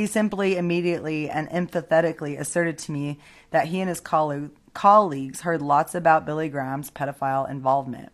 He 0.00 0.06
simply, 0.06 0.56
immediately, 0.56 1.28
and 1.28 1.46
empathetically 1.50 2.40
asserted 2.40 2.78
to 2.78 2.92
me 2.92 3.18
that 3.50 3.66
he 3.66 3.80
and 3.80 3.88
his 3.90 4.00
colleague, 4.00 4.48
colleagues 4.72 5.42
heard 5.42 5.60
lots 5.60 5.94
about 5.94 6.24
Billy 6.24 6.48
Graham's 6.48 6.90
pedophile 6.90 7.50
involvement. 7.50 8.10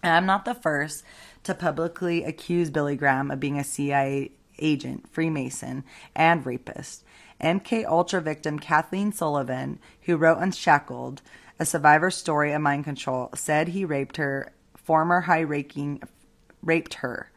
And 0.00 0.14
I'm 0.14 0.26
not 0.26 0.44
the 0.44 0.54
first 0.54 1.02
to 1.42 1.56
publicly 1.56 2.22
accuse 2.22 2.70
Billy 2.70 2.94
Graham 2.94 3.32
of 3.32 3.40
being 3.40 3.58
a 3.58 3.64
CIA 3.64 4.30
agent, 4.60 5.08
Freemason, 5.12 5.82
and 6.14 6.46
rapist. 6.46 7.02
MK 7.40 7.84
Ultra 7.84 8.20
victim 8.20 8.60
Kathleen 8.60 9.10
Sullivan, 9.10 9.80
who 10.02 10.16
wrote 10.16 10.38
Unshackled, 10.38 11.20
a 11.58 11.66
survivor 11.66 12.12
story 12.12 12.52
of 12.52 12.62
mind 12.62 12.84
control, 12.84 13.30
said 13.34 13.66
he 13.66 13.84
raped 13.84 14.18
her 14.18 14.52
former 14.76 15.22
high-ranking 15.22 16.00
raped 16.62 16.94
her. 16.94 17.32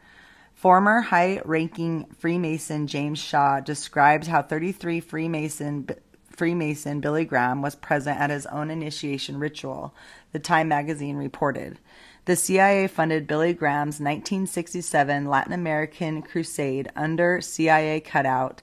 Former 0.62 1.00
high-ranking 1.00 2.06
Freemason 2.20 2.86
James 2.86 3.18
Shaw 3.18 3.58
described 3.58 4.28
how 4.28 4.42
33 4.42 5.00
Freemason 5.00 5.88
Freemason 6.30 7.00
Billy 7.00 7.24
Graham 7.24 7.62
was 7.62 7.74
present 7.74 8.20
at 8.20 8.30
his 8.30 8.46
own 8.46 8.70
initiation 8.70 9.40
ritual, 9.40 9.92
the 10.30 10.38
Time 10.38 10.68
magazine 10.68 11.16
reported. 11.16 11.80
The 12.26 12.36
CIA 12.36 12.86
funded 12.86 13.26
Billy 13.26 13.54
Graham's 13.54 13.98
1967 13.98 15.26
Latin 15.26 15.52
American 15.52 16.22
crusade 16.22 16.92
under 16.94 17.40
CIA 17.40 17.98
cutout 17.98 18.62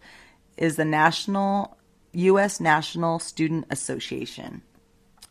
is 0.56 0.78
the 0.78 0.86
National 0.86 1.78
US 2.14 2.62
National 2.62 3.20
Student 3.20 3.66
Association, 3.70 4.62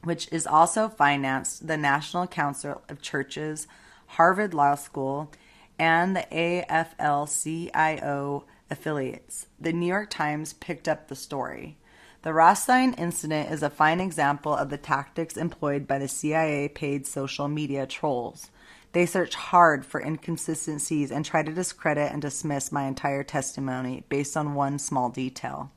which 0.04 0.30
is 0.30 0.46
also 0.46 0.90
financed 0.90 1.66
the 1.66 1.78
National 1.78 2.26
Council 2.26 2.82
of 2.90 3.00
Churches, 3.00 3.66
Harvard 4.08 4.52
Law 4.52 4.74
School, 4.74 5.32
and 5.78 6.16
the 6.16 6.26
AFL-CIO 6.32 7.74
affiliates. 8.70 9.46
The 9.60 9.72
New 9.72 9.86
York 9.86 10.10
Times 10.10 10.52
picked 10.54 10.88
up 10.88 11.08
the 11.08 11.16
story. 11.16 11.78
The 12.22 12.32
Rothstein 12.32 12.94
incident 12.94 13.50
is 13.52 13.62
a 13.62 13.70
fine 13.70 14.00
example 14.00 14.52
of 14.54 14.70
the 14.70 14.76
tactics 14.76 15.36
employed 15.36 15.86
by 15.86 15.98
the 15.98 16.08
CIA 16.08 16.68
paid 16.68 17.06
social 17.06 17.46
media 17.46 17.86
trolls. 17.86 18.50
They 18.92 19.06
search 19.06 19.34
hard 19.34 19.86
for 19.86 20.00
inconsistencies 20.00 21.12
and 21.12 21.24
try 21.24 21.42
to 21.42 21.52
discredit 21.52 22.10
and 22.10 22.20
dismiss 22.20 22.72
my 22.72 22.84
entire 22.84 23.22
testimony 23.22 24.04
based 24.08 24.36
on 24.36 24.54
one 24.54 24.78
small 24.78 25.10
detail. 25.10 25.70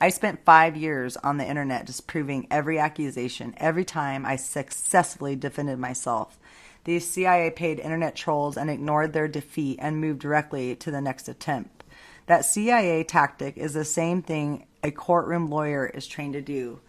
I 0.00 0.08
spent 0.08 0.44
five 0.44 0.76
years 0.76 1.16
on 1.18 1.36
the 1.36 1.46
internet 1.46 1.86
disproving 1.86 2.46
every 2.50 2.78
accusation 2.78 3.54
every 3.58 3.84
time 3.84 4.24
I 4.24 4.36
successfully 4.36 5.36
defended 5.36 5.78
myself. 5.78 6.38
These 6.84 7.08
CIA 7.08 7.50
paid 7.50 7.78
internet 7.78 8.16
trolls 8.16 8.56
and 8.56 8.70
ignored 8.70 9.12
their 9.12 9.28
defeat 9.28 9.78
and 9.82 10.00
moved 10.00 10.20
directly 10.20 10.74
to 10.76 10.90
the 10.90 11.00
next 11.00 11.28
attempt. 11.28 11.84
That 12.26 12.44
CIA 12.44 13.04
tactic 13.04 13.56
is 13.56 13.74
the 13.74 13.84
same 13.84 14.22
thing 14.22 14.66
a 14.82 14.90
courtroom 14.90 15.50
lawyer 15.50 15.86
is 15.86 16.06
trained 16.06 16.32
to 16.34 16.40
do. 16.40 16.80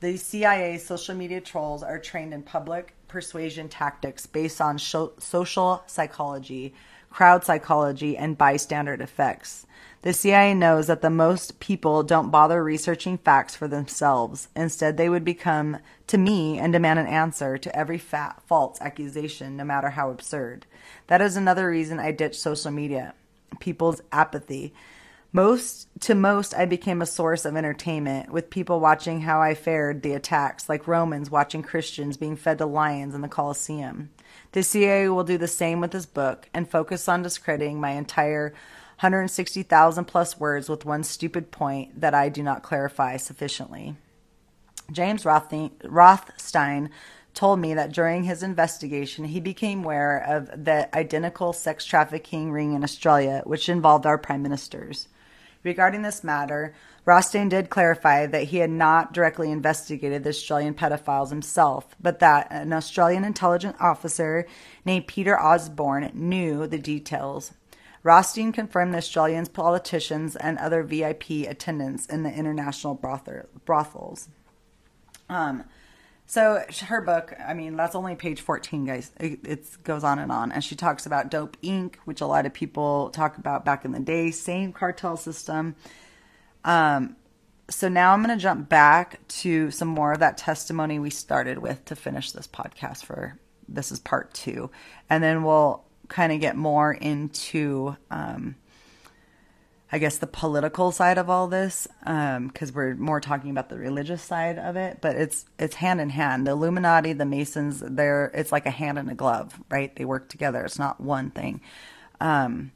The 0.00 0.16
CIA 0.16 0.78
social 0.78 1.14
media 1.14 1.40
trolls 1.40 1.82
are 1.82 1.98
trained 1.98 2.34
in 2.34 2.42
public 2.42 2.94
persuasion 3.08 3.68
tactics 3.68 4.26
based 4.26 4.60
on 4.60 4.78
social 4.78 5.82
psychology, 5.86 6.74
crowd 7.10 7.44
psychology, 7.44 8.16
and 8.16 8.38
bystander 8.38 8.94
effects. 8.94 9.66
The 10.02 10.14
CIA 10.14 10.54
knows 10.54 10.86
that 10.86 11.02
the 11.02 11.10
most 11.10 11.60
people 11.60 12.02
don't 12.02 12.30
bother 12.30 12.64
researching 12.64 13.18
facts 13.18 13.54
for 13.54 13.68
themselves. 13.68 14.48
Instead, 14.56 14.96
they 14.96 15.10
would 15.10 15.24
become 15.24 15.78
to 16.06 16.16
me 16.16 16.58
and 16.58 16.72
demand 16.72 16.98
an 16.98 17.06
answer 17.06 17.58
to 17.58 17.76
every 17.76 17.98
fat, 17.98 18.40
false 18.46 18.80
accusation, 18.80 19.58
no 19.58 19.64
matter 19.64 19.90
how 19.90 20.10
absurd. 20.10 20.64
That 21.08 21.20
is 21.20 21.36
another 21.36 21.68
reason 21.68 21.98
I 21.98 22.12
ditched 22.12 22.40
social 22.40 22.70
media. 22.70 23.12
People's 23.58 24.00
apathy. 24.10 24.72
Most 25.32 25.86
to 26.00 26.14
most 26.14 26.54
I 26.54 26.64
became 26.64 27.02
a 27.02 27.06
source 27.06 27.44
of 27.44 27.54
entertainment 27.54 28.32
with 28.32 28.50
people 28.50 28.80
watching 28.80 29.20
how 29.20 29.40
I 29.40 29.54
fared 29.54 30.02
the 30.02 30.14
attacks 30.14 30.68
like 30.68 30.88
Romans 30.88 31.30
watching 31.30 31.62
Christians 31.62 32.16
being 32.16 32.36
fed 32.36 32.58
to 32.58 32.66
lions 32.66 33.14
in 33.14 33.20
the 33.20 33.28
Colosseum. 33.28 34.10
The 34.52 34.62
CIA 34.62 35.08
will 35.08 35.24
do 35.24 35.38
the 35.38 35.46
same 35.46 35.78
with 35.78 35.92
this 35.92 36.06
book 36.06 36.48
and 36.54 36.68
focus 36.68 37.06
on 37.06 37.22
discrediting 37.22 37.80
my 37.80 37.90
entire 37.90 38.54
160,000 39.00 40.04
plus 40.04 40.38
words 40.38 40.68
with 40.68 40.84
one 40.84 41.02
stupid 41.02 41.50
point 41.50 41.98
that 41.98 42.12
I 42.12 42.28
do 42.28 42.42
not 42.42 42.62
clarify 42.62 43.16
sufficiently. 43.16 43.96
James 44.92 45.24
Rothstein 45.24 46.90
told 47.32 47.60
me 47.60 47.72
that 47.72 47.92
during 47.92 48.24
his 48.24 48.42
investigation 48.42 49.24
he 49.24 49.40
became 49.40 49.84
aware 49.84 50.18
of 50.18 50.64
the 50.64 50.94
identical 50.94 51.54
sex 51.54 51.86
trafficking 51.86 52.52
ring 52.52 52.74
in 52.74 52.84
Australia, 52.84 53.40
which 53.46 53.70
involved 53.70 54.04
our 54.04 54.18
prime 54.18 54.42
ministers. 54.42 55.08
Regarding 55.62 56.02
this 56.02 56.22
matter, 56.22 56.74
Rothstein 57.06 57.48
did 57.48 57.70
clarify 57.70 58.26
that 58.26 58.44
he 58.44 58.58
had 58.58 58.70
not 58.70 59.14
directly 59.14 59.50
investigated 59.50 60.24
the 60.24 60.30
Australian 60.30 60.74
pedophiles 60.74 61.30
himself, 61.30 61.96
but 62.00 62.18
that 62.18 62.48
an 62.50 62.74
Australian 62.74 63.24
intelligence 63.24 63.76
officer 63.80 64.46
named 64.84 65.06
Peter 65.06 65.40
Osborne 65.40 66.10
knew 66.12 66.66
the 66.66 66.78
details. 66.78 67.52
Rothstein 68.02 68.52
confirmed 68.52 68.94
the 68.94 68.98
Australians, 68.98 69.48
politicians 69.48 70.36
and 70.36 70.58
other 70.58 70.82
VIP 70.82 71.30
attendants 71.46 72.06
in 72.06 72.22
the 72.22 72.32
international 72.32 72.94
brothels. 72.94 74.28
Um, 75.28 75.64
so 76.26 76.64
her 76.86 77.00
book, 77.00 77.34
I 77.44 77.54
mean, 77.54 77.76
that's 77.76 77.94
only 77.94 78.14
page 78.14 78.40
14, 78.40 78.84
guys. 78.84 79.10
It, 79.18 79.40
it, 79.44 79.84
goes 79.84 80.04
on 80.04 80.18
and 80.18 80.30
on. 80.30 80.52
And 80.52 80.62
she 80.62 80.76
talks 80.76 81.04
about 81.04 81.30
Dope 81.30 81.60
Inc., 81.60 81.96
which 82.04 82.20
a 82.20 82.26
lot 82.26 82.46
of 82.46 82.54
people 82.54 83.10
talk 83.10 83.36
about 83.36 83.64
back 83.64 83.84
in 83.84 83.92
the 83.92 84.00
day, 84.00 84.30
same 84.30 84.72
cartel 84.72 85.16
system. 85.16 85.74
Um, 86.64 87.16
so 87.68 87.88
now 87.88 88.12
I'm 88.12 88.22
going 88.22 88.36
to 88.36 88.42
jump 88.42 88.68
back 88.68 89.26
to 89.28 89.70
some 89.70 89.88
more 89.88 90.12
of 90.12 90.20
that 90.20 90.38
testimony 90.38 90.98
we 90.98 91.10
started 91.10 91.58
with 91.58 91.84
to 91.86 91.96
finish 91.96 92.32
this 92.32 92.46
podcast 92.46 93.04
for 93.04 93.38
this 93.68 93.92
is 93.92 94.00
part 94.00 94.32
two. 94.32 94.70
And 95.08 95.22
then 95.22 95.42
we'll 95.42 95.84
kind 96.10 96.32
of 96.32 96.40
get 96.40 96.56
more 96.56 96.92
into 96.92 97.96
um, 98.10 98.56
I 99.92 99.98
guess 99.98 100.18
the 100.18 100.26
political 100.26 100.92
side 100.92 101.18
of 101.18 101.28
all 101.28 101.48
this, 101.48 101.88
because 101.98 102.68
um, 102.70 102.74
we're 102.74 102.94
more 102.94 103.20
talking 103.20 103.50
about 103.50 103.70
the 103.70 103.76
religious 103.76 104.22
side 104.22 104.56
of 104.56 104.76
it. 104.76 104.98
But 105.00 105.16
it's 105.16 105.46
it's 105.58 105.74
hand 105.74 106.00
in 106.00 106.10
hand. 106.10 106.46
The 106.46 106.52
Illuminati, 106.52 107.12
the 107.12 107.24
Masons, 107.24 107.82
they're 107.84 108.30
it's 108.32 108.52
like 108.52 108.66
a 108.66 108.70
hand 108.70 108.98
in 108.98 109.08
a 109.08 109.14
glove, 109.14 109.58
right? 109.68 109.94
They 109.96 110.04
work 110.04 110.28
together. 110.28 110.64
It's 110.64 110.78
not 110.78 111.00
one 111.00 111.30
thing, 111.30 111.60
um, 112.20 112.70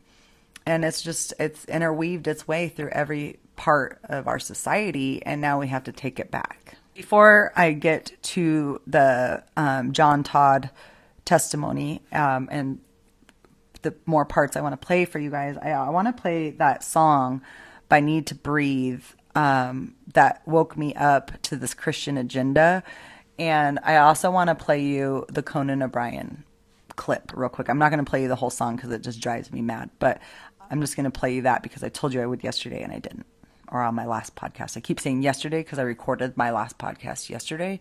and 0.66 0.84
it's 0.84 1.02
just 1.02 1.34
it's 1.38 1.64
interweaved 1.66 2.26
its 2.26 2.48
way 2.48 2.68
through 2.68 2.90
every 2.90 3.38
part 3.54 4.00
of 4.04 4.26
our 4.26 4.40
society, 4.40 5.24
and 5.24 5.40
now 5.40 5.60
we 5.60 5.68
have 5.68 5.84
to 5.84 5.92
take 5.92 6.18
it 6.18 6.32
back. 6.32 6.76
Before 6.94 7.52
I 7.54 7.72
get 7.72 8.12
to 8.22 8.80
the 8.88 9.44
um, 9.56 9.92
John 9.92 10.24
Todd 10.24 10.70
testimony 11.24 12.02
um, 12.12 12.48
and 12.50 12.80
the 13.84 13.94
more 14.04 14.24
parts 14.24 14.56
I 14.56 14.60
want 14.60 14.72
to 14.78 14.86
play 14.86 15.04
for 15.04 15.20
you 15.20 15.30
guys, 15.30 15.56
I, 15.62 15.70
I 15.70 15.90
want 15.90 16.08
to 16.08 16.20
play 16.20 16.50
that 16.50 16.82
song 16.82 17.42
by 17.88 18.00
Need 18.00 18.26
to 18.28 18.34
Breathe 18.34 19.04
um, 19.36 19.94
that 20.14 20.42
woke 20.46 20.76
me 20.76 20.94
up 20.94 21.40
to 21.42 21.56
this 21.56 21.74
Christian 21.74 22.16
agenda. 22.16 22.82
And 23.38 23.78
I 23.84 23.96
also 23.98 24.30
want 24.30 24.48
to 24.48 24.54
play 24.56 24.82
you 24.82 25.26
the 25.28 25.42
Conan 25.42 25.82
O'Brien 25.82 26.44
clip 26.96 27.32
real 27.34 27.48
quick. 27.48 27.68
I'm 27.68 27.78
not 27.78 27.90
going 27.90 28.04
to 28.04 28.08
play 28.08 28.22
you 28.22 28.28
the 28.28 28.36
whole 28.36 28.50
song 28.50 28.76
because 28.76 28.90
it 28.90 29.02
just 29.02 29.20
drives 29.20 29.52
me 29.52 29.62
mad, 29.62 29.90
but 29.98 30.20
I'm 30.70 30.80
just 30.80 30.96
going 30.96 31.04
to 31.04 31.10
play 31.10 31.34
you 31.34 31.42
that 31.42 31.62
because 31.62 31.82
I 31.82 31.88
told 31.88 32.14
you 32.14 32.22
I 32.22 32.26
would 32.26 32.42
yesterday 32.42 32.82
and 32.82 32.92
I 32.92 32.98
didn't. 32.98 33.26
or 33.68 33.82
on 33.82 33.94
my 33.94 34.06
last 34.06 34.36
podcast. 34.36 34.76
I 34.76 34.80
keep 34.80 35.00
saying 35.00 35.22
yesterday 35.22 35.62
because 35.62 35.78
I 35.78 35.82
recorded 35.82 36.36
my 36.36 36.50
last 36.50 36.78
podcast 36.78 37.28
yesterday 37.28 37.80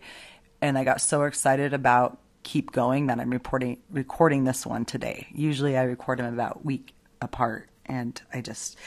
and 0.60 0.76
I 0.76 0.84
got 0.84 1.00
so 1.00 1.22
excited 1.22 1.72
about 1.72 2.18
keep 2.44 2.70
going 2.70 3.08
that 3.08 3.18
I'm 3.18 3.30
reporting 3.30 3.78
recording 3.90 4.44
this 4.44 4.64
one 4.64 4.84
today. 4.84 5.26
Usually 5.34 5.76
I 5.76 5.82
record 5.82 6.20
them 6.20 6.32
about 6.32 6.64
week 6.64 6.94
apart 7.20 7.68
and 7.86 8.20
I 8.32 8.40
just 8.40 8.78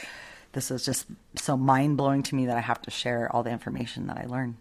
this 0.53 0.71
is 0.71 0.85
just 0.85 1.07
so 1.35 1.57
mind-blowing 1.57 2.23
to 2.23 2.35
me 2.35 2.45
that 2.45 2.57
I 2.57 2.61
have 2.61 2.81
to 2.83 2.91
share 2.91 3.29
all 3.35 3.43
the 3.43 3.51
information 3.51 4.07
that 4.07 4.17
I 4.17 4.25
learn. 4.25 4.57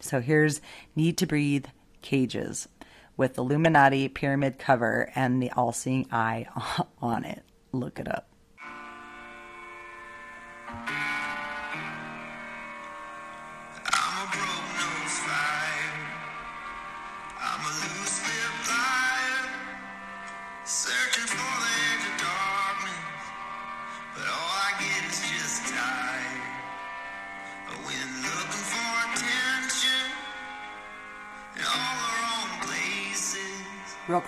So 0.00 0.20
here's 0.20 0.60
Need 0.94 1.18
to 1.18 1.26
Breathe 1.26 1.66
Cages 2.02 2.68
with 3.16 3.36
Illuminati 3.36 4.08
pyramid 4.08 4.58
cover 4.58 5.10
and 5.14 5.42
the 5.42 5.50
all-seeing 5.50 6.06
eye 6.12 6.46
on 7.02 7.24
it. 7.24 7.42
Look 7.72 7.98
it 7.98 8.08
up. 8.08 8.28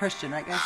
Christian, 0.09 0.33
right, 0.33 0.47
guys? 0.47 0.59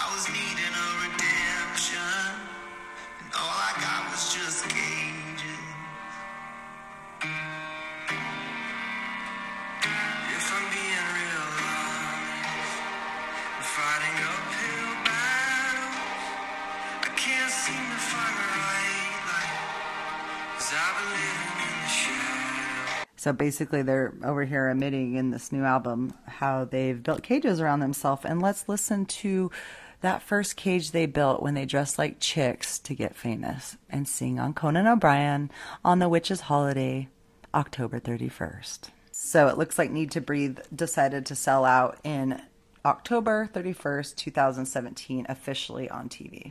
So 23.16 23.32
basically, 23.32 23.82
they're 23.82 24.14
over 24.24 24.44
here 24.44 24.68
admitting 24.68 25.14
in 25.14 25.30
this 25.30 25.50
new 25.50 25.64
album 25.64 26.14
how 26.42 26.64
they've 26.64 27.04
built 27.04 27.22
cages 27.22 27.60
around 27.60 27.78
themselves. 27.78 28.24
And 28.24 28.42
let's 28.42 28.68
listen 28.68 29.06
to 29.06 29.52
that 30.00 30.22
first 30.22 30.56
cage 30.56 30.90
they 30.90 31.06
built 31.06 31.40
when 31.40 31.54
they 31.54 31.64
dressed 31.64 31.98
like 31.98 32.18
chicks 32.18 32.80
to 32.80 32.96
get 32.96 33.14
famous 33.14 33.76
and 33.88 34.08
sing 34.08 34.40
on 34.40 34.52
Conan 34.52 34.88
O'Brien 34.88 35.52
on 35.84 36.00
the 36.00 36.08
Witch's 36.08 36.40
Holiday, 36.40 37.06
October 37.54 38.00
31st. 38.00 38.90
So 39.12 39.46
it 39.46 39.56
looks 39.56 39.78
like 39.78 39.92
Need 39.92 40.10
to 40.10 40.20
Breathe 40.20 40.58
decided 40.74 41.26
to 41.26 41.36
sell 41.36 41.64
out 41.64 41.98
in 42.02 42.42
October 42.84 43.48
31st, 43.54 44.16
2017, 44.16 45.26
officially 45.28 45.88
on 45.88 46.08
TV. 46.08 46.50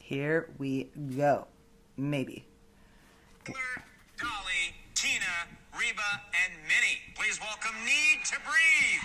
Here 0.00 0.50
we 0.58 0.90
go. 1.16 1.46
Maybe. 1.96 2.44
Reba, 5.80 6.20
and 6.44 6.52
Minnie. 6.68 7.00
Please 7.14 7.40
welcome 7.40 7.72
Need 7.86 8.20
to 8.26 8.36
Breathe. 8.44 9.00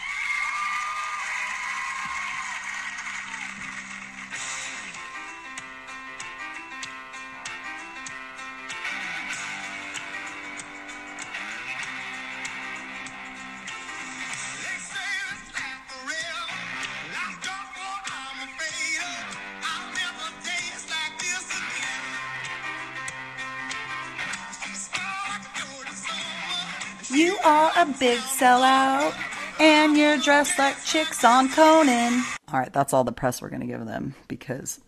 Are 27.46 27.70
a 27.78 27.86
big 28.02 28.18
sellout, 28.26 29.14
and 29.62 29.94
you're 29.94 30.18
dressed 30.18 30.58
like 30.58 30.82
chicks 30.82 31.22
on 31.22 31.46
Conan. 31.54 32.26
All 32.50 32.58
right, 32.58 32.74
that's 32.74 32.90
all 32.90 33.06
the 33.06 33.14
press 33.14 33.38
we're 33.38 33.54
going 33.54 33.62
to 33.62 33.70
give 33.70 33.86
them 33.86 34.18
because 34.28 34.82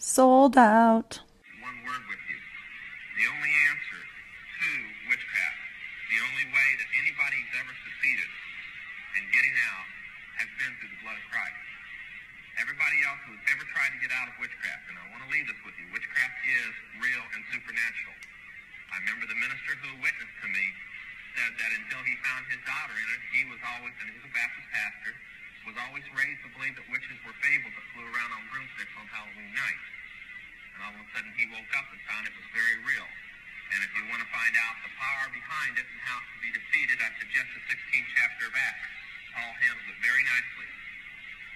sold 0.00 0.56
out. 0.56 1.20
One 1.60 1.76
word 1.84 2.00
with 2.08 2.22
you. 2.24 2.40
The 3.20 3.26
only 3.28 3.52
answer 3.68 4.00
to 4.00 4.68
witchcraft, 5.12 5.60
the 6.08 6.20
only 6.24 6.46
way 6.48 6.68
that 6.80 6.88
anybody's 7.04 7.50
ever 7.60 7.72
succeeded 7.84 8.30
in 9.20 9.22
getting 9.36 9.56
out 9.68 9.88
has 10.40 10.48
been 10.56 10.72
through 10.80 10.92
the 10.96 11.00
blood 11.04 11.20
of 11.20 11.26
Christ. 11.28 11.60
Everybody 12.64 12.96
else 13.04 13.20
who's 13.28 13.44
ever 13.52 13.64
tried 13.76 13.92
to 13.92 14.00
get 14.00 14.08
out 14.08 14.24
of 14.24 14.40
witchcraft, 14.40 14.88
and 14.88 14.96
I 14.96 15.04
want 15.12 15.20
to 15.28 15.28
leave 15.28 15.44
this 15.44 15.60
with 15.68 15.76
you, 15.76 15.84
witchcraft 15.92 16.36
is 16.48 16.72
real 16.96 17.24
and 17.36 17.44
supernatural. 17.52 18.16
I 18.88 19.04
remember 19.04 19.28
the 19.28 19.36
minister 19.36 19.76
who 19.84 20.00
witnessed 20.00 20.36
to 20.40 20.48
me 20.48 20.64
said 21.36 21.52
that 21.56 21.70
until 22.00 22.16
he 22.16 22.24
found 22.24 22.48
his 22.48 22.62
daughter 22.64 22.96
in 22.96 23.08
it, 23.12 23.20
he 23.28 23.42
was 23.52 23.60
always, 23.60 23.92
and 24.00 24.08
he 24.08 24.16
was 24.16 24.24
a 24.24 24.32
Baptist 24.32 24.64
pastor, 24.72 25.12
was 25.68 25.76
always 25.84 26.00
raised 26.16 26.40
to 26.40 26.48
believe 26.56 26.72
that 26.80 26.88
witches 26.88 27.20
were 27.28 27.36
fables 27.44 27.76
that 27.76 27.86
flew 27.92 28.08
around 28.08 28.32
on 28.32 28.40
broomsticks 28.48 28.94
on 28.96 29.04
Halloween 29.12 29.52
night. 29.52 29.84
And 30.72 30.78
all 30.80 30.96
of 30.96 31.04
a 31.04 31.08
sudden 31.12 31.28
he 31.36 31.44
woke 31.52 31.68
up 31.76 31.84
and 31.92 32.00
found 32.08 32.24
it 32.24 32.32
was 32.32 32.48
very 32.56 32.80
real. 32.88 33.04
And 33.04 33.84
if 33.84 33.92
you 33.92 34.08
want 34.08 34.24
to 34.24 34.30
find 34.32 34.56
out 34.64 34.80
the 34.80 34.88
power 34.96 35.28
behind 35.28 35.76
it 35.76 35.84
and 35.84 36.00
how 36.08 36.16
it 36.24 36.26
can 36.32 36.40
be 36.40 36.52
defeated, 36.56 36.96
I 37.04 37.12
suggest 37.20 37.52
the 37.52 37.62
16th 37.68 38.08
chapter 38.16 38.48
of 38.48 38.54
Acts. 38.56 38.88
Paul 39.36 39.52
handles 39.60 39.84
it 39.92 39.98
very 40.00 40.24
nicely. 40.24 40.68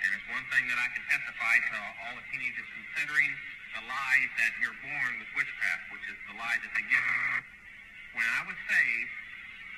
And 0.05 0.09
it's 0.13 0.29
one 0.29 0.45
thing 0.53 0.69
that 0.69 0.77
I 0.77 0.93
can 0.93 1.09
testify 1.09 1.55
to 1.73 1.77
all 2.05 2.15
the 2.21 2.27
teenagers 2.29 2.69
considering 2.69 3.33
the 3.81 3.83
lie 3.89 4.23
that 4.45 4.53
you're 4.61 4.77
born 4.85 5.13
with 5.25 5.31
witchcraft, 5.41 5.89
which 5.89 6.05
is 6.13 6.21
the 6.29 6.37
lie 6.37 6.61
that 6.61 6.73
they 6.77 6.85
give. 6.93 7.41
When 8.13 8.29
I 8.29 8.45
was 8.45 8.55
saved, 8.69 9.24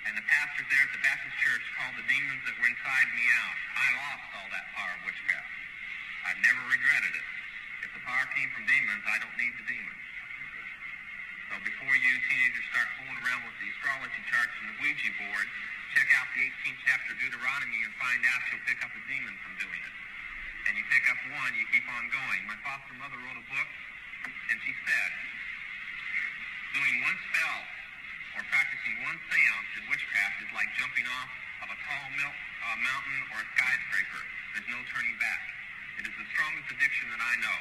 and 0.06 0.14
the 0.14 0.26
pastors 0.30 0.66
there 0.70 0.84
at 0.86 0.92
the 0.94 1.02
Baptist 1.02 1.34
church 1.42 1.64
called 1.74 1.98
the 1.98 2.06
demons 2.06 2.42
that 2.46 2.54
were 2.62 2.70
inside 2.70 3.08
me 3.10 3.26
out, 3.42 3.56
I 3.74 3.86
lost 4.06 4.24
all 4.38 4.48
that 4.54 4.66
power 4.78 4.92
of 4.94 5.02
witchcraft. 5.02 5.50
I've 6.30 6.40
never 6.46 6.62
regretted 6.70 7.10
it. 7.10 7.26
If 7.82 7.90
the 7.90 8.02
power 8.06 8.26
came 8.38 8.46
from 8.54 8.70
demons, 8.70 9.02
I 9.02 9.18
don't 9.18 9.34
need 9.34 9.54
the 9.58 9.66
demons. 9.66 10.02
So 11.50 11.54
before 11.62 11.94
you 11.94 12.12
teenagers 12.30 12.66
start 12.70 12.86
fooling 12.98 13.18
around 13.22 13.50
with 13.50 13.58
the 13.58 13.66
astrology 13.70 14.22
charts 14.30 14.54
and 14.62 14.66
the 14.74 14.76
Ouija 14.78 15.10
board, 15.26 15.46
check 15.98 16.08
out 16.18 16.26
the 16.34 16.42
18th 16.42 16.80
chapter 16.86 17.10
of 17.10 17.18
Deuteronomy 17.22 17.78
and 17.82 17.92
find 17.98 18.22
out 18.30 18.40
you'll 18.50 18.66
pick 18.66 18.78
up 18.86 18.90
a 18.94 19.02
demon 19.10 19.34
from 19.42 19.58
doing 19.58 19.82
it. 19.82 19.94
And 20.70 20.72
you 20.78 20.86
pick 20.90 21.06
up 21.10 21.18
one, 21.34 21.50
you 21.54 21.66
keep 21.74 21.86
on 21.86 22.06
going. 22.10 22.40
My 22.46 22.58
foster 22.62 22.94
mother 22.98 23.18
wrote 23.26 23.38
a 23.38 23.46
book, 23.46 23.70
and 24.50 24.58
she 24.66 24.74
said, 24.86 25.10
doing 26.74 26.94
one 27.06 27.18
spell 27.30 27.75
or 28.36 28.44
practicing 28.52 28.94
one 29.00 29.16
seance 29.32 29.70
in 29.80 29.82
witchcraft 29.88 30.36
is 30.44 30.50
like 30.52 30.68
jumping 30.76 31.08
off 31.08 31.30
of 31.64 31.68
a 31.72 31.78
tall 31.88 32.06
milk, 32.20 32.36
uh, 32.36 32.76
mountain 32.84 33.18
or 33.32 33.38
a 33.40 33.48
skyscraper. 33.56 34.22
There's 34.52 34.68
no 34.68 34.80
turning 34.92 35.16
back. 35.16 35.40
It 35.96 36.04
is 36.04 36.16
the 36.20 36.28
strongest 36.36 36.68
addiction 36.76 37.08
that 37.16 37.22
I 37.24 37.34
know. 37.40 37.58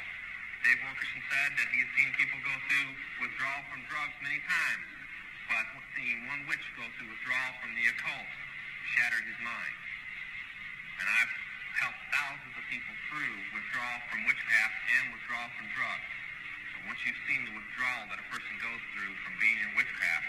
Dave 0.68 0.80
Wilkerson 0.84 1.22
said 1.32 1.50
that 1.56 1.68
he 1.72 1.78
has 1.80 1.90
seen 1.96 2.08
people 2.20 2.40
go 2.44 2.52
through 2.68 2.90
withdrawal 3.24 3.62
from 3.72 3.80
drugs 3.88 4.16
many 4.20 4.40
times, 4.44 4.86
but 5.48 5.64
seeing 5.96 6.28
one 6.28 6.44
witch 6.44 6.64
go 6.76 6.84
through 7.00 7.08
withdrawal 7.08 7.52
from 7.64 7.72
the 7.72 7.84
occult 7.88 8.30
shattered 8.96 9.24
his 9.24 9.40
mind. 9.40 9.76
And 11.00 11.06
I've 11.08 11.34
helped 11.80 12.02
thousands 12.12 12.54
of 12.56 12.64
people 12.68 12.94
through 13.08 13.36
withdrawal 13.56 13.98
from 14.12 14.28
witchcraft 14.28 14.76
and 15.00 15.04
withdrawal 15.16 15.48
from 15.56 15.66
drugs. 15.72 16.10
So 16.72 16.76
once 16.84 17.00
you've 17.08 17.22
seen 17.24 17.48
the 17.48 17.54
withdrawal 17.56 18.04
that 18.12 18.20
a 18.20 18.26
person 18.28 18.52
goes 18.60 18.82
through 18.92 19.12
from 19.24 19.34
being 19.40 19.56
in 19.60 19.70
witchcraft, 19.76 20.28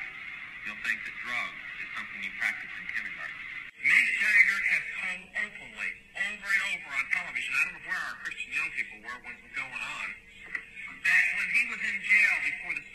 you'll 0.67 0.83
think 0.83 0.99
that 0.99 1.15
drugs 1.23 1.63
is 1.79 1.87
something 1.95 2.19
you 2.19 2.33
practice 2.43 2.67
in 2.67 2.83
kindergarten. 2.91 3.39
Mick 3.87 4.07
Jagger 4.19 4.59
has 4.67 4.83
told 4.99 5.23
openly, 5.47 5.91
over 6.27 6.47
and 6.51 6.63
over 6.75 6.89
on 6.91 7.05
television, 7.15 7.51
I 7.55 7.61
don't 7.71 7.75
know 7.79 7.87
where 7.87 8.03
our 8.03 8.17
Christian 8.19 8.51
young 8.51 8.71
people 8.75 8.99
were 8.99 9.17
when 9.23 9.31
it 9.31 9.47
was 9.47 9.55
going 9.55 9.79
on, 9.79 10.07
that 11.07 11.25
when 11.39 11.47
he 11.55 11.61
was 11.71 11.79
in 11.87 11.97
jail 12.03 12.35
before 12.51 12.73
the 12.83 12.86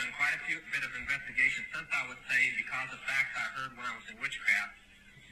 done 0.00 0.16
quite 0.16 0.32
a 0.32 0.42
few 0.48 0.56
bit 0.72 0.80
of 0.80 0.92
investigation 0.96 1.60
since 1.76 1.84
I 1.92 2.08
would 2.08 2.20
say 2.24 2.40
because 2.56 2.88
of 2.88 3.00
facts 3.04 3.36
I 3.36 3.46
heard 3.52 3.76
when 3.76 3.84
I 3.84 3.92
was 4.00 4.08
in 4.08 4.16
witchcraft, 4.16 4.72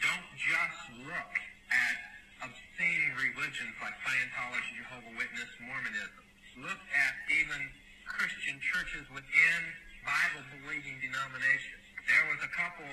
don't 0.05 0.29
just 0.37 1.09
look 1.09 1.33
at 1.73 1.97
obscene 2.45 3.17
religions 3.17 3.73
like 3.81 3.97
Scientology, 4.05 4.77
Jehovah 4.77 5.15
Witness, 5.17 5.49
Mormonism. 5.65 6.25
Look 6.61 6.83
at 6.93 7.13
even 7.33 7.65
Christian 8.05 8.61
churches 8.61 9.09
within 9.09 9.61
Bible-believing 10.05 11.01
denominations. 11.01 11.85
There 12.05 12.29
was 12.29 12.41
a 12.45 12.53
couple, 12.53 12.93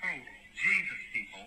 quote, 0.00 0.28
Jesus 0.56 1.00
people, 1.12 1.44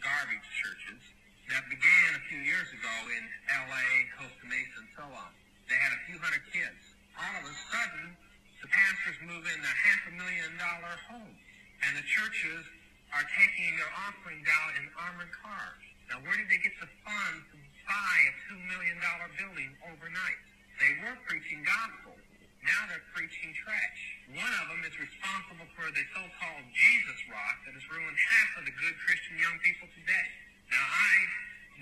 garbage 0.00 0.48
churches, 0.56 1.04
that 1.52 1.68
began 1.68 2.16
a 2.16 2.22
few 2.32 2.40
years 2.40 2.68
ago 2.72 2.94
in 3.12 3.22
L.A., 3.60 3.88
Costa 4.16 4.46
Mesa, 4.48 4.76
and 4.80 4.90
so 4.96 5.04
on. 5.04 5.30
They 5.68 5.76
had 5.76 5.92
a 5.92 6.00
few 6.08 6.16
hundred 6.16 6.48
kids. 6.48 6.80
All 7.12 7.34
of 7.40 7.44
a 7.44 7.56
sudden, 7.68 8.16
the 8.62 8.70
pastors 8.70 9.18
move 9.26 9.42
in 9.42 9.58
a 9.58 9.74
half 9.74 10.00
a 10.06 10.14
million 10.14 10.54
dollar 10.54 10.94
home, 11.10 11.34
and 11.82 11.92
the 11.98 12.06
churches 12.06 12.62
are 13.10 13.26
taking 13.34 13.74
their 13.76 13.90
offering 14.08 14.40
down 14.46 14.70
in 14.78 14.86
armored 14.96 15.34
cars. 15.34 15.82
Now, 16.08 16.22
where 16.22 16.38
did 16.38 16.46
they 16.46 16.62
get 16.62 16.72
the 16.78 16.88
funds 17.02 17.42
to 17.52 17.56
buy 17.84 18.16
a 18.30 18.32
two 18.46 18.60
million 18.70 18.96
dollar 19.02 19.28
building 19.34 19.74
overnight? 19.90 20.40
They 20.78 20.94
were 21.02 21.18
preaching 21.26 21.66
gospel. 21.66 22.14
Now 22.62 22.86
they're 22.86 23.02
preaching 23.10 23.50
trash. 23.58 24.00
One 24.38 24.54
of 24.62 24.70
them 24.70 24.86
is 24.86 24.94
responsible 24.94 25.66
for 25.74 25.90
the 25.90 26.04
so-called 26.14 26.66
Jesus 26.70 27.18
rock 27.26 27.58
that 27.66 27.74
has 27.74 27.82
ruined 27.90 28.14
half 28.14 28.62
of 28.62 28.64
the 28.70 28.74
good 28.78 28.94
Christian 29.02 29.42
young 29.42 29.58
people 29.66 29.90
today. 29.90 30.26
Now, 30.70 30.86
I 30.86 31.14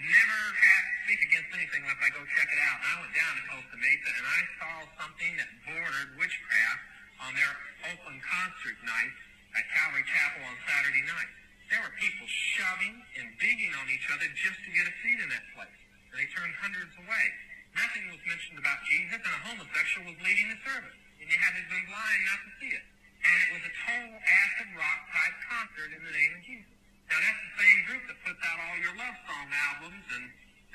never 0.01 0.41
have 0.57 0.85
speak 1.11 1.27
against 1.27 1.51
anything 1.51 1.83
unless 1.83 1.99
I 1.99 2.11
go 2.15 2.23
check 2.39 2.47
it 2.47 2.61
out. 2.71 2.79
And 2.81 2.87
I 2.87 2.95
went 3.03 3.15
down 3.19 3.33
to 3.35 3.43
Costa 3.51 3.77
Mesa 3.83 4.11
and 4.15 4.27
I 4.31 4.41
saw 4.63 4.75
something 5.03 5.33
that 5.43 5.51
bordered 5.67 6.11
witchcraft 6.15 6.83
on 7.19 7.35
their 7.35 7.53
open 7.91 8.15
concert 8.23 8.79
night 8.87 9.15
at 9.59 9.67
Calvary 9.75 10.07
Chapel 10.07 10.47
on 10.47 10.55
Saturday 10.71 11.03
night. 11.03 11.31
There 11.67 11.83
were 11.83 11.95
people 11.99 12.27
shoving 12.55 12.95
and 13.19 13.27
digging 13.43 13.75
on 13.75 13.91
each 13.91 14.07
other 14.15 14.27
just 14.39 14.59
to 14.63 14.71
get 14.71 14.87
a 14.87 14.95
seat 15.03 15.19
in 15.19 15.29
that 15.35 15.47
place. 15.55 15.81
And 16.11 16.23
they 16.23 16.31
turned 16.31 16.55
hundreds 16.63 16.95
away. 16.99 17.27
Nothing 17.75 18.11
was 18.11 18.23
mentioned 18.27 18.59
about 18.59 18.83
Jesus, 18.91 19.19
and 19.23 19.35
a 19.35 19.43
homosexual 19.47 20.11
was 20.11 20.19
leading 20.27 20.51
the 20.51 20.59
service. 20.67 20.99
And 21.23 21.31
you 21.31 21.39
had 21.39 21.55
to 21.55 21.63
been 21.71 21.87
blind 21.87 22.21
not 22.27 22.41
to 22.43 22.51
see 22.59 22.71
it. 22.75 22.87
And 23.23 23.37
it 23.47 23.51
was 23.55 23.63
a 23.63 23.73
total 23.87 24.19
acid 24.19 24.69
rock 24.75 25.01
type 25.15 25.37
concert 25.47 25.91
in 25.95 26.03
the 26.03 26.11
name 26.11 26.33
of 26.35 26.43
Jesus. 26.43 26.80
Now 27.11 27.19
that's 27.19 27.43
the 27.43 27.55
same 27.59 27.79
group 27.91 28.03
that 28.07 28.19
puts 28.23 28.39
out 28.47 28.59
all 28.63 28.79
your 28.79 28.95
love 28.95 29.17
song 29.27 29.47
albums 29.51 30.07
and, 30.15 30.27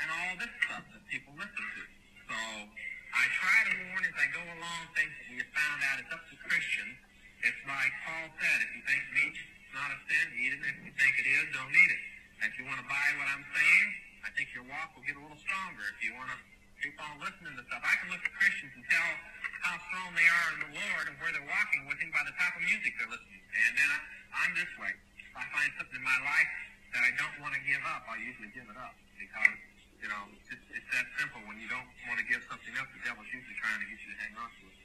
and 0.03 0.07
all 0.11 0.33
this 0.35 0.51
stuff 0.67 0.83
that 0.91 1.03
people 1.07 1.31
listen 1.39 1.63
to. 1.63 1.83
So 2.27 2.37
I 3.15 3.23
try 3.39 3.59
to 3.71 3.73
warn 3.87 4.03
as 4.03 4.17
I 4.19 4.27
go 4.35 4.43
along 4.43 4.81
things 4.99 5.15
that 5.15 5.27
we 5.31 5.39
have 5.39 5.51
found 5.55 5.79
out 5.87 5.95
it's 6.03 6.11
up 6.11 6.27
to 6.27 6.35
Christians. 6.43 6.99
It's 7.39 7.61
like 7.63 7.93
Paul 8.03 8.27
said, 8.35 8.57
if 8.67 8.69
you 8.75 8.83
think 8.83 9.01
meat 9.15 9.35
is 9.39 9.71
not 9.71 9.95
a 9.95 9.97
sin, 10.11 10.25
eat 10.35 10.51
it. 10.59 10.59
If 10.59 10.77
you 10.83 10.93
think 10.99 11.13
it 11.23 11.27
is, 11.29 11.45
don't 11.55 11.71
eat 11.71 11.91
it. 11.95 12.03
And 12.43 12.51
if 12.51 12.59
you 12.59 12.67
want 12.67 12.83
to 12.83 12.87
buy 12.91 13.07
what 13.15 13.31
I'm 13.31 13.45
saying, 13.55 13.87
I 14.27 14.29
think 14.35 14.51
your 14.51 14.67
walk 14.67 14.91
will 14.91 15.07
get 15.07 15.15
a 15.15 15.23
little 15.23 15.39
stronger. 15.39 15.87
If 15.95 16.03
you 16.03 16.19
want 16.19 16.35
to 16.35 16.37
keep 16.83 16.99
on 16.99 17.15
listening 17.23 17.55
to 17.55 17.63
stuff, 17.63 17.79
I 17.79 17.95
can 18.03 18.11
look 18.11 18.23
at 18.27 18.33
Christians 18.35 18.75
and 18.75 18.83
tell 18.91 19.11
how 19.63 19.79
strong 19.87 20.11
they 20.19 20.27
are 20.27 20.49
in 20.51 20.59
the 20.67 20.71
Lord 20.83 21.03
and 21.07 21.15
where 21.23 21.31
they're 21.31 21.47
walking 21.47 21.87
with 21.87 21.95
Him 22.03 22.11
by 22.11 22.27
the 22.27 22.35
type 22.35 22.59
of 22.59 22.63
music 22.67 22.91
they're 22.99 23.07
listening 23.07 23.39
to. 23.39 23.55
And 23.55 23.73
then 23.79 23.87
I, 23.87 23.99
I'm 24.43 24.51
this 24.59 24.73
way. 24.75 24.91
If 25.35 25.43
I 25.43 25.51
find 25.51 25.67
something 25.75 25.99
in 25.99 26.07
my 26.07 26.19
life 26.23 26.53
that 26.95 27.03
I 27.03 27.11
don't 27.19 27.35
want 27.43 27.51
to 27.59 27.63
give 27.67 27.83
up, 27.83 28.07
I 28.07 28.15
usually 28.23 28.55
give 28.55 28.71
it 28.71 28.79
up 28.79 28.95
because, 29.19 29.59
you 29.99 30.07
know, 30.07 30.31
it's, 30.47 30.63
it's 30.71 30.89
that 30.95 31.03
simple. 31.19 31.43
When 31.43 31.59
you 31.59 31.67
don't 31.67 31.91
want 32.07 32.23
to 32.23 32.27
give 32.31 32.39
something 32.47 32.71
up, 32.79 32.87
the 32.95 33.03
devil's 33.03 33.27
usually 33.35 33.59
trying 33.59 33.83
to 33.83 33.87
get 33.91 33.99
you 33.99 34.15
to 34.15 34.19
hang 34.23 34.31
on 34.39 34.47
to 34.47 34.63
it. 34.71 34.79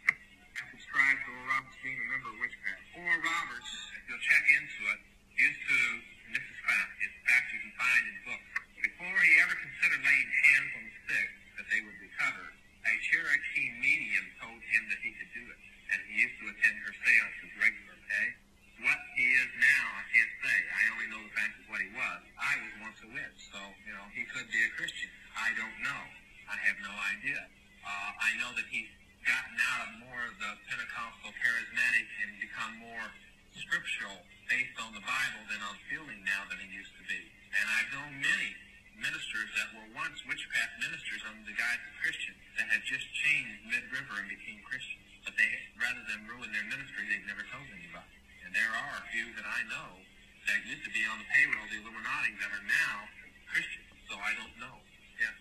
Subscribe 0.74 1.22
to 1.22 1.28
Oral 1.30 1.55
Roberts 1.55 1.78
being 1.86 2.03
a 2.03 2.07
member 2.11 2.34
of 2.34 2.38
Witchcraft. 2.42 2.82
Oral 2.98 3.22
Roberts, 3.22 3.70
if 3.94 4.03
you'll 4.11 4.26
check 4.26 4.42
into 4.59 4.80
it, 4.90 4.98
used 5.38 5.62
to, 5.70 5.78
and 6.26 6.30
this 6.34 6.42
is 6.42 6.59
fact, 6.66 6.98
it's 6.98 7.18
fact 7.30 7.46
you 7.55 7.61
can 7.70 7.74
find 7.78 8.03
in 8.11 8.16
books. 8.26 8.51
Before 8.82 9.18
he 9.22 9.32
ever 9.46 9.55
considered 9.55 10.03
laying 10.03 10.30
hands 10.51 10.70
on 10.74 10.82
the 10.82 10.94
sick, 11.14 11.28
that 11.62 11.66
they 11.70 11.78
would 11.78 11.94
recover, 12.03 12.51
a 12.90 12.92
Cherokee 13.07 13.70
medium 13.78 14.26
told 14.42 14.59
him 14.59 14.82
that 14.90 14.98
he 14.98 15.14
could 15.14 15.30
do 15.30 15.46
it. 15.46 15.59
And 15.94 16.03
he 16.11 16.26
used 16.26 16.34
to 16.42 16.51
attend 16.51 16.74
her 16.82 16.94
seances 17.07 17.55
regularly, 17.55 18.03
okay? 18.03 18.34
What 18.80 18.96
he 19.12 19.28
is 19.36 19.53
now, 19.61 19.84
I 19.92 20.05
can't 20.09 20.34
say. 20.40 20.57
I 20.72 20.82
only 20.96 21.09
know 21.12 21.20
the 21.20 21.34
fact 21.36 21.53
of 21.61 21.68
what 21.68 21.84
he 21.84 21.92
was. 21.92 22.20
I 22.40 22.57
was 22.64 22.72
once 22.80 22.96
a 23.05 23.12
witch, 23.12 23.40
so, 23.53 23.61
you 23.84 23.92
know, 23.92 24.09
he 24.16 24.24
could 24.24 24.48
be 24.48 24.57
a 24.64 24.72
Christian. 24.72 25.12
I 25.36 25.53
don't 25.53 25.76
know. 25.84 26.03
I 26.48 26.57
have 26.64 26.80
no 26.80 26.88
idea. 27.12 27.44
Uh, 27.84 28.11
I 28.16 28.40
know 28.40 28.57
that 28.57 28.64
he's 28.72 28.88
gotten 29.28 29.53
out 29.61 29.80
of 29.84 29.90
more 30.01 30.22
of 30.24 30.32
the 30.40 30.57
Pentecostal 30.64 31.28
charismatic 31.44 32.09
and 32.24 32.40
become 32.40 32.72
more 32.80 33.05
scriptural 33.53 34.16
based 34.48 34.72
on 34.80 34.96
the 34.96 35.05
Bible 35.05 35.44
than 35.53 35.61
on 35.61 35.76
feeling 35.92 36.24
now 36.24 36.48
than 36.48 36.57
he 36.64 36.72
used 36.72 36.96
to 36.96 37.05
be. 37.05 37.20
And 37.53 37.64
I've 37.76 37.90
known 37.92 38.16
many 38.16 38.51
ministers 38.96 39.53
that 39.61 39.76
were 39.76 39.92
once 39.92 40.24
witchcraft 40.24 40.80
ministers 40.80 41.20
under 41.28 41.44
the 41.44 41.53
guise 41.53 41.84
of 41.84 41.92
Christians 42.01 42.40
that 42.57 42.64
had 42.72 42.80
just 42.88 43.05
changed 43.12 43.61
mid-river 43.68 44.24
and 44.24 44.32
became 44.32 44.64
Christians. 44.64 45.05
But 45.20 45.36
they, 45.36 45.53
rather 45.76 46.01
than 46.09 46.24
ruin 46.24 46.48
their 46.48 46.64
ministry, 46.64 47.05
they've 47.12 47.28
never 47.28 47.44
told 47.53 47.68
anybody. 47.76 48.16
And 48.40 48.57
there 48.57 48.72
are 48.72 48.94
a 48.98 49.07
few 49.14 49.30
that 49.38 49.46
I 49.46 49.62
know 49.70 50.01
that 50.48 50.59
used 50.66 50.82
to 50.82 50.90
be 50.90 51.05
on 51.07 51.22
the 51.22 51.28
payroll 51.30 51.61
of 51.61 51.70
the 51.70 51.78
Illuminati 51.78 52.34
that 52.40 52.51
are 52.51 52.66
now 52.66 53.07
Christians. 53.46 53.86
So 54.11 54.18
I 54.18 54.34
don't 54.34 54.57
know. 54.59 54.74
Yeah. 55.20 55.36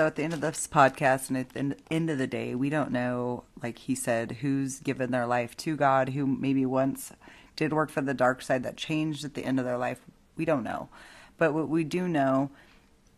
So 0.00 0.06
at 0.06 0.16
the 0.16 0.22
end 0.22 0.32
of 0.32 0.40
this 0.40 0.66
podcast 0.66 1.28
and 1.28 1.36
at 1.36 1.50
the 1.50 1.76
end 1.90 2.08
of 2.08 2.16
the 2.16 2.26
day, 2.26 2.54
we 2.54 2.70
don't 2.70 2.90
know, 2.90 3.44
like 3.62 3.76
he 3.76 3.94
said, 3.94 4.38
who's 4.40 4.80
given 4.80 5.10
their 5.10 5.26
life 5.26 5.54
to 5.58 5.76
God, 5.76 6.08
who 6.08 6.24
maybe 6.24 6.64
once 6.64 7.12
did 7.54 7.74
work 7.74 7.90
for 7.90 8.00
the 8.00 8.14
dark 8.14 8.40
side 8.40 8.62
that 8.62 8.78
changed 8.78 9.26
at 9.26 9.34
the 9.34 9.44
end 9.44 9.58
of 9.58 9.66
their 9.66 9.76
life. 9.76 10.00
We 10.38 10.46
don't 10.46 10.64
know. 10.64 10.88
But 11.36 11.52
what 11.52 11.68
we 11.68 11.84
do 11.84 12.08
know 12.08 12.50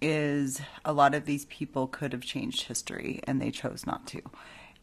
is 0.01 0.61
a 0.85 0.93
lot 0.93 1.15
of 1.15 1.25
these 1.25 1.45
people 1.45 1.87
could 1.87 2.13
have 2.13 2.23
changed 2.23 2.63
history 2.63 3.21
and 3.29 3.41
they 3.41 3.53
chose 3.53 3.87
not 3.87 4.05
to. 4.09 4.21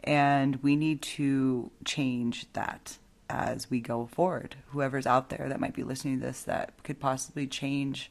And 0.02 0.64
we 0.64 0.78
need 0.78 1.02
to 1.02 1.70
change 1.84 2.45
that 2.54 2.97
as 3.30 3.70
we 3.70 3.82
go 3.82 4.06
forward. 4.06 4.56
Whoever's 4.68 5.06
out 5.06 5.28
there 5.28 5.50
that 5.50 5.60
might 5.60 5.76
be 5.76 5.84
listening 5.84 6.22
to 6.22 6.28
this 6.28 6.43
that 6.43 6.82
could 6.84 7.02
possibly 7.02 7.45
change 7.45 8.10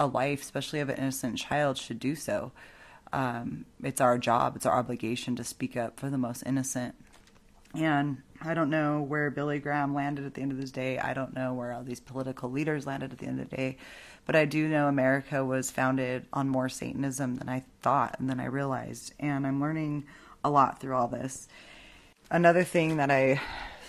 a 0.00 0.06
life, 0.06 0.40
especially 0.40 0.80
of 0.80 0.88
an 0.88 0.96
innocent 0.96 1.36
child, 1.36 1.76
should 1.76 2.00
do 2.00 2.14
so. 2.14 2.52
Um, 3.12 3.66
it's 3.82 4.00
our 4.00 4.18
job, 4.18 4.56
it's 4.56 4.66
our 4.66 4.78
obligation 4.78 5.36
to 5.36 5.44
speak 5.44 5.76
up 5.76 5.98
for 5.98 6.10
the 6.10 6.18
most 6.18 6.42
innocent. 6.44 6.94
And 7.74 8.22
I 8.40 8.54
don't 8.54 8.70
know 8.70 9.00
where 9.00 9.30
Billy 9.30 9.58
Graham 9.58 9.94
landed 9.94 10.24
at 10.24 10.34
the 10.34 10.42
end 10.42 10.52
of 10.52 10.58
this 10.58 10.70
day. 10.70 10.98
I 10.98 11.14
don't 11.14 11.34
know 11.34 11.54
where 11.54 11.72
all 11.72 11.82
these 11.82 12.00
political 12.00 12.50
leaders 12.50 12.86
landed 12.86 13.12
at 13.12 13.18
the 13.18 13.26
end 13.26 13.40
of 13.40 13.50
the 13.50 13.56
day. 13.56 13.76
But 14.24 14.36
I 14.36 14.44
do 14.44 14.68
know 14.68 14.88
America 14.88 15.44
was 15.44 15.70
founded 15.70 16.26
on 16.32 16.48
more 16.48 16.68
Satanism 16.68 17.36
than 17.36 17.48
I 17.48 17.64
thought 17.82 18.16
and 18.18 18.28
than 18.28 18.40
I 18.40 18.46
realized. 18.46 19.12
And 19.20 19.46
I'm 19.46 19.60
learning 19.60 20.04
a 20.42 20.50
lot 20.50 20.80
through 20.80 20.96
all 20.96 21.08
this. 21.08 21.48
Another 22.30 22.64
thing 22.64 22.96
that 22.96 23.10
I 23.10 23.40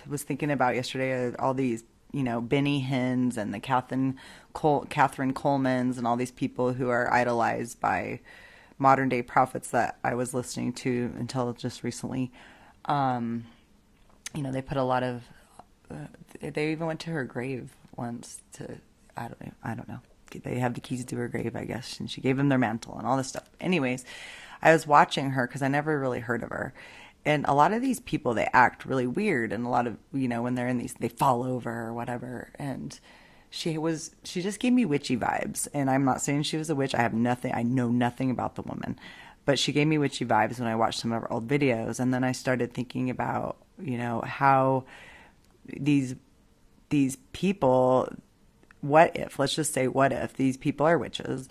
was 0.07 0.23
thinking 0.23 0.51
about 0.51 0.75
yesterday 0.75 1.11
are 1.11 1.35
all 1.39 1.53
these 1.53 1.83
you 2.13 2.23
know 2.23 2.39
Benny 2.39 2.79
Hinns 2.81 3.37
and 3.37 3.53
the 3.53 3.59
Catherine 3.59 4.17
Cole, 4.53 4.85
Kathryn 4.85 5.33
Kuhlmans 5.33 5.97
and 5.97 6.07
all 6.07 6.15
these 6.15 6.31
people 6.31 6.73
who 6.73 6.89
are 6.89 7.11
idolized 7.11 7.79
by 7.79 8.21
modern 8.77 9.09
day 9.09 9.21
prophets 9.21 9.69
that 9.71 9.97
I 10.03 10.15
was 10.15 10.33
listening 10.33 10.73
to 10.73 11.13
until 11.17 11.53
just 11.53 11.83
recently. 11.83 12.31
Um, 12.85 13.45
you 14.33 14.43
know, 14.43 14.51
they 14.51 14.61
put 14.61 14.77
a 14.77 14.83
lot 14.83 15.03
of. 15.03 15.23
Uh, 15.89 16.07
they 16.41 16.71
even 16.71 16.87
went 16.87 16.99
to 17.01 17.11
her 17.11 17.23
grave 17.23 17.71
once 17.95 18.41
to. 18.53 18.77
I 19.15 19.27
don't. 19.27 19.53
I 19.63 19.73
don't 19.73 19.87
know. 19.87 19.99
They 20.43 20.59
have 20.59 20.73
the 20.73 20.81
keys 20.81 21.05
to 21.05 21.15
her 21.15 21.27
grave, 21.27 21.55
I 21.55 21.63
guess, 21.63 21.99
and 21.99 22.11
she 22.11 22.21
gave 22.21 22.37
them 22.37 22.49
their 22.49 22.57
mantle 22.57 22.97
and 22.97 23.07
all 23.07 23.17
this 23.17 23.29
stuff. 23.29 23.49
Anyways, 23.61 24.03
I 24.61 24.73
was 24.73 24.85
watching 24.85 25.31
her 25.31 25.47
because 25.47 25.61
I 25.61 25.69
never 25.69 25.99
really 25.99 26.19
heard 26.19 26.43
of 26.43 26.49
her, 26.49 26.73
and 27.25 27.45
a 27.47 27.53
lot 27.53 27.73
of 27.73 27.81
these 27.81 27.99
people 28.01 28.33
they 28.33 28.49
act 28.53 28.85
really 28.85 29.07
weird, 29.07 29.53
and 29.53 29.65
a 29.65 29.69
lot 29.69 29.87
of 29.87 29.97
you 30.13 30.27
know 30.27 30.43
when 30.43 30.55
they're 30.55 30.67
in 30.67 30.77
these 30.77 30.93
they 30.99 31.09
fall 31.09 31.43
over 31.43 31.71
or 31.71 31.93
whatever, 31.93 32.51
and 32.55 32.99
she 33.57 33.77
was 33.77 34.11
she 34.23 34.41
just 34.41 34.59
gave 34.59 34.71
me 34.71 34.85
witchy 34.85 35.17
vibes. 35.17 35.67
And 35.73 35.89
i'm 35.89 36.05
not 36.05 36.21
saying 36.21 36.43
she 36.43 36.57
was 36.57 36.69
a 36.69 36.75
witch. 36.75 36.93
I 36.93 37.01
have 37.01 37.13
nothing 37.13 37.53
i 37.53 37.63
know 37.63 37.89
nothing 37.89 38.29
about 38.31 38.55
the 38.55 38.61
woman. 38.61 38.99
But 39.45 39.57
she 39.57 39.71
gave 39.71 39.87
me 39.87 39.97
witchy 39.97 40.25
vibes 40.25 40.59
when 40.59 40.67
i 40.67 40.75
watched 40.75 40.99
some 40.99 41.11
of 41.11 41.21
her 41.21 41.33
old 41.33 41.47
videos. 41.47 41.99
And 41.99 42.13
then 42.13 42.23
i 42.23 42.31
started 42.31 42.73
thinking 42.73 43.09
about 43.09 43.57
you 43.81 43.97
know 43.97 44.21
how 44.21 44.85
these 45.65 46.15
these 46.89 47.17
people 47.33 48.07
what 48.81 49.15
if 49.17 49.39
let's 49.39 49.55
just 49.55 49.73
say 49.73 49.87
what 49.87 50.13
if 50.13 50.33
these 50.33 50.55
people 50.55 50.85
are 50.85 50.97
witches 50.97 51.49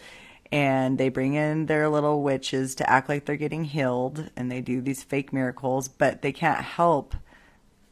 and 0.53 0.97
they 0.97 1.09
bring 1.09 1.35
in 1.35 1.67
their 1.67 1.89
little 1.89 2.23
witches 2.23 2.77
to 2.77 2.89
act 2.89 3.09
like 3.09 3.25
they're 3.25 3.37
getting 3.37 3.65
healed 3.65 4.31
and 4.37 4.51
they 4.51 4.61
do 4.61 4.81
these 4.81 5.03
fake 5.03 5.33
miracles 5.33 5.89
but 5.89 6.23
they 6.23 6.33
can't 6.33 6.61
help 6.61 7.15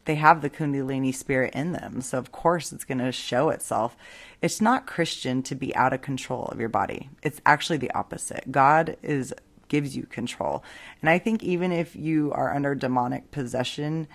they 0.04 0.16
have 0.16 0.42
the 0.42 0.50
kundalini 0.50 1.14
spirit 1.14 1.54
in 1.54 1.72
them 1.72 2.00
so 2.00 2.18
of 2.18 2.32
course 2.32 2.72
it's 2.72 2.84
going 2.84 2.98
to 2.98 3.12
show 3.12 3.48
itself. 3.50 3.96
It's 4.42 4.60
not 4.60 4.86
christian 4.86 5.42
to 5.44 5.54
be 5.54 5.74
out 5.74 5.92
of 5.92 6.02
control 6.02 6.46
of 6.46 6.60
your 6.60 6.68
body. 6.68 7.10
It's 7.22 7.40
actually 7.46 7.78
the 7.78 7.92
opposite. 7.92 8.50
God 8.50 8.96
is 9.02 9.34
gives 9.68 9.96
you 9.96 10.04
control. 10.04 10.62
And 11.00 11.10
i 11.10 11.18
think 11.18 11.42
even 11.42 11.72
if 11.72 11.96
you 11.96 12.32
are 12.32 12.54
under 12.54 12.74
demonic 12.74 13.30
possession 13.30 14.08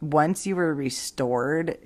once 0.00 0.46
you 0.46 0.54
were 0.54 0.74
restored 0.74 1.78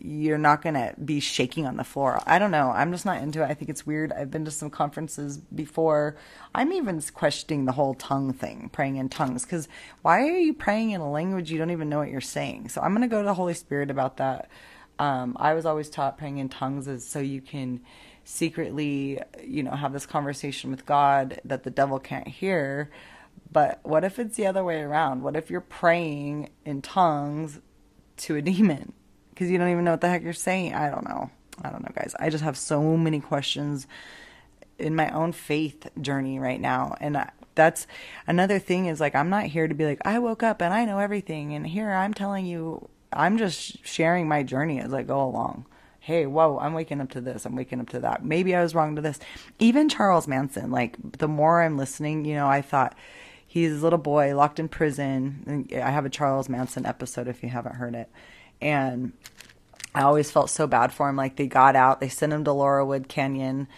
you're 0.00 0.38
not 0.38 0.62
going 0.62 0.74
to 0.74 0.94
be 1.04 1.20
shaking 1.20 1.66
on 1.66 1.76
the 1.76 1.84
floor. 1.84 2.22
I 2.26 2.38
don't 2.38 2.50
know. 2.50 2.70
I'm 2.70 2.92
just 2.92 3.04
not 3.04 3.22
into 3.22 3.42
it. 3.42 3.46
I 3.46 3.54
think 3.54 3.68
it's 3.68 3.86
weird. 3.86 4.12
I've 4.12 4.30
been 4.30 4.44
to 4.44 4.50
some 4.50 4.70
conferences 4.70 5.38
before. 5.38 6.16
I'm 6.54 6.72
even 6.72 7.02
questioning 7.14 7.64
the 7.64 7.72
whole 7.72 7.94
tongue 7.94 8.32
thing, 8.32 8.70
praying 8.72 8.96
in 8.96 9.08
tongues, 9.08 9.44
because 9.44 9.68
why 10.02 10.20
are 10.28 10.38
you 10.38 10.54
praying 10.54 10.92
in 10.92 11.00
a 11.00 11.10
language 11.10 11.50
you 11.50 11.58
don't 11.58 11.70
even 11.70 11.88
know 11.88 11.98
what 11.98 12.10
you're 12.10 12.20
saying? 12.20 12.68
So 12.68 12.80
I'm 12.80 12.92
going 12.92 13.02
to 13.02 13.08
go 13.08 13.20
to 13.20 13.26
the 13.26 13.34
Holy 13.34 13.54
Spirit 13.54 13.90
about 13.90 14.18
that. 14.18 14.48
Um, 14.98 15.36
I 15.38 15.54
was 15.54 15.66
always 15.66 15.88
taught 15.90 16.18
praying 16.18 16.38
in 16.38 16.48
tongues 16.48 16.88
is 16.88 17.06
so 17.06 17.18
you 17.18 17.40
can 17.40 17.80
secretly, 18.24 19.20
you 19.42 19.62
know, 19.62 19.70
have 19.72 19.92
this 19.92 20.06
conversation 20.06 20.70
with 20.70 20.86
God 20.86 21.40
that 21.44 21.62
the 21.62 21.70
devil 21.70 21.98
can't 21.98 22.28
hear. 22.28 22.90
But 23.50 23.80
what 23.82 24.04
if 24.04 24.18
it's 24.18 24.36
the 24.36 24.46
other 24.46 24.62
way 24.62 24.80
around? 24.80 25.22
What 25.22 25.36
if 25.36 25.50
you're 25.50 25.60
praying 25.60 26.50
in 26.64 26.82
tongues 26.82 27.60
to 28.18 28.36
a 28.36 28.42
demon? 28.42 28.92
Because 29.38 29.52
you 29.52 29.58
don't 29.58 29.68
even 29.68 29.84
know 29.84 29.92
what 29.92 30.00
the 30.00 30.08
heck 30.08 30.24
you're 30.24 30.32
saying. 30.32 30.74
I 30.74 30.90
don't 30.90 31.08
know. 31.08 31.30
I 31.62 31.70
don't 31.70 31.82
know, 31.82 31.92
guys. 31.94 32.12
I 32.18 32.28
just 32.28 32.42
have 32.42 32.56
so 32.56 32.96
many 32.96 33.20
questions 33.20 33.86
in 34.80 34.96
my 34.96 35.08
own 35.10 35.30
faith 35.30 35.86
journey 36.00 36.40
right 36.40 36.60
now. 36.60 36.96
And 37.00 37.16
I, 37.16 37.30
that's 37.54 37.86
another 38.26 38.58
thing 38.58 38.86
is 38.86 38.98
like, 38.98 39.14
I'm 39.14 39.30
not 39.30 39.44
here 39.44 39.68
to 39.68 39.74
be 39.74 39.84
like, 39.84 40.00
I 40.04 40.18
woke 40.18 40.42
up 40.42 40.60
and 40.60 40.74
I 40.74 40.84
know 40.86 40.98
everything. 40.98 41.54
And 41.54 41.64
here 41.64 41.88
I'm 41.88 42.14
telling 42.14 42.46
you, 42.46 42.88
I'm 43.12 43.38
just 43.38 43.86
sharing 43.86 44.26
my 44.26 44.42
journey 44.42 44.80
as 44.80 44.92
I 44.92 45.04
go 45.04 45.22
along. 45.22 45.66
Hey, 46.00 46.26
whoa, 46.26 46.58
I'm 46.58 46.74
waking 46.74 47.00
up 47.00 47.10
to 47.10 47.20
this. 47.20 47.46
I'm 47.46 47.54
waking 47.54 47.78
up 47.78 47.90
to 47.90 48.00
that. 48.00 48.24
Maybe 48.24 48.56
I 48.56 48.62
was 48.64 48.74
wrong 48.74 48.96
to 48.96 49.02
this. 49.02 49.20
Even 49.60 49.88
Charles 49.88 50.26
Manson, 50.26 50.72
like, 50.72 50.96
the 51.18 51.28
more 51.28 51.62
I'm 51.62 51.76
listening, 51.76 52.24
you 52.24 52.34
know, 52.34 52.48
I 52.48 52.60
thought, 52.60 52.96
he's 53.46 53.80
a 53.80 53.84
little 53.84 54.00
boy 54.00 54.34
locked 54.34 54.58
in 54.58 54.68
prison. 54.68 55.68
I 55.72 55.90
have 55.90 56.06
a 56.06 56.10
Charles 56.10 56.48
Manson 56.48 56.86
episode 56.86 57.28
if 57.28 57.44
you 57.44 57.50
haven't 57.50 57.76
heard 57.76 57.94
it 57.94 58.10
and 58.60 59.12
I 59.94 60.02
always 60.02 60.30
felt 60.30 60.50
so 60.50 60.66
bad 60.66 60.92
for 60.92 61.08
him. 61.08 61.16
Like 61.16 61.36
they 61.36 61.46
got 61.46 61.76
out, 61.76 62.00
they 62.00 62.08
sent 62.08 62.32
him 62.32 62.44
to 62.44 62.50
Laurelwood 62.50 63.08
Canyon, 63.08 63.68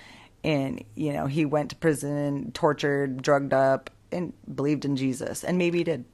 and 0.45 0.85
you 0.95 1.13
know 1.13 1.27
he 1.27 1.45
went 1.45 1.71
to 1.71 1.77
prison, 1.77 2.53
tortured, 2.53 3.23
drugged 3.23 3.53
up, 3.53 3.91
and 4.13 4.33
believed 4.55 4.85
in 4.85 4.97
Jesus, 4.97 5.45
and 5.45 5.59
maybe 5.59 5.79
he 5.79 5.85
did. 5.85 6.05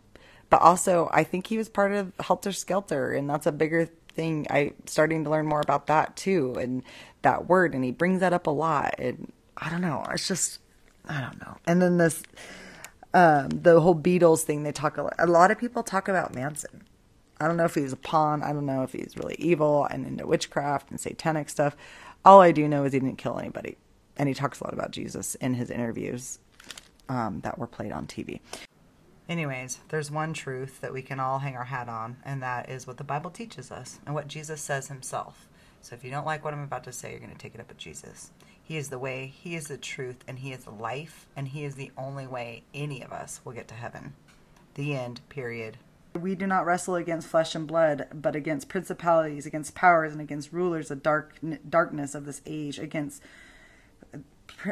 But 0.48 0.62
also, 0.62 1.10
I 1.12 1.24
think 1.24 1.48
he 1.48 1.58
was 1.58 1.68
part 1.68 1.92
of 1.92 2.12
Helter 2.20 2.52
Skelter, 2.52 3.12
and 3.12 3.28
that's 3.28 3.46
a 3.46 3.52
bigger 3.52 3.88
thing. 4.14 4.46
I 4.48 4.74
starting 4.86 5.24
to 5.24 5.30
learn 5.30 5.46
more 5.46 5.60
about 5.60 5.86
that 5.88 6.16
too, 6.16 6.54
and 6.54 6.82
that 7.22 7.48
word, 7.48 7.74
and 7.74 7.84
he 7.84 7.90
brings 7.90 8.20
that 8.20 8.32
up 8.32 8.46
a 8.46 8.50
lot. 8.50 8.94
And 8.98 9.32
I 9.56 9.70
don't 9.70 9.80
know, 9.80 10.04
it's 10.12 10.28
just 10.28 10.60
I 11.08 11.20
don't 11.20 11.40
know. 11.40 11.56
And 11.66 11.80
then 11.80 11.98
this, 11.98 12.22
um, 13.14 13.48
the 13.48 13.80
whole 13.80 13.94
Beatles 13.94 14.42
thing. 14.42 14.62
They 14.62 14.72
talk 14.72 14.98
a 14.98 15.02
lot. 15.02 15.14
A 15.18 15.26
lot 15.26 15.50
of 15.50 15.58
people 15.58 15.82
talk 15.82 16.08
about 16.08 16.34
Manson 16.34 16.84
I 17.40 17.46
don't 17.46 17.56
know 17.56 17.64
if 17.64 17.74
he's 17.74 17.92
a 17.92 17.96
pawn. 17.96 18.42
I 18.42 18.52
don't 18.52 18.66
know 18.66 18.82
if 18.82 18.92
he's 18.92 19.14
really 19.16 19.36
evil 19.38 19.84
and 19.84 20.06
into 20.06 20.26
witchcraft 20.26 20.90
and 20.90 20.98
satanic 20.98 21.48
stuff. 21.48 21.76
All 22.24 22.40
I 22.40 22.52
do 22.52 22.66
know 22.66 22.84
is 22.84 22.92
he 22.92 23.00
didn't 23.00 23.18
kill 23.18 23.38
anybody. 23.38 23.76
And 24.16 24.28
he 24.28 24.34
talks 24.34 24.60
a 24.60 24.64
lot 24.64 24.72
about 24.72 24.90
Jesus 24.90 25.34
in 25.36 25.54
his 25.54 25.70
interviews 25.70 26.38
um, 27.08 27.40
that 27.40 27.58
were 27.58 27.66
played 27.66 27.92
on 27.92 28.06
TV. 28.06 28.40
Anyways, 29.28 29.80
there's 29.88 30.10
one 30.10 30.32
truth 30.32 30.80
that 30.80 30.92
we 30.92 31.02
can 31.02 31.18
all 31.18 31.40
hang 31.40 31.56
our 31.56 31.64
hat 31.64 31.88
on, 31.88 32.16
and 32.24 32.42
that 32.42 32.70
is 32.70 32.86
what 32.86 32.96
the 32.96 33.04
Bible 33.04 33.30
teaches 33.30 33.72
us 33.72 33.98
and 34.06 34.14
what 34.14 34.28
Jesus 34.28 34.60
says 34.60 34.88
himself. 34.88 35.48
So 35.82 35.94
if 35.94 36.04
you 36.04 36.10
don't 36.10 36.26
like 36.26 36.44
what 36.44 36.54
I'm 36.54 36.62
about 36.62 36.84
to 36.84 36.92
say, 36.92 37.10
you're 37.10 37.20
going 37.20 37.32
to 37.32 37.38
take 37.38 37.54
it 37.54 37.60
up 37.60 37.68
with 37.68 37.78
Jesus. 37.78 38.30
He 38.62 38.76
is 38.76 38.88
the 38.88 38.98
way, 38.98 39.26
He 39.26 39.54
is 39.54 39.68
the 39.68 39.76
truth, 39.76 40.24
and 40.26 40.38
He 40.38 40.52
is 40.52 40.64
the 40.64 40.70
life, 40.70 41.26
and 41.36 41.46
He 41.46 41.64
is 41.64 41.74
the 41.74 41.92
only 41.96 42.26
way 42.26 42.64
any 42.74 43.02
of 43.02 43.12
us 43.12 43.40
will 43.44 43.52
get 43.52 43.68
to 43.68 43.74
heaven. 43.74 44.14
The 44.74 44.96
end, 44.96 45.20
period. 45.28 45.76
We 46.16 46.34
do 46.34 46.46
not 46.46 46.66
wrestle 46.66 46.94
against 46.94 47.28
flesh 47.28 47.54
and 47.54 47.66
blood, 47.66 48.08
but 48.12 48.36
against 48.36 48.68
principalities, 48.68 49.46
against 49.46 49.74
powers, 49.74 50.12
and 50.12 50.20
against 50.20 50.52
rulers 50.52 50.90
of 50.90 51.02
dark 51.02 51.38
darkness 51.68 52.14
of 52.14 52.24
this 52.24 52.42
age, 52.46 52.78
against 52.78 53.22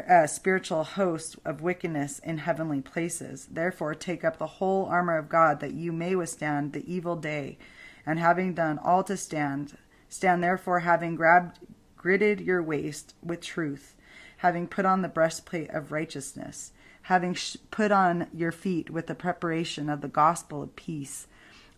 uh, 0.09 0.27
spiritual 0.27 0.83
hosts 0.83 1.35
of 1.45 1.61
wickedness 1.61 2.19
in 2.19 2.39
heavenly 2.39 2.81
places. 2.81 3.47
Therefore, 3.51 3.93
take 3.93 4.23
up 4.23 4.37
the 4.37 4.47
whole 4.47 4.85
armor 4.85 5.17
of 5.17 5.29
God, 5.29 5.59
that 5.59 5.73
you 5.73 5.91
may 5.91 6.15
withstand 6.15 6.73
the 6.73 6.91
evil 6.91 7.15
day, 7.15 7.57
and 8.05 8.19
having 8.19 8.53
done 8.53 8.79
all 8.79 9.03
to 9.03 9.17
stand, 9.17 9.77
stand 10.09 10.43
therefore, 10.43 10.81
having 10.81 11.15
grabbed, 11.15 11.59
girded 11.97 12.39
your 12.41 12.61
waist 12.61 13.15
with 13.23 13.41
truth, 13.41 13.95
having 14.37 14.67
put 14.67 14.85
on 14.85 15.01
the 15.01 15.07
breastplate 15.07 15.69
of 15.71 15.91
righteousness, 15.91 16.71
having 17.03 17.35
put 17.71 17.91
on 17.91 18.27
your 18.33 18.51
feet 18.51 18.89
with 18.89 19.07
the 19.07 19.15
preparation 19.15 19.89
of 19.89 20.01
the 20.01 20.07
gospel 20.07 20.63
of 20.63 20.75
peace 20.75 21.27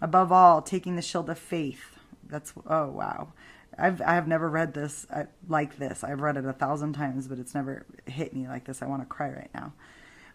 Above 0.02 0.32
all, 0.32 0.62
taking 0.62 0.96
the 0.96 1.02
shield 1.02 1.30
of 1.30 1.40
faith. 1.40 1.98
That's 2.28 2.54
oh 2.68 2.88
wow. 2.88 3.34
I've 3.78 4.02
I 4.02 4.14
have 4.14 4.28
never 4.28 4.50
read 4.50 4.74
this 4.74 5.08
uh, 5.10 5.26
like 5.48 5.78
this. 5.78 6.04
I've 6.04 6.22
read 6.22 6.38
it 6.38 6.46
a 6.46 6.54
thousand 6.54 6.94
times, 6.94 7.28
but 7.28 7.40
it's 7.40 7.56
never 7.56 7.86
hit 8.06 8.34
me 8.34 8.48
like 8.48 8.66
this. 8.66 8.82
I 8.82 8.88
want 8.88 9.02
to 9.02 9.08
cry 9.08 9.30
right 9.30 9.50
now. 9.54 9.74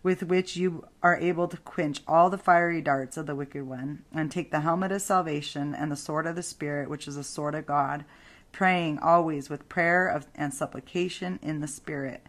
With 0.02 0.24
which 0.24 0.56
you 0.56 0.86
are 1.02 1.16
able 1.16 1.46
to 1.46 1.56
quench 1.58 2.00
all 2.08 2.28
the 2.28 2.38
fiery 2.38 2.80
darts 2.80 3.16
of 3.16 3.26
the 3.26 3.36
wicked 3.36 3.64
one, 3.64 4.04
and 4.12 4.32
take 4.32 4.50
the 4.50 4.60
helmet 4.60 4.90
of 4.90 5.02
salvation 5.02 5.74
and 5.76 5.92
the 5.92 5.96
sword 5.96 6.26
of 6.26 6.34
the 6.34 6.42
Spirit, 6.42 6.90
which 6.90 7.06
is 7.06 7.14
the 7.14 7.22
sword 7.22 7.54
of 7.54 7.66
God, 7.66 8.04
praying 8.50 8.98
always 8.98 9.48
with 9.48 9.68
prayer 9.68 10.08
of, 10.08 10.26
and 10.34 10.52
supplication 10.52 11.38
in 11.40 11.60
the 11.60 11.68
Spirit, 11.68 12.26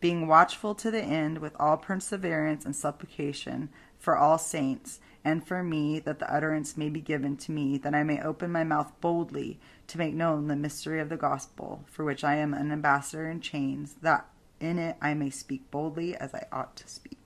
being 0.00 0.26
watchful 0.26 0.74
to 0.76 0.90
the 0.90 1.02
end 1.02 1.38
with 1.38 1.54
all 1.60 1.76
perseverance 1.76 2.64
and 2.64 2.74
supplication 2.74 3.68
for 3.98 4.16
all 4.16 4.38
saints 4.38 4.98
and 5.24 5.46
for 5.46 5.62
me, 5.62 5.98
that 6.00 6.18
the 6.18 6.32
utterance 6.32 6.76
may 6.76 6.88
be 6.88 7.00
given 7.00 7.36
to 7.38 7.52
me, 7.52 7.76
that 7.78 7.94
I 7.94 8.02
may 8.02 8.20
open 8.20 8.50
my 8.50 8.64
mouth 8.64 8.92
boldly 9.00 9.60
to 9.88 9.98
make 9.98 10.14
known 10.14 10.48
the 10.48 10.56
mystery 10.56 11.00
of 11.00 11.08
the 11.08 11.16
gospel, 11.16 11.84
for 11.86 12.04
which 12.04 12.24
I 12.24 12.36
am 12.36 12.54
an 12.54 12.72
ambassador 12.72 13.28
in 13.28 13.40
chains, 13.40 13.96
that 14.02 14.26
in 14.60 14.78
it 14.78 14.96
I 15.00 15.14
may 15.14 15.30
speak 15.30 15.70
boldly 15.70 16.16
as 16.16 16.34
I 16.34 16.46
ought 16.50 16.76
to 16.76 16.88
speak. 16.88 17.18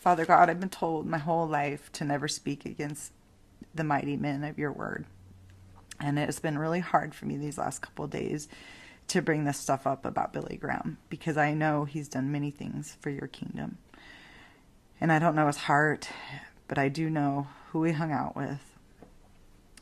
Father 0.00 0.24
God, 0.24 0.48
I've 0.48 0.60
been 0.60 0.68
told 0.68 1.06
my 1.06 1.18
whole 1.18 1.46
life 1.46 1.92
to 1.92 2.04
never 2.04 2.26
speak 2.26 2.64
against 2.64 3.12
the 3.74 3.84
mighty 3.84 4.16
men 4.16 4.42
of 4.44 4.58
your 4.58 4.72
word. 4.72 5.04
And 6.00 6.18
it's 6.18 6.40
been 6.40 6.58
really 6.58 6.80
hard 6.80 7.14
for 7.14 7.26
me 7.26 7.36
these 7.36 7.58
last 7.58 7.82
couple 7.82 8.06
days 8.06 8.48
to 9.08 9.20
bring 9.20 9.44
this 9.44 9.58
stuff 9.58 9.86
up 9.86 10.06
about 10.06 10.32
Billy 10.32 10.56
Graham 10.56 10.96
because 11.08 11.36
I 11.36 11.52
know 11.52 11.84
he's 11.84 12.08
done 12.08 12.32
many 12.32 12.50
things 12.50 12.96
for 13.00 13.10
your 13.10 13.26
kingdom. 13.26 13.78
And 15.00 15.10
I 15.10 15.18
don't 15.18 15.34
know 15.34 15.46
his 15.46 15.56
heart, 15.56 16.08
but 16.68 16.78
I 16.78 16.88
do 16.88 17.08
know 17.08 17.48
who 17.70 17.84
he 17.84 17.92
hung 17.92 18.12
out 18.12 18.36
with 18.36 18.60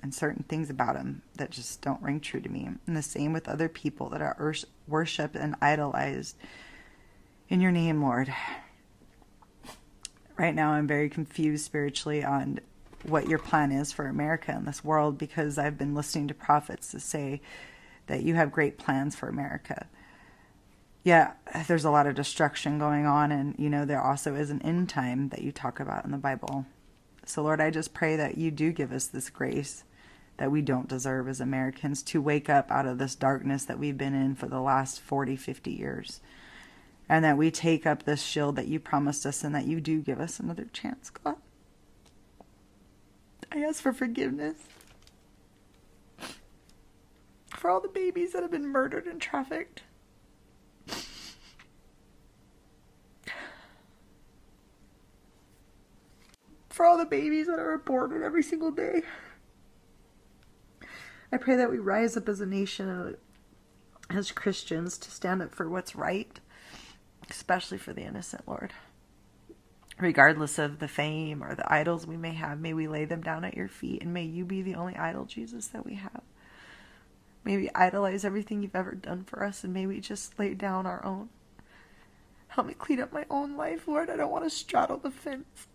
and 0.03 0.15
certain 0.15 0.45
things 0.45 0.71
about 0.71 0.97
him 0.97 1.23
that 1.37 1.51
just 1.51 1.83
don't 1.83 2.03
ring 2.03 2.21
true 2.21 2.41
to 2.41 2.49
me. 2.49 2.69
And 2.87 2.97
the 2.97 3.03
same 3.03 3.33
with 3.33 3.49
other 3.49 3.69
people 3.69 4.09
that 4.11 4.23
are 4.23 4.55
worshiped 4.87 5.35
and 5.35 5.57
idolized 5.61 6.37
in 7.49 7.61
your 7.61 7.73
name, 7.73 8.03
Lord. 8.03 8.33
Right 10.37 10.55
now, 10.55 10.71
I'm 10.71 10.87
very 10.87 11.09
confused 11.09 11.65
spiritually 11.65 12.23
on 12.23 12.61
what 13.03 13.29
your 13.29 13.39
plan 13.39 13.73
is 13.73 13.93
for 13.93 14.07
America 14.07 14.53
and 14.53 14.67
this 14.67 14.85
world 14.85 15.19
because 15.19 15.59
I've 15.59 15.79
been 15.79 15.95
listening 15.95 16.29
to 16.29 16.35
prophets 16.35 16.93
to 16.93 17.01
say 17.01 17.41
that 18.07 18.23
you 18.23 18.35
have 18.35 18.53
great 18.53 18.79
plans 18.79 19.17
for 19.17 19.29
America. 19.29 19.89
Yeah, 21.09 21.33
there's 21.67 21.87
a 21.87 21.91
lot 21.91 22.07
of 22.07 22.17
destruction 22.17 22.79
going 22.79 23.07
on, 23.07 23.33
and 23.33 23.55
you 23.59 23.71
know, 23.71 23.87
there 23.87 24.03
also 24.03 24.35
is 24.35 24.51
an 24.51 24.61
end 24.61 24.91
time 24.91 25.31
that 25.31 25.41
you 25.41 25.53
talk 25.53 25.81
about 25.81 26.05
in 26.05 26.11
the 26.11 26.19
Bible. 26.19 26.67
So, 27.25 27.43
Lord, 27.43 27.63
I 27.63 27.71
just 27.71 27.95
pray 27.95 28.15
that 28.17 28.37
you 28.37 28.51
do 28.51 28.73
give 28.73 28.93
us 28.93 29.07
this 29.07 29.31
grace 29.31 29.85
that 30.37 30.51
we 30.51 30.61
don't 30.61 30.87
deserve 30.87 31.27
as 31.27 31.41
Americans 31.41 32.03
to 32.03 32.21
wake 32.21 32.51
up 32.51 32.71
out 32.71 32.85
of 32.85 32.99
this 32.99 33.15
darkness 33.15 33.65
that 33.65 33.79
we've 33.79 33.97
been 33.97 34.13
in 34.13 34.35
for 34.35 34.49
the 34.49 34.61
last 34.61 35.01
40, 35.01 35.35
50 35.35 35.71
years. 35.71 36.21
And 37.09 37.25
that 37.25 37.39
we 37.39 37.51
take 37.51 37.87
up 37.87 38.03
this 38.03 38.21
shield 38.21 38.57
that 38.57 38.69
you 38.69 38.79
promised 38.79 39.25
us 39.25 39.43
and 39.43 39.55
that 39.55 39.67
you 39.67 39.81
do 39.81 40.03
give 40.03 40.21
us 40.21 40.39
another 40.39 40.67
chance, 40.75 41.09
God. 41.09 41.37
I 43.51 43.61
ask 43.61 43.81
for 43.81 43.95
forgiveness 43.95 44.57
for 47.57 47.71
all 47.71 47.81
the 47.81 47.89
babies 47.89 48.33
that 48.33 48.43
have 48.43 48.51
been 48.51 48.67
murdered 48.67 49.07
and 49.07 49.19
trafficked. 49.19 49.85
For 56.79 56.87
all 56.87 56.97
the 56.97 57.07
babies 57.07 57.49
that 57.49 57.59
are 57.59 57.73
aborted 57.73 58.23
every 58.23 58.45
single 58.45 58.71
day. 58.71 59.03
I 61.33 61.37
pray 61.37 61.57
that 61.57 61.73
we 61.73 61.79
rise 61.79 62.17
up 62.17 62.29
as 62.29 62.41
a 62.41 62.47
nation 62.47 62.89
uh, 62.89 63.13
as 64.17 64.31
Christians 64.31 64.97
to 64.99 65.11
stand 65.11 65.43
up 65.43 65.53
for 65.53 65.69
what's 65.69 65.97
right, 65.97 66.39
especially 67.29 67.79
for 67.79 67.93
the 67.93 68.03
innocent, 68.03 68.47
Lord. 68.47 68.75
Regardless 69.99 70.57
of 70.57 70.79
the 70.79 70.87
fame 70.87 71.43
or 71.43 71.57
the 71.57 71.71
idols 71.71 72.07
we 72.07 72.17
may 72.17 72.35
have, 72.35 72.61
may 72.61 72.75
we 72.75 72.87
lay 72.87 73.05
them 73.05 73.23
down 73.23 73.45
at 73.45 73.57
your 73.57 73.67
feet 73.67 74.01
and 74.01 74.15
may 74.15 74.23
you 74.23 74.45
be 74.45 74.63
the 74.63 74.77
only 74.77 74.95
idol, 74.95 75.25
Jesus, 75.25 75.67
that 75.67 75.85
we 75.85 75.97
have. 75.97 76.23
May 77.43 77.57
we 77.57 77.71
idolize 77.75 78.25
everything 78.25 78.63
you've 78.63 78.77
ever 78.77 78.95
done 78.95 79.25
for 79.25 79.43
us 79.43 79.65
and 79.65 79.75
may 79.75 79.89
we 79.89 79.99
just 79.99 80.39
lay 80.39 80.55
down 80.55 80.87
our 80.87 81.05
own. 81.05 81.29
Help 82.47 82.69
me 82.69 82.75
clean 82.75 83.01
up 83.01 83.13
my 83.13 83.27
own 83.29 83.57
life, 83.57 83.89
Lord. 83.89 84.09
I 84.11 84.15
don't 84.15 84.31
want 84.31 84.45
to 84.45 84.51
straddle 84.51 84.99
the 84.99 85.11
fence. 85.11 85.67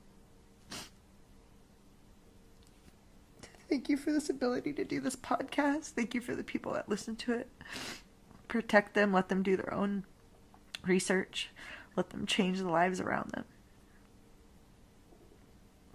Thank 3.70 3.90
you 3.90 3.98
for 3.98 4.12
this 4.12 4.30
ability 4.30 4.74
to 4.74 4.84
do 4.84 5.00
this 5.00 5.16
podcast. 5.16 5.92
Thank 5.92 6.14
you 6.14 6.22
for 6.22 6.36
the 6.36 6.44
people 6.44 6.74
that 6.74 6.90
listen 6.90 7.16
to 7.18 7.34
it. 7.34 7.50
Protect 8.48 8.94
them, 8.94 9.12
let 9.14 9.30
them 9.30 9.42
do 9.42 9.58
their 9.58 9.74
own 9.74 10.06
research, 10.86 11.50
let 11.96 12.10
them 12.12 12.26
change 12.26 12.60
the 12.60 12.70
lives 12.70 13.00
around 13.00 13.32
them. 13.32 13.46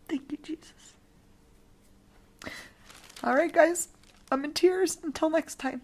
Thank 0.09 0.33
you, 0.33 0.39
Jesus. 0.43 0.95
All 3.23 3.35
right, 3.35 3.53
guys. 3.53 3.89
I'm 4.31 4.45
in 4.45 4.53
tears. 4.53 4.99
Until 5.03 5.31
next 5.31 5.57
time. 5.57 5.83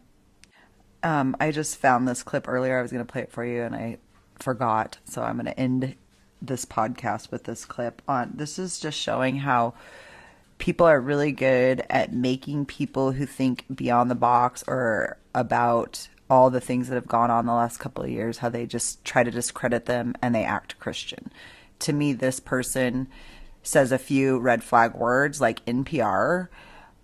Um, 1.02 1.36
I 1.38 1.50
just 1.50 1.76
found 1.76 2.08
this 2.08 2.22
clip 2.22 2.48
earlier. 2.48 2.78
I 2.78 2.82
was 2.82 2.90
going 2.90 3.04
to 3.04 3.12
play 3.12 3.22
it 3.22 3.32
for 3.32 3.44
you, 3.44 3.62
and 3.62 3.74
I 3.74 3.98
forgot. 4.38 4.98
So 5.04 5.22
I'm 5.22 5.34
going 5.34 5.46
to 5.46 5.58
end 5.60 5.96
this 6.40 6.64
podcast 6.64 7.30
with 7.30 7.44
this 7.44 7.64
clip. 7.64 8.02
On 8.08 8.32
this 8.34 8.58
is 8.58 8.80
just 8.80 8.98
showing 8.98 9.36
how 9.36 9.74
people 10.64 10.86
are 10.86 10.98
really 10.98 11.30
good 11.30 11.84
at 11.90 12.10
making 12.10 12.64
people 12.64 13.12
who 13.12 13.26
think 13.26 13.66
beyond 13.74 14.10
the 14.10 14.14
box 14.14 14.64
or 14.66 15.18
about 15.34 16.08
all 16.30 16.48
the 16.48 16.58
things 16.58 16.88
that 16.88 16.94
have 16.94 17.06
gone 17.06 17.30
on 17.30 17.44
the 17.44 17.52
last 17.52 17.76
couple 17.76 18.02
of 18.02 18.08
years, 18.08 18.38
how 18.38 18.48
they 18.48 18.64
just 18.64 19.04
try 19.04 19.22
to 19.22 19.30
discredit 19.30 19.84
them 19.84 20.14
and 20.22 20.34
they 20.34 20.42
act 20.42 20.78
Christian. 20.78 21.30
To 21.80 21.92
me, 21.92 22.14
this 22.14 22.40
person 22.40 23.08
says 23.62 23.92
a 23.92 23.98
few 23.98 24.38
red 24.38 24.64
flag 24.64 24.94
words 24.94 25.38
like 25.38 25.62
NPR 25.66 26.48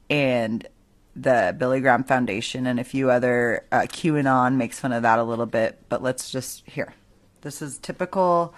and 0.09 0.67
the 1.15 1.55
Billy 1.59 1.83
Graham 1.83 2.05
Foundation 2.05 2.67
and 2.67 2.81
a 2.81 2.85
few 2.85 3.11
other 3.11 3.67
uh, 3.71 3.81
QAnon 3.81 4.55
makes 4.55 4.81
fun 4.81 4.93
of 4.93 5.03
that 5.03 5.19
a 5.19 5.23
little 5.23 5.45
bit, 5.45 5.85
but 5.91 6.03
let's 6.03 6.33
just 6.33 6.67
here. 6.67 6.95
This 7.43 7.61
is 7.61 7.77
typical 7.77 8.55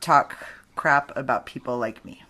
talk 0.00 0.44
crap 0.74 1.16
about 1.16 1.46
people 1.46 1.78
like 1.78 2.04
me. 2.04 2.24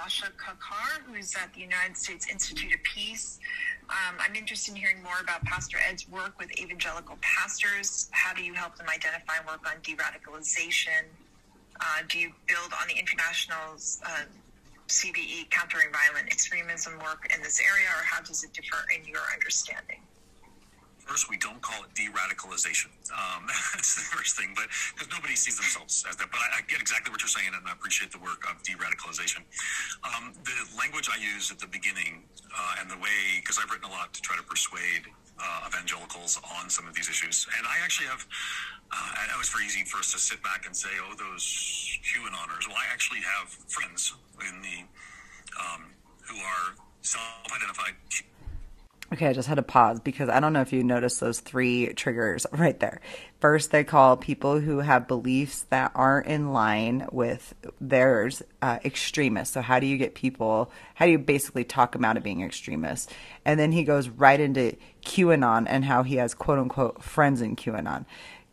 Lasha 0.00 0.30
Kakar, 0.36 1.02
who's 1.06 1.34
at 1.34 1.52
the 1.52 1.60
United 1.60 1.96
States 1.96 2.26
Institute 2.30 2.72
of 2.72 2.82
Peace. 2.82 3.38
Um, 3.90 4.16
I'm 4.18 4.34
interested 4.34 4.72
in 4.72 4.80
hearing 4.80 5.02
more 5.02 5.20
about 5.22 5.42
Pastor 5.44 5.76
Ed's 5.88 6.08
work 6.08 6.38
with 6.38 6.58
evangelical 6.58 7.18
pastors. 7.20 8.08
How 8.12 8.32
do 8.32 8.42
you 8.42 8.54
help 8.54 8.76
them 8.76 8.86
identify 8.88 9.34
and 9.38 9.46
work 9.46 9.60
on 9.68 9.76
de 9.82 9.96
radicalization? 9.96 11.04
Uh, 11.80 11.84
do 12.08 12.18
you 12.18 12.32
build 12.48 12.72
on 12.80 12.88
the 12.88 12.98
international's 12.98 14.00
uh, 14.06 14.24
countering 15.50 15.88
violent 15.92 16.32
extremism 16.32 16.94
work 16.98 17.30
in 17.34 17.42
this 17.42 17.60
area, 17.60 17.86
or 17.88 18.02
how 18.04 18.22
does 18.22 18.42
it 18.42 18.52
differ 18.54 18.78
in 18.96 19.06
your 19.06 19.22
understanding? 19.34 20.00
First, 21.10 21.26
we 21.26 21.42
don't 21.42 21.58
call 21.58 21.82
it 21.82 21.90
de-radicalization. 21.98 22.86
Um, 23.10 23.50
that's 23.74 23.98
the 23.98 24.06
first 24.14 24.38
thing, 24.38 24.54
but 24.54 24.70
because 24.94 25.10
nobody 25.10 25.34
sees 25.34 25.58
themselves 25.58 26.06
as 26.06 26.14
that. 26.14 26.30
But 26.30 26.38
I, 26.38 26.58
I, 26.58 26.70
get 26.70 26.78
exactly 26.78 27.10
what 27.10 27.18
you're 27.18 27.34
saying, 27.34 27.50
and 27.50 27.66
I 27.66 27.74
appreciate 27.74 28.14
the 28.14 28.22
work 28.22 28.46
of 28.46 28.62
de-radicalization. 28.62 29.42
Um, 30.06 30.30
the 30.46 30.54
language 30.78 31.10
I 31.10 31.18
use 31.18 31.50
at 31.50 31.58
the 31.58 31.66
beginning, 31.66 32.22
uh, 32.54 32.78
and 32.78 32.86
the 32.86 32.94
way, 33.02 33.42
because 33.42 33.58
I've 33.58 33.66
written 33.74 33.90
a 33.90 33.94
lot 33.98 34.14
to 34.14 34.22
try 34.22 34.38
to 34.38 34.46
persuade 34.46 35.10
uh, 35.34 35.66
evangelicals 35.66 36.38
on 36.62 36.70
some 36.70 36.86
of 36.86 36.94
these 36.94 37.10
issues, 37.10 37.42
and 37.58 37.66
I 37.66 37.82
actually 37.82 38.06
have. 38.06 38.22
Uh, 38.94 39.34
it 39.34 39.38
was 39.38 39.50
very 39.50 39.66
easy 39.66 39.82
for 39.90 39.98
us 39.98 40.14
to 40.14 40.18
sit 40.22 40.38
back 40.46 40.62
and 40.66 40.74
say, 40.78 40.94
"Oh, 41.02 41.18
those 41.18 41.42
QAnoners." 42.06 42.70
Well, 42.70 42.78
I 42.78 42.86
actually 42.94 43.26
have 43.26 43.50
friends 43.66 44.14
in 44.46 44.62
the 44.62 44.78
um, 45.58 45.90
who 46.22 46.38
are 46.38 46.78
self-identified 47.02 47.98
Okay, 49.12 49.26
I 49.26 49.32
just 49.32 49.48
had 49.48 49.56
to 49.56 49.62
pause 49.62 49.98
because 49.98 50.28
I 50.28 50.38
don't 50.38 50.52
know 50.52 50.60
if 50.60 50.72
you 50.72 50.84
noticed 50.84 51.18
those 51.18 51.40
three 51.40 51.92
triggers 51.94 52.46
right 52.52 52.78
there. 52.78 53.00
First, 53.40 53.72
they 53.72 53.82
call 53.82 54.16
people 54.16 54.60
who 54.60 54.78
have 54.78 55.08
beliefs 55.08 55.66
that 55.70 55.90
aren't 55.96 56.28
in 56.28 56.52
line 56.52 57.08
with 57.10 57.52
theirs 57.80 58.40
uh, 58.62 58.78
extremists. 58.84 59.54
So, 59.54 59.62
how 59.62 59.80
do 59.80 59.86
you 59.86 59.96
get 59.96 60.14
people, 60.14 60.70
how 60.94 61.06
do 61.06 61.10
you 61.10 61.18
basically 61.18 61.64
talk 61.64 61.92
them 61.92 62.04
out 62.04 62.16
of 62.16 62.22
being 62.22 62.42
extremists? 62.42 63.12
And 63.44 63.58
then 63.58 63.72
he 63.72 63.82
goes 63.82 64.08
right 64.08 64.38
into 64.38 64.76
QAnon 65.02 65.66
and 65.68 65.84
how 65.84 66.04
he 66.04 66.16
has 66.16 66.32
quote 66.32 66.60
unquote 66.60 67.02
friends 67.02 67.40
in 67.40 67.56
QAnon. 67.56 68.04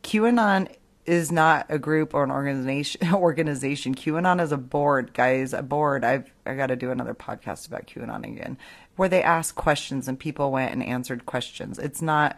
QAnon 0.02 0.70
is 1.08 1.32
not 1.32 1.66
a 1.70 1.80
group 1.80 2.14
or 2.14 2.24
an 2.24 2.30
organization 2.30 3.02
organization 3.14 3.96
qanon 3.96 4.42
is 4.42 4.52
a 4.52 4.58
board 4.58 5.14
guys 5.14 5.54
a 5.54 5.64
board 5.64 6.04
i've 6.04 6.30
i 6.46 6.54
got 6.54 6.68
to 6.68 6.76
do 6.76 6.92
another 6.92 7.14
podcast 7.14 7.66
about 7.66 7.88
qanon 7.88 8.26
again 8.26 8.58
where 8.98 9.10
they 9.10 9.24
asked 9.24 9.56
questions 9.56 10.08
and 10.08 10.20
people 10.20 10.52
went 10.52 10.74
and 10.74 10.84
answered 10.84 11.26
questions. 11.26 11.80
It's 11.80 12.02
not 12.02 12.38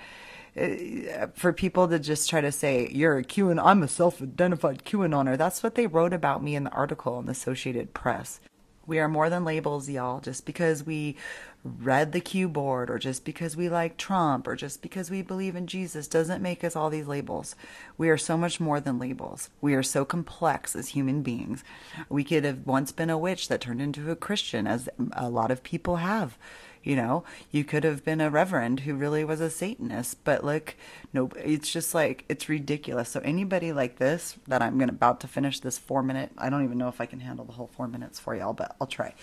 uh, 0.60 1.28
for 1.34 1.54
people 1.54 1.88
to 1.88 2.00
just 2.00 2.30
try 2.30 2.42
to 2.42 2.52
say 2.52 2.90
you're 2.92 3.18
a 3.18 3.24
QAnon, 3.24 3.62
I'm 3.64 3.84
a 3.84 3.88
self-identified 3.88 4.86
QAnoner. 4.86 5.38
That's 5.38 5.64
what 5.64 5.76
they 5.76 5.88
wrote 5.88 6.14
about 6.14 6.44
me 6.44 6.56
in 6.56 6.66
the 6.66 6.72
article 6.72 7.20
in 7.20 7.26
the 7.26 7.32
Associated 7.32 7.94
Press. 7.94 8.40
We 8.86 9.00
are 9.00 9.08
more 9.08 9.30
than 9.30 9.46
labels, 9.46 9.88
y'all. 9.88 10.20
Just 10.20 10.46
because 10.46 10.84
we 10.84 11.16
read 11.64 12.14
the 12.14 12.22
Q 12.22 12.48
board 12.48 12.90
or 12.90 12.98
just 12.98 13.26
because 13.26 13.58
we 13.58 13.68
like 13.68 13.98
Trump 13.98 14.48
or 14.48 14.56
just 14.56 14.82
because 14.82 15.12
we 15.12 15.22
believe 15.22 15.56
in 15.56 15.68
Jesus 15.68 16.08
doesn't 16.08 16.42
make 16.42 16.64
us 16.64 16.76
all 16.76 16.90
these 16.90 17.08
labels. 17.08 17.56
We 17.98 18.10
are 18.10 18.18
so 18.18 18.38
much 18.38 18.60
more 18.60 18.80
than 18.80 18.98
labels. 18.98 19.50
We 19.60 19.74
are 19.74 19.84
so 19.84 20.06
complex 20.06 20.76
as 20.76 20.90
human 20.90 21.22
beings. 21.22 21.64
We 22.08 22.24
could 22.24 22.46
have 22.46 22.66
once 22.66 22.92
been 22.92 23.10
a 23.10 23.18
witch 23.18 23.50
that 23.50 23.62
turned 23.62 23.82
into 23.82 24.10
a 24.10 24.16
Christian, 24.16 24.68
as 24.68 24.88
a 25.14 25.30
lot 25.30 25.52
of 25.52 25.64
people 25.64 25.98
have. 25.98 26.38
You 26.82 26.96
know, 26.96 27.26
you 27.52 27.66
could 27.66 27.84
have 27.84 28.06
been 28.06 28.22
a 28.22 28.30
reverend 28.30 28.82
who 28.82 28.96
really 28.96 29.26
was 29.26 29.42
a 29.42 29.50
Satanist, 29.50 30.24
but 30.24 30.46
like, 30.46 30.78
no, 31.12 31.30
it's 31.36 31.70
just 31.70 31.94
like, 31.94 32.24
it's 32.30 32.48
ridiculous. 32.48 33.10
So, 33.10 33.20
anybody 33.20 33.74
like 33.74 33.98
this 33.98 34.38
that 34.48 34.62
I'm 34.62 34.78
gonna, 34.80 34.94
about 34.94 35.20
to 35.22 35.28
finish 35.28 35.60
this 35.60 35.78
four 35.78 36.02
minute, 36.02 36.32
I 36.38 36.50
don't 36.50 36.64
even 36.64 36.78
know 36.78 36.88
if 36.88 37.02
I 37.02 37.06
can 37.06 37.20
handle 37.20 37.44
the 37.44 37.52
whole 37.52 37.68
four 37.68 37.90
minutes 37.90 38.18
for 38.18 38.34
y'all, 38.34 38.54
but 38.54 38.78
I'll 38.80 38.88
try. 38.88 39.14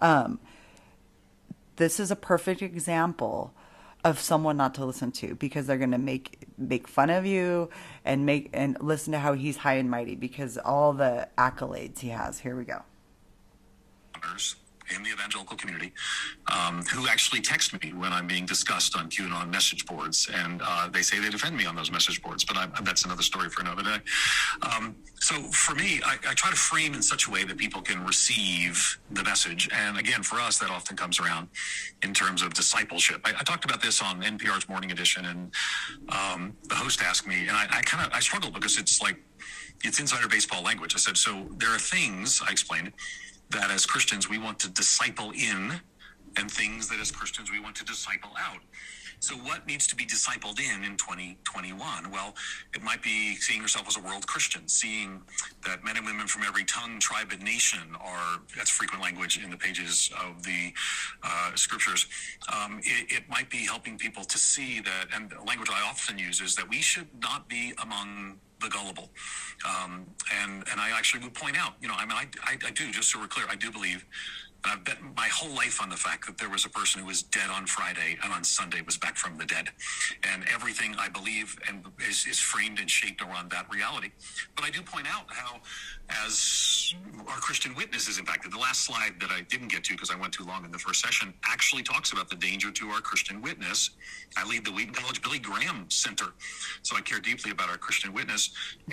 Um, 0.00 0.38
this 1.78 1.98
is 1.98 2.10
a 2.10 2.16
perfect 2.16 2.62
example 2.62 3.54
of 4.04 4.20
someone 4.20 4.56
not 4.56 4.74
to 4.74 4.84
listen 4.84 5.10
to 5.10 5.34
because 5.34 5.66
they're 5.66 5.78
going 5.78 5.90
to 5.90 5.98
make 5.98 6.46
make 6.56 6.86
fun 6.86 7.10
of 7.10 7.26
you 7.26 7.68
and 8.04 8.24
make 8.24 8.50
and 8.52 8.76
listen 8.80 9.12
to 9.12 9.18
how 9.18 9.32
he's 9.32 9.56
high 9.56 9.74
and 9.74 9.90
mighty 9.90 10.14
because 10.14 10.56
all 10.58 10.92
the 10.92 11.28
accolades 11.36 12.00
he 12.00 12.10
has. 12.10 12.38
Here 12.40 12.54
we 12.54 12.64
go 12.64 12.82
in 14.94 15.02
the 15.02 15.10
evangelical 15.10 15.56
community 15.56 15.92
um, 16.52 16.82
who 16.84 17.08
actually 17.08 17.40
text 17.40 17.72
me 17.82 17.92
when 17.92 18.12
I'm 18.12 18.26
being 18.26 18.46
discussed 18.46 18.96
on 18.96 19.08
QAnon 19.10 19.50
message 19.50 19.86
boards, 19.86 20.28
and 20.32 20.60
uh, 20.64 20.88
they 20.88 21.02
say 21.02 21.18
they 21.18 21.30
defend 21.30 21.56
me 21.56 21.66
on 21.66 21.76
those 21.76 21.90
message 21.90 22.22
boards. 22.22 22.44
But 22.44 22.56
I, 22.56 22.68
that's 22.82 23.04
another 23.04 23.22
story 23.22 23.48
for 23.50 23.62
another 23.62 23.82
day. 23.82 23.98
Um, 24.62 24.96
so 25.16 25.34
for 25.50 25.74
me, 25.74 26.00
I, 26.04 26.16
I, 26.28 26.34
try 26.34 26.50
to 26.50 26.56
frame 26.56 26.94
in 26.94 27.02
such 27.02 27.26
a 27.26 27.30
way 27.30 27.44
that 27.44 27.56
people 27.56 27.80
can 27.82 28.04
receive 28.04 28.98
the 29.10 29.24
message. 29.24 29.68
And 29.72 29.98
again, 29.98 30.22
for 30.22 30.36
us, 30.36 30.58
that 30.58 30.70
often 30.70 30.96
comes 30.96 31.20
around 31.20 31.48
in 32.02 32.14
terms 32.14 32.42
of 32.42 32.54
discipleship. 32.54 33.20
I, 33.24 33.30
I 33.30 33.42
talked 33.42 33.64
about 33.64 33.82
this 33.82 34.00
on 34.00 34.22
NPR's 34.22 34.68
Morning 34.68 34.90
Edition, 34.92 35.26
and 35.26 35.52
um, 36.08 36.56
the 36.68 36.74
host 36.74 37.02
asked 37.02 37.26
me, 37.26 37.48
and 37.48 37.56
I, 37.56 37.66
I 37.70 37.82
kind 37.82 38.06
of 38.06 38.12
I 38.12 38.20
struggled 38.20 38.54
because 38.54 38.78
it's 38.78 39.02
like 39.02 39.16
it's 39.84 40.00
insider 40.00 40.28
baseball 40.28 40.62
language. 40.62 40.94
I 40.94 40.98
said, 40.98 41.16
so 41.16 41.46
there 41.56 41.74
are 41.74 41.78
things 41.78 42.42
I 42.46 42.50
explained 42.50 42.92
that 43.50 43.70
as 43.70 43.86
Christians 43.86 44.28
we 44.28 44.38
want 44.38 44.58
to 44.60 44.68
disciple 44.70 45.32
in 45.32 45.80
and 46.36 46.50
things 46.50 46.88
that 46.88 47.00
as 47.00 47.10
Christians 47.10 47.50
we 47.50 47.60
want 47.60 47.76
to 47.76 47.84
disciple 47.84 48.30
out. 48.38 48.60
So, 49.20 49.34
what 49.34 49.66
needs 49.66 49.86
to 49.88 49.96
be 49.96 50.04
discipled 50.04 50.60
in 50.60 50.84
in 50.84 50.96
2021? 50.96 52.10
Well, 52.10 52.34
it 52.72 52.82
might 52.82 53.02
be 53.02 53.34
seeing 53.36 53.60
yourself 53.60 53.88
as 53.88 53.96
a 53.96 54.00
world 54.00 54.26
Christian, 54.26 54.68
seeing 54.68 55.22
that 55.66 55.82
men 55.82 55.96
and 55.96 56.06
women 56.06 56.28
from 56.28 56.44
every 56.44 56.64
tongue, 56.64 57.00
tribe, 57.00 57.32
and 57.32 57.42
nation 57.42 57.96
are, 58.00 58.40
that's 58.56 58.70
frequent 58.70 59.02
language 59.02 59.42
in 59.42 59.50
the 59.50 59.56
pages 59.56 60.10
of 60.24 60.44
the 60.44 60.72
uh, 61.24 61.50
scriptures. 61.56 62.06
Um, 62.52 62.78
it, 62.84 63.10
it 63.10 63.28
might 63.28 63.50
be 63.50 63.66
helping 63.66 63.98
people 63.98 64.22
to 64.22 64.38
see 64.38 64.80
that, 64.80 65.06
and 65.12 65.30
the 65.30 65.42
language 65.42 65.68
I 65.72 65.82
often 65.88 66.16
use 66.16 66.40
is 66.40 66.54
that 66.54 66.68
we 66.68 66.80
should 66.80 67.08
not 67.20 67.48
be 67.48 67.72
among 67.82 68.38
the 68.60 68.68
gullible. 68.68 69.10
Um, 69.66 70.06
and 70.42 70.64
and 70.70 70.80
I 70.80 70.90
actually 70.96 71.22
would 71.24 71.34
point 71.34 71.56
out, 71.58 71.74
you 71.80 71.88
know, 71.88 71.94
I 71.96 72.06
mean, 72.06 72.16
I, 72.16 72.26
I, 72.42 72.58
I 72.66 72.70
do, 72.70 72.90
just 72.90 73.10
so 73.10 73.18
we're 73.20 73.28
clear, 73.28 73.46
I 73.48 73.56
do 73.56 73.70
believe 73.70 74.04
I've 74.64 74.84
bet 74.84 74.98
my 75.16 75.28
whole 75.28 75.54
life 75.54 75.80
on 75.80 75.88
the 75.88 75.96
fact 75.96 76.26
that 76.26 76.36
there 76.36 76.50
was 76.50 76.64
a 76.64 76.68
person 76.68 77.00
who 77.00 77.06
was 77.06 77.22
dead 77.22 77.48
on 77.50 77.66
Friday 77.66 78.18
and 78.22 78.32
on 78.32 78.42
Sunday 78.42 78.80
was 78.84 78.96
back 78.96 79.16
from 79.16 79.38
the 79.38 79.44
dead. 79.44 79.68
And 80.32 80.44
everything 80.52 80.94
I 80.98 81.08
believe 81.08 81.58
and 81.68 81.84
is, 82.08 82.26
is 82.26 82.38
framed 82.38 82.78
and 82.78 82.90
shaped 82.90 83.22
around 83.22 83.50
that 83.52 83.66
reality. 83.72 84.10
But 84.56 84.64
I 84.64 84.70
do 84.70 84.82
point 84.82 85.06
out 85.08 85.26
how, 85.28 85.60
as 86.24 86.94
our 87.28 87.36
Christian 87.36 87.74
witness 87.74 88.08
is 88.08 88.18
impacted, 88.18 88.52
the 88.52 88.58
last 88.58 88.84
slide 88.84 89.14
that 89.20 89.30
I 89.30 89.42
didn't 89.42 89.68
get 89.68 89.84
to 89.84 89.94
because 89.94 90.10
I 90.10 90.16
went 90.16 90.32
too 90.32 90.44
long 90.44 90.64
in 90.64 90.70
the 90.70 90.78
first 90.78 91.02
session 91.02 91.32
actually 91.44 91.82
talks 91.82 92.12
about 92.12 92.28
the 92.28 92.36
danger 92.36 92.70
to 92.70 92.88
our 92.88 93.00
Christian 93.00 93.40
witness. 93.40 93.90
I 94.36 94.46
lead 94.46 94.64
the 94.64 94.72
Wheaton 94.72 94.94
College 94.94 95.22
Billy 95.22 95.38
Graham 95.38 95.86
Center. 95.88 96.26
So 96.82 96.96
I 96.96 97.00
care 97.00 97.20
deeply 97.20 97.52
about 97.52 97.70
our 97.70 97.76
Christian 97.78 98.12
witness. 98.12 98.50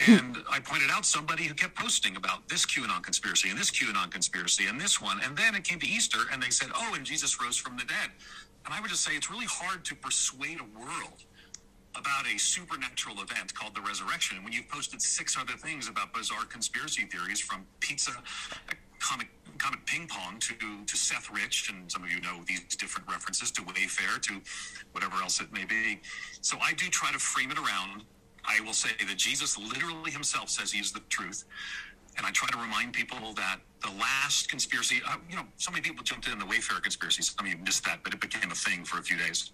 And 0.07 0.37
I 0.49 0.59
pointed 0.59 0.89
out 0.91 1.05
somebody 1.05 1.43
who 1.43 1.53
kept 1.53 1.75
posting 1.75 2.15
about 2.15 2.47
this 2.47 2.65
QAnon 2.65 3.01
conspiracy 3.03 3.49
and 3.49 3.57
this 3.57 3.71
QAnon 3.71 4.11
conspiracy 4.11 4.67
and 4.67 4.79
this 4.79 5.01
one. 5.01 5.19
And 5.23 5.35
then 5.35 5.55
it 5.55 5.63
came 5.65 5.79
to 5.79 5.87
Easter 5.87 6.19
and 6.31 6.41
they 6.41 6.49
said, 6.49 6.69
oh, 6.75 6.93
and 6.95 7.05
Jesus 7.05 7.41
rose 7.41 7.57
from 7.57 7.75
the 7.77 7.83
dead. 7.83 8.11
And 8.65 8.73
I 8.73 8.81
would 8.81 8.89
just 8.89 9.03
say 9.03 9.13
it's 9.15 9.29
really 9.29 9.45
hard 9.45 9.83
to 9.85 9.95
persuade 9.95 10.59
a 10.59 10.79
world 10.79 11.23
about 11.95 12.25
a 12.33 12.37
supernatural 12.37 13.15
event 13.21 13.53
called 13.53 13.75
the 13.75 13.81
resurrection. 13.81 14.43
When 14.43 14.53
you've 14.53 14.69
posted 14.69 15.01
six 15.01 15.37
other 15.37 15.53
things 15.53 15.87
about 15.87 16.13
bizarre 16.13 16.45
conspiracy 16.45 17.05
theories 17.05 17.39
from 17.39 17.65
pizza, 17.79 18.11
comic 18.99 19.27
Comet 19.57 19.79
Ping 19.85 20.07
Pong 20.07 20.37
to 20.39 20.53
to 20.85 20.97
Seth 20.97 21.31
Rich, 21.31 21.71
and 21.71 21.89
some 21.89 22.03
of 22.03 22.11
you 22.11 22.19
know 22.21 22.41
these 22.47 22.61
different 22.75 23.07
references 23.09 23.51
to 23.51 23.61
Wayfair 23.61 24.21
to 24.23 24.41
whatever 24.91 25.15
else 25.21 25.39
it 25.39 25.51
may 25.53 25.65
be. 25.65 26.01
So 26.41 26.57
I 26.61 26.73
do 26.73 26.87
try 26.89 27.11
to 27.11 27.19
frame 27.19 27.51
it 27.51 27.57
around. 27.57 28.03
I 28.43 28.59
will 28.61 28.73
say 28.73 28.89
that 28.99 29.17
Jesus 29.17 29.57
literally 29.57 30.11
himself 30.11 30.49
says 30.49 30.71
he 30.71 30.79
is 30.79 30.91
the 30.91 30.99
truth. 31.09 31.45
And 32.17 32.25
I 32.25 32.31
try 32.31 32.47
to 32.49 32.57
remind 32.57 32.93
people 32.93 33.17
that 33.35 33.57
the 33.81 33.91
last 33.99 34.49
conspiracy, 34.49 35.01
uh, 35.07 35.17
you 35.29 35.35
know, 35.35 35.43
so 35.57 35.71
many 35.71 35.81
people 35.81 36.03
jumped 36.03 36.27
in 36.27 36.39
the 36.39 36.45
Wayfair 36.45 36.81
conspiracy. 36.81 37.21
Some 37.21 37.45
of 37.45 37.51
you 37.51 37.57
missed 37.57 37.83
that, 37.85 38.03
but 38.03 38.13
it 38.13 38.21
became 38.21 38.49
a 38.51 38.55
thing 38.55 38.85
for 38.85 38.99
a 38.99 39.03
few 39.03 39.17
days. 39.17 39.51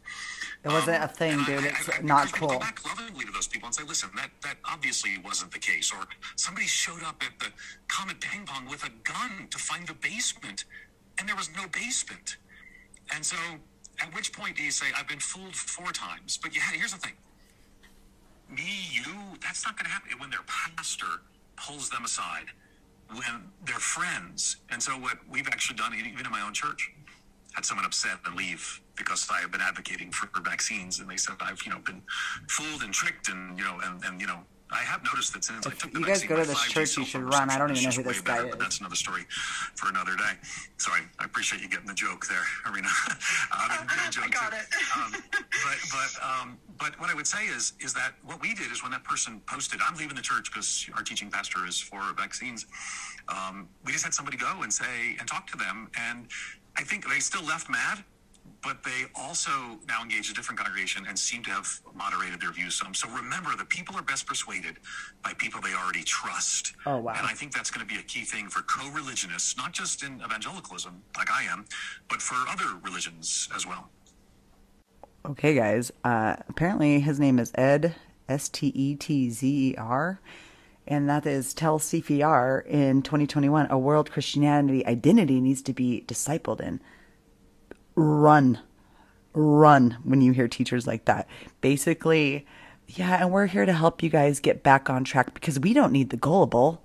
It 0.63 0.69
wasn't 0.69 0.97
um, 0.97 1.03
a 1.03 1.07
thing, 1.07 1.43
dude. 1.43 1.63
I, 1.63 1.67
it's 1.67 1.89
I, 1.89 1.97
I, 1.97 2.01
not 2.01 2.31
cool. 2.31 2.49
I 2.49 2.53
go 2.53 2.59
back 2.59 2.85
lovingly 2.85 3.25
to 3.25 3.31
those 3.31 3.47
people 3.47 3.67
and 3.67 3.75
say, 3.75 3.83
listen, 3.83 4.09
that, 4.15 4.29
that 4.43 4.57
obviously 4.65 5.17
wasn't 5.23 5.51
the 5.51 5.59
case. 5.59 5.91
Or 5.91 6.05
somebody 6.35 6.67
showed 6.67 7.03
up 7.03 7.21
at 7.25 7.39
the 7.39 7.51
Comet 7.87 8.21
Ping 8.21 8.45
Pong 8.45 8.67
with 8.69 8.83
a 8.85 8.91
gun 9.03 9.47
to 9.49 9.57
find 9.57 9.87
the 9.87 9.95
basement, 9.95 10.65
and 11.17 11.27
there 11.27 11.35
was 11.35 11.49
no 11.55 11.67
basement. 11.67 12.37
And 13.13 13.25
so, 13.25 13.37
at 14.01 14.13
which 14.15 14.33
point 14.33 14.55
do 14.55 14.63
you 14.63 14.71
say, 14.71 14.87
I've 14.95 15.07
been 15.07 15.19
fooled 15.19 15.55
four 15.55 15.91
times? 15.91 16.37
But 16.37 16.55
yeah, 16.55 16.61
here's 16.73 16.93
the 16.93 16.99
thing 16.99 17.13
me, 18.51 18.83
you, 18.91 19.37
that's 19.41 19.65
not 19.65 19.77
going 19.77 19.85
to 19.85 19.91
happen. 19.91 20.11
When 20.19 20.29
their 20.29 20.43
pastor 20.45 21.23
pulls 21.65 21.89
them 21.89 22.03
aside 22.03 22.45
when 23.13 23.51
they're 23.65 23.75
friends. 23.75 24.57
And 24.69 24.81
so 24.81 24.93
what 24.93 25.17
we've 25.29 25.47
actually 25.47 25.77
done, 25.77 25.93
even 25.93 26.25
in 26.25 26.31
my 26.31 26.41
own 26.41 26.53
church, 26.53 26.91
had 27.53 27.65
someone 27.65 27.85
upset 27.85 28.17
and 28.25 28.35
leave 28.35 28.81
because 28.95 29.27
I 29.29 29.41
have 29.41 29.51
been 29.51 29.61
advocating 29.61 30.11
for 30.11 30.29
vaccines, 30.41 30.99
and 30.99 31.09
they 31.09 31.17
said 31.17 31.35
I've 31.41 31.61
you 31.65 31.71
know 31.71 31.79
been 31.79 32.01
fooled 32.47 32.83
and 32.83 32.93
tricked, 32.93 33.29
and 33.29 33.57
you 33.57 33.65
know, 33.65 33.79
and 33.83 34.03
and 34.05 34.21
you 34.21 34.27
know, 34.27 34.39
I 34.71 34.79
have 34.79 35.03
noticed 35.03 35.33
that 35.33 35.43
since 35.43 35.65
if 35.65 35.73
I 35.73 35.75
took 35.75 35.91
the 35.91 35.99
you 35.99 36.05
guys 36.05 36.21
vaccine, 36.21 36.37
go 36.37 36.41
to 36.41 36.47
this 36.47 36.63
church, 36.63 36.97
you 36.97 37.05
should 37.05 37.23
run. 37.23 37.49
I 37.49 37.57
don't 37.57 37.71
even 37.71 37.83
know 37.83 37.89
who 37.89 38.03
this 38.03 38.21
guy 38.21 38.35
better, 38.35 38.47
is. 38.47 38.51
But 38.51 38.59
that's 38.59 38.79
another 38.79 38.95
story 38.95 39.23
for 39.75 39.89
another 39.89 40.15
day. 40.15 40.33
Sorry, 40.77 41.01
I, 41.19 41.23
I 41.23 41.25
appreciate 41.25 41.61
you 41.61 41.67
getting 41.67 41.87
the 41.87 41.93
joke 41.93 42.25
there, 42.27 42.43
Arena. 42.71 42.87
um, 42.87 43.87
I 43.87 44.29
got 44.31 44.53
it. 44.53 44.65
um, 44.95 45.11
but 45.11 45.77
but 45.91 46.23
um, 46.23 46.57
but 46.79 46.99
what 46.99 47.09
I 47.09 47.13
would 47.13 47.27
say 47.27 47.45
is 47.45 47.73
is 47.81 47.93
that 47.93 48.13
what 48.23 48.41
we 48.41 48.53
did 48.53 48.71
is 48.71 48.81
when 48.81 48.91
that 48.91 49.03
person 49.03 49.41
posted, 49.45 49.81
I'm 49.85 49.97
leaving 49.97 50.15
the 50.15 50.21
church 50.21 50.51
because 50.51 50.89
our 50.95 51.03
teaching 51.03 51.29
pastor 51.29 51.67
is 51.67 51.79
for 51.79 52.01
vaccines. 52.17 52.65
Um, 53.27 53.67
we 53.85 53.91
just 53.91 54.03
had 54.03 54.13
somebody 54.13 54.37
go 54.37 54.61
and 54.63 54.71
say 54.71 55.17
and 55.19 55.27
talk 55.27 55.47
to 55.47 55.57
them, 55.57 55.89
and 55.99 56.27
I 56.77 56.83
think 56.83 57.07
they 57.09 57.19
still 57.19 57.43
left 57.43 57.69
mad 57.69 58.03
but 58.63 58.83
they 58.83 59.05
also 59.15 59.51
now 59.87 60.03
engage 60.03 60.29
a 60.29 60.33
different 60.33 60.59
congregation 60.59 61.05
and 61.07 61.17
seem 61.17 61.43
to 61.43 61.49
have 61.49 61.67
moderated 61.95 62.39
their 62.39 62.51
views 62.51 62.75
some. 62.75 62.93
So 62.93 63.09
remember, 63.09 63.55
the 63.57 63.65
people 63.65 63.95
are 63.95 64.01
best 64.01 64.27
persuaded 64.27 64.77
by 65.23 65.33
people 65.33 65.61
they 65.61 65.73
already 65.73 66.03
trust. 66.03 66.73
Oh, 66.85 66.97
wow. 66.99 67.13
And 67.17 67.25
I 67.25 67.33
think 67.33 67.53
that's 67.53 67.71
going 67.71 67.85
to 67.85 67.91
be 67.91 67.99
a 67.99 68.03
key 68.03 68.21
thing 68.21 68.49
for 68.49 68.61
co 68.61 68.89
religionists, 68.91 69.57
not 69.57 69.71
just 69.71 70.03
in 70.03 70.21
evangelicalism, 70.21 71.01
like 71.17 71.31
I 71.31 71.43
am, 71.43 71.65
but 72.09 72.21
for 72.21 72.35
other 72.49 72.77
religions 72.83 73.49
as 73.55 73.65
well. 73.65 73.89
Okay, 75.25 75.55
guys. 75.55 75.91
Uh, 76.03 76.35
apparently, 76.49 76.99
his 76.99 77.19
name 77.19 77.39
is 77.39 77.51
Ed, 77.55 77.95
S 78.27 78.49
T 78.49 78.67
E 78.67 78.95
T 78.95 79.29
Z 79.29 79.71
E 79.71 79.75
R. 79.75 80.19
And 80.87 81.07
that 81.07 81.25
is 81.25 81.53
tell 81.53 81.79
CFR 81.79 82.65
in 82.65 83.01
2021 83.01 83.67
a 83.69 83.77
world 83.77 84.11
Christianity 84.11 84.85
identity 84.85 85.39
needs 85.39 85.61
to 85.63 85.73
be 85.73 86.03
discipled 86.07 86.59
in 86.59 86.81
run, 88.01 88.59
run 89.33 89.97
when 90.03 90.21
you 90.21 90.31
hear 90.31 90.47
teachers 90.47 90.87
like 90.87 91.05
that. 91.05 91.27
Basically, 91.61 92.45
yeah, 92.87 93.21
and 93.21 93.31
we're 93.31 93.47
here 93.47 93.65
to 93.65 93.73
help 93.73 94.03
you 94.03 94.09
guys 94.09 94.39
get 94.39 94.63
back 94.63 94.89
on 94.89 95.03
track 95.03 95.33
because 95.33 95.59
we 95.59 95.73
don't 95.73 95.93
need 95.93 96.09
the 96.09 96.17
gullible. 96.17 96.81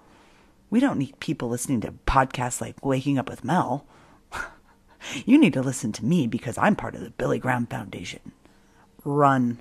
We 0.70 0.80
don't 0.80 0.98
need 0.98 1.18
people 1.20 1.48
listening 1.48 1.80
to 1.82 1.94
podcasts 2.06 2.60
like 2.60 2.84
Waking 2.84 3.18
Up 3.18 3.28
with 3.28 3.44
Mel. 3.44 3.86
you 5.24 5.38
need 5.38 5.52
to 5.54 5.62
listen 5.62 5.92
to 5.92 6.04
me 6.04 6.26
because 6.26 6.58
I'm 6.58 6.76
part 6.76 6.94
of 6.94 7.00
the 7.00 7.10
Billy 7.10 7.38
Graham 7.38 7.66
Foundation. 7.66 8.32
Run. 9.04 9.60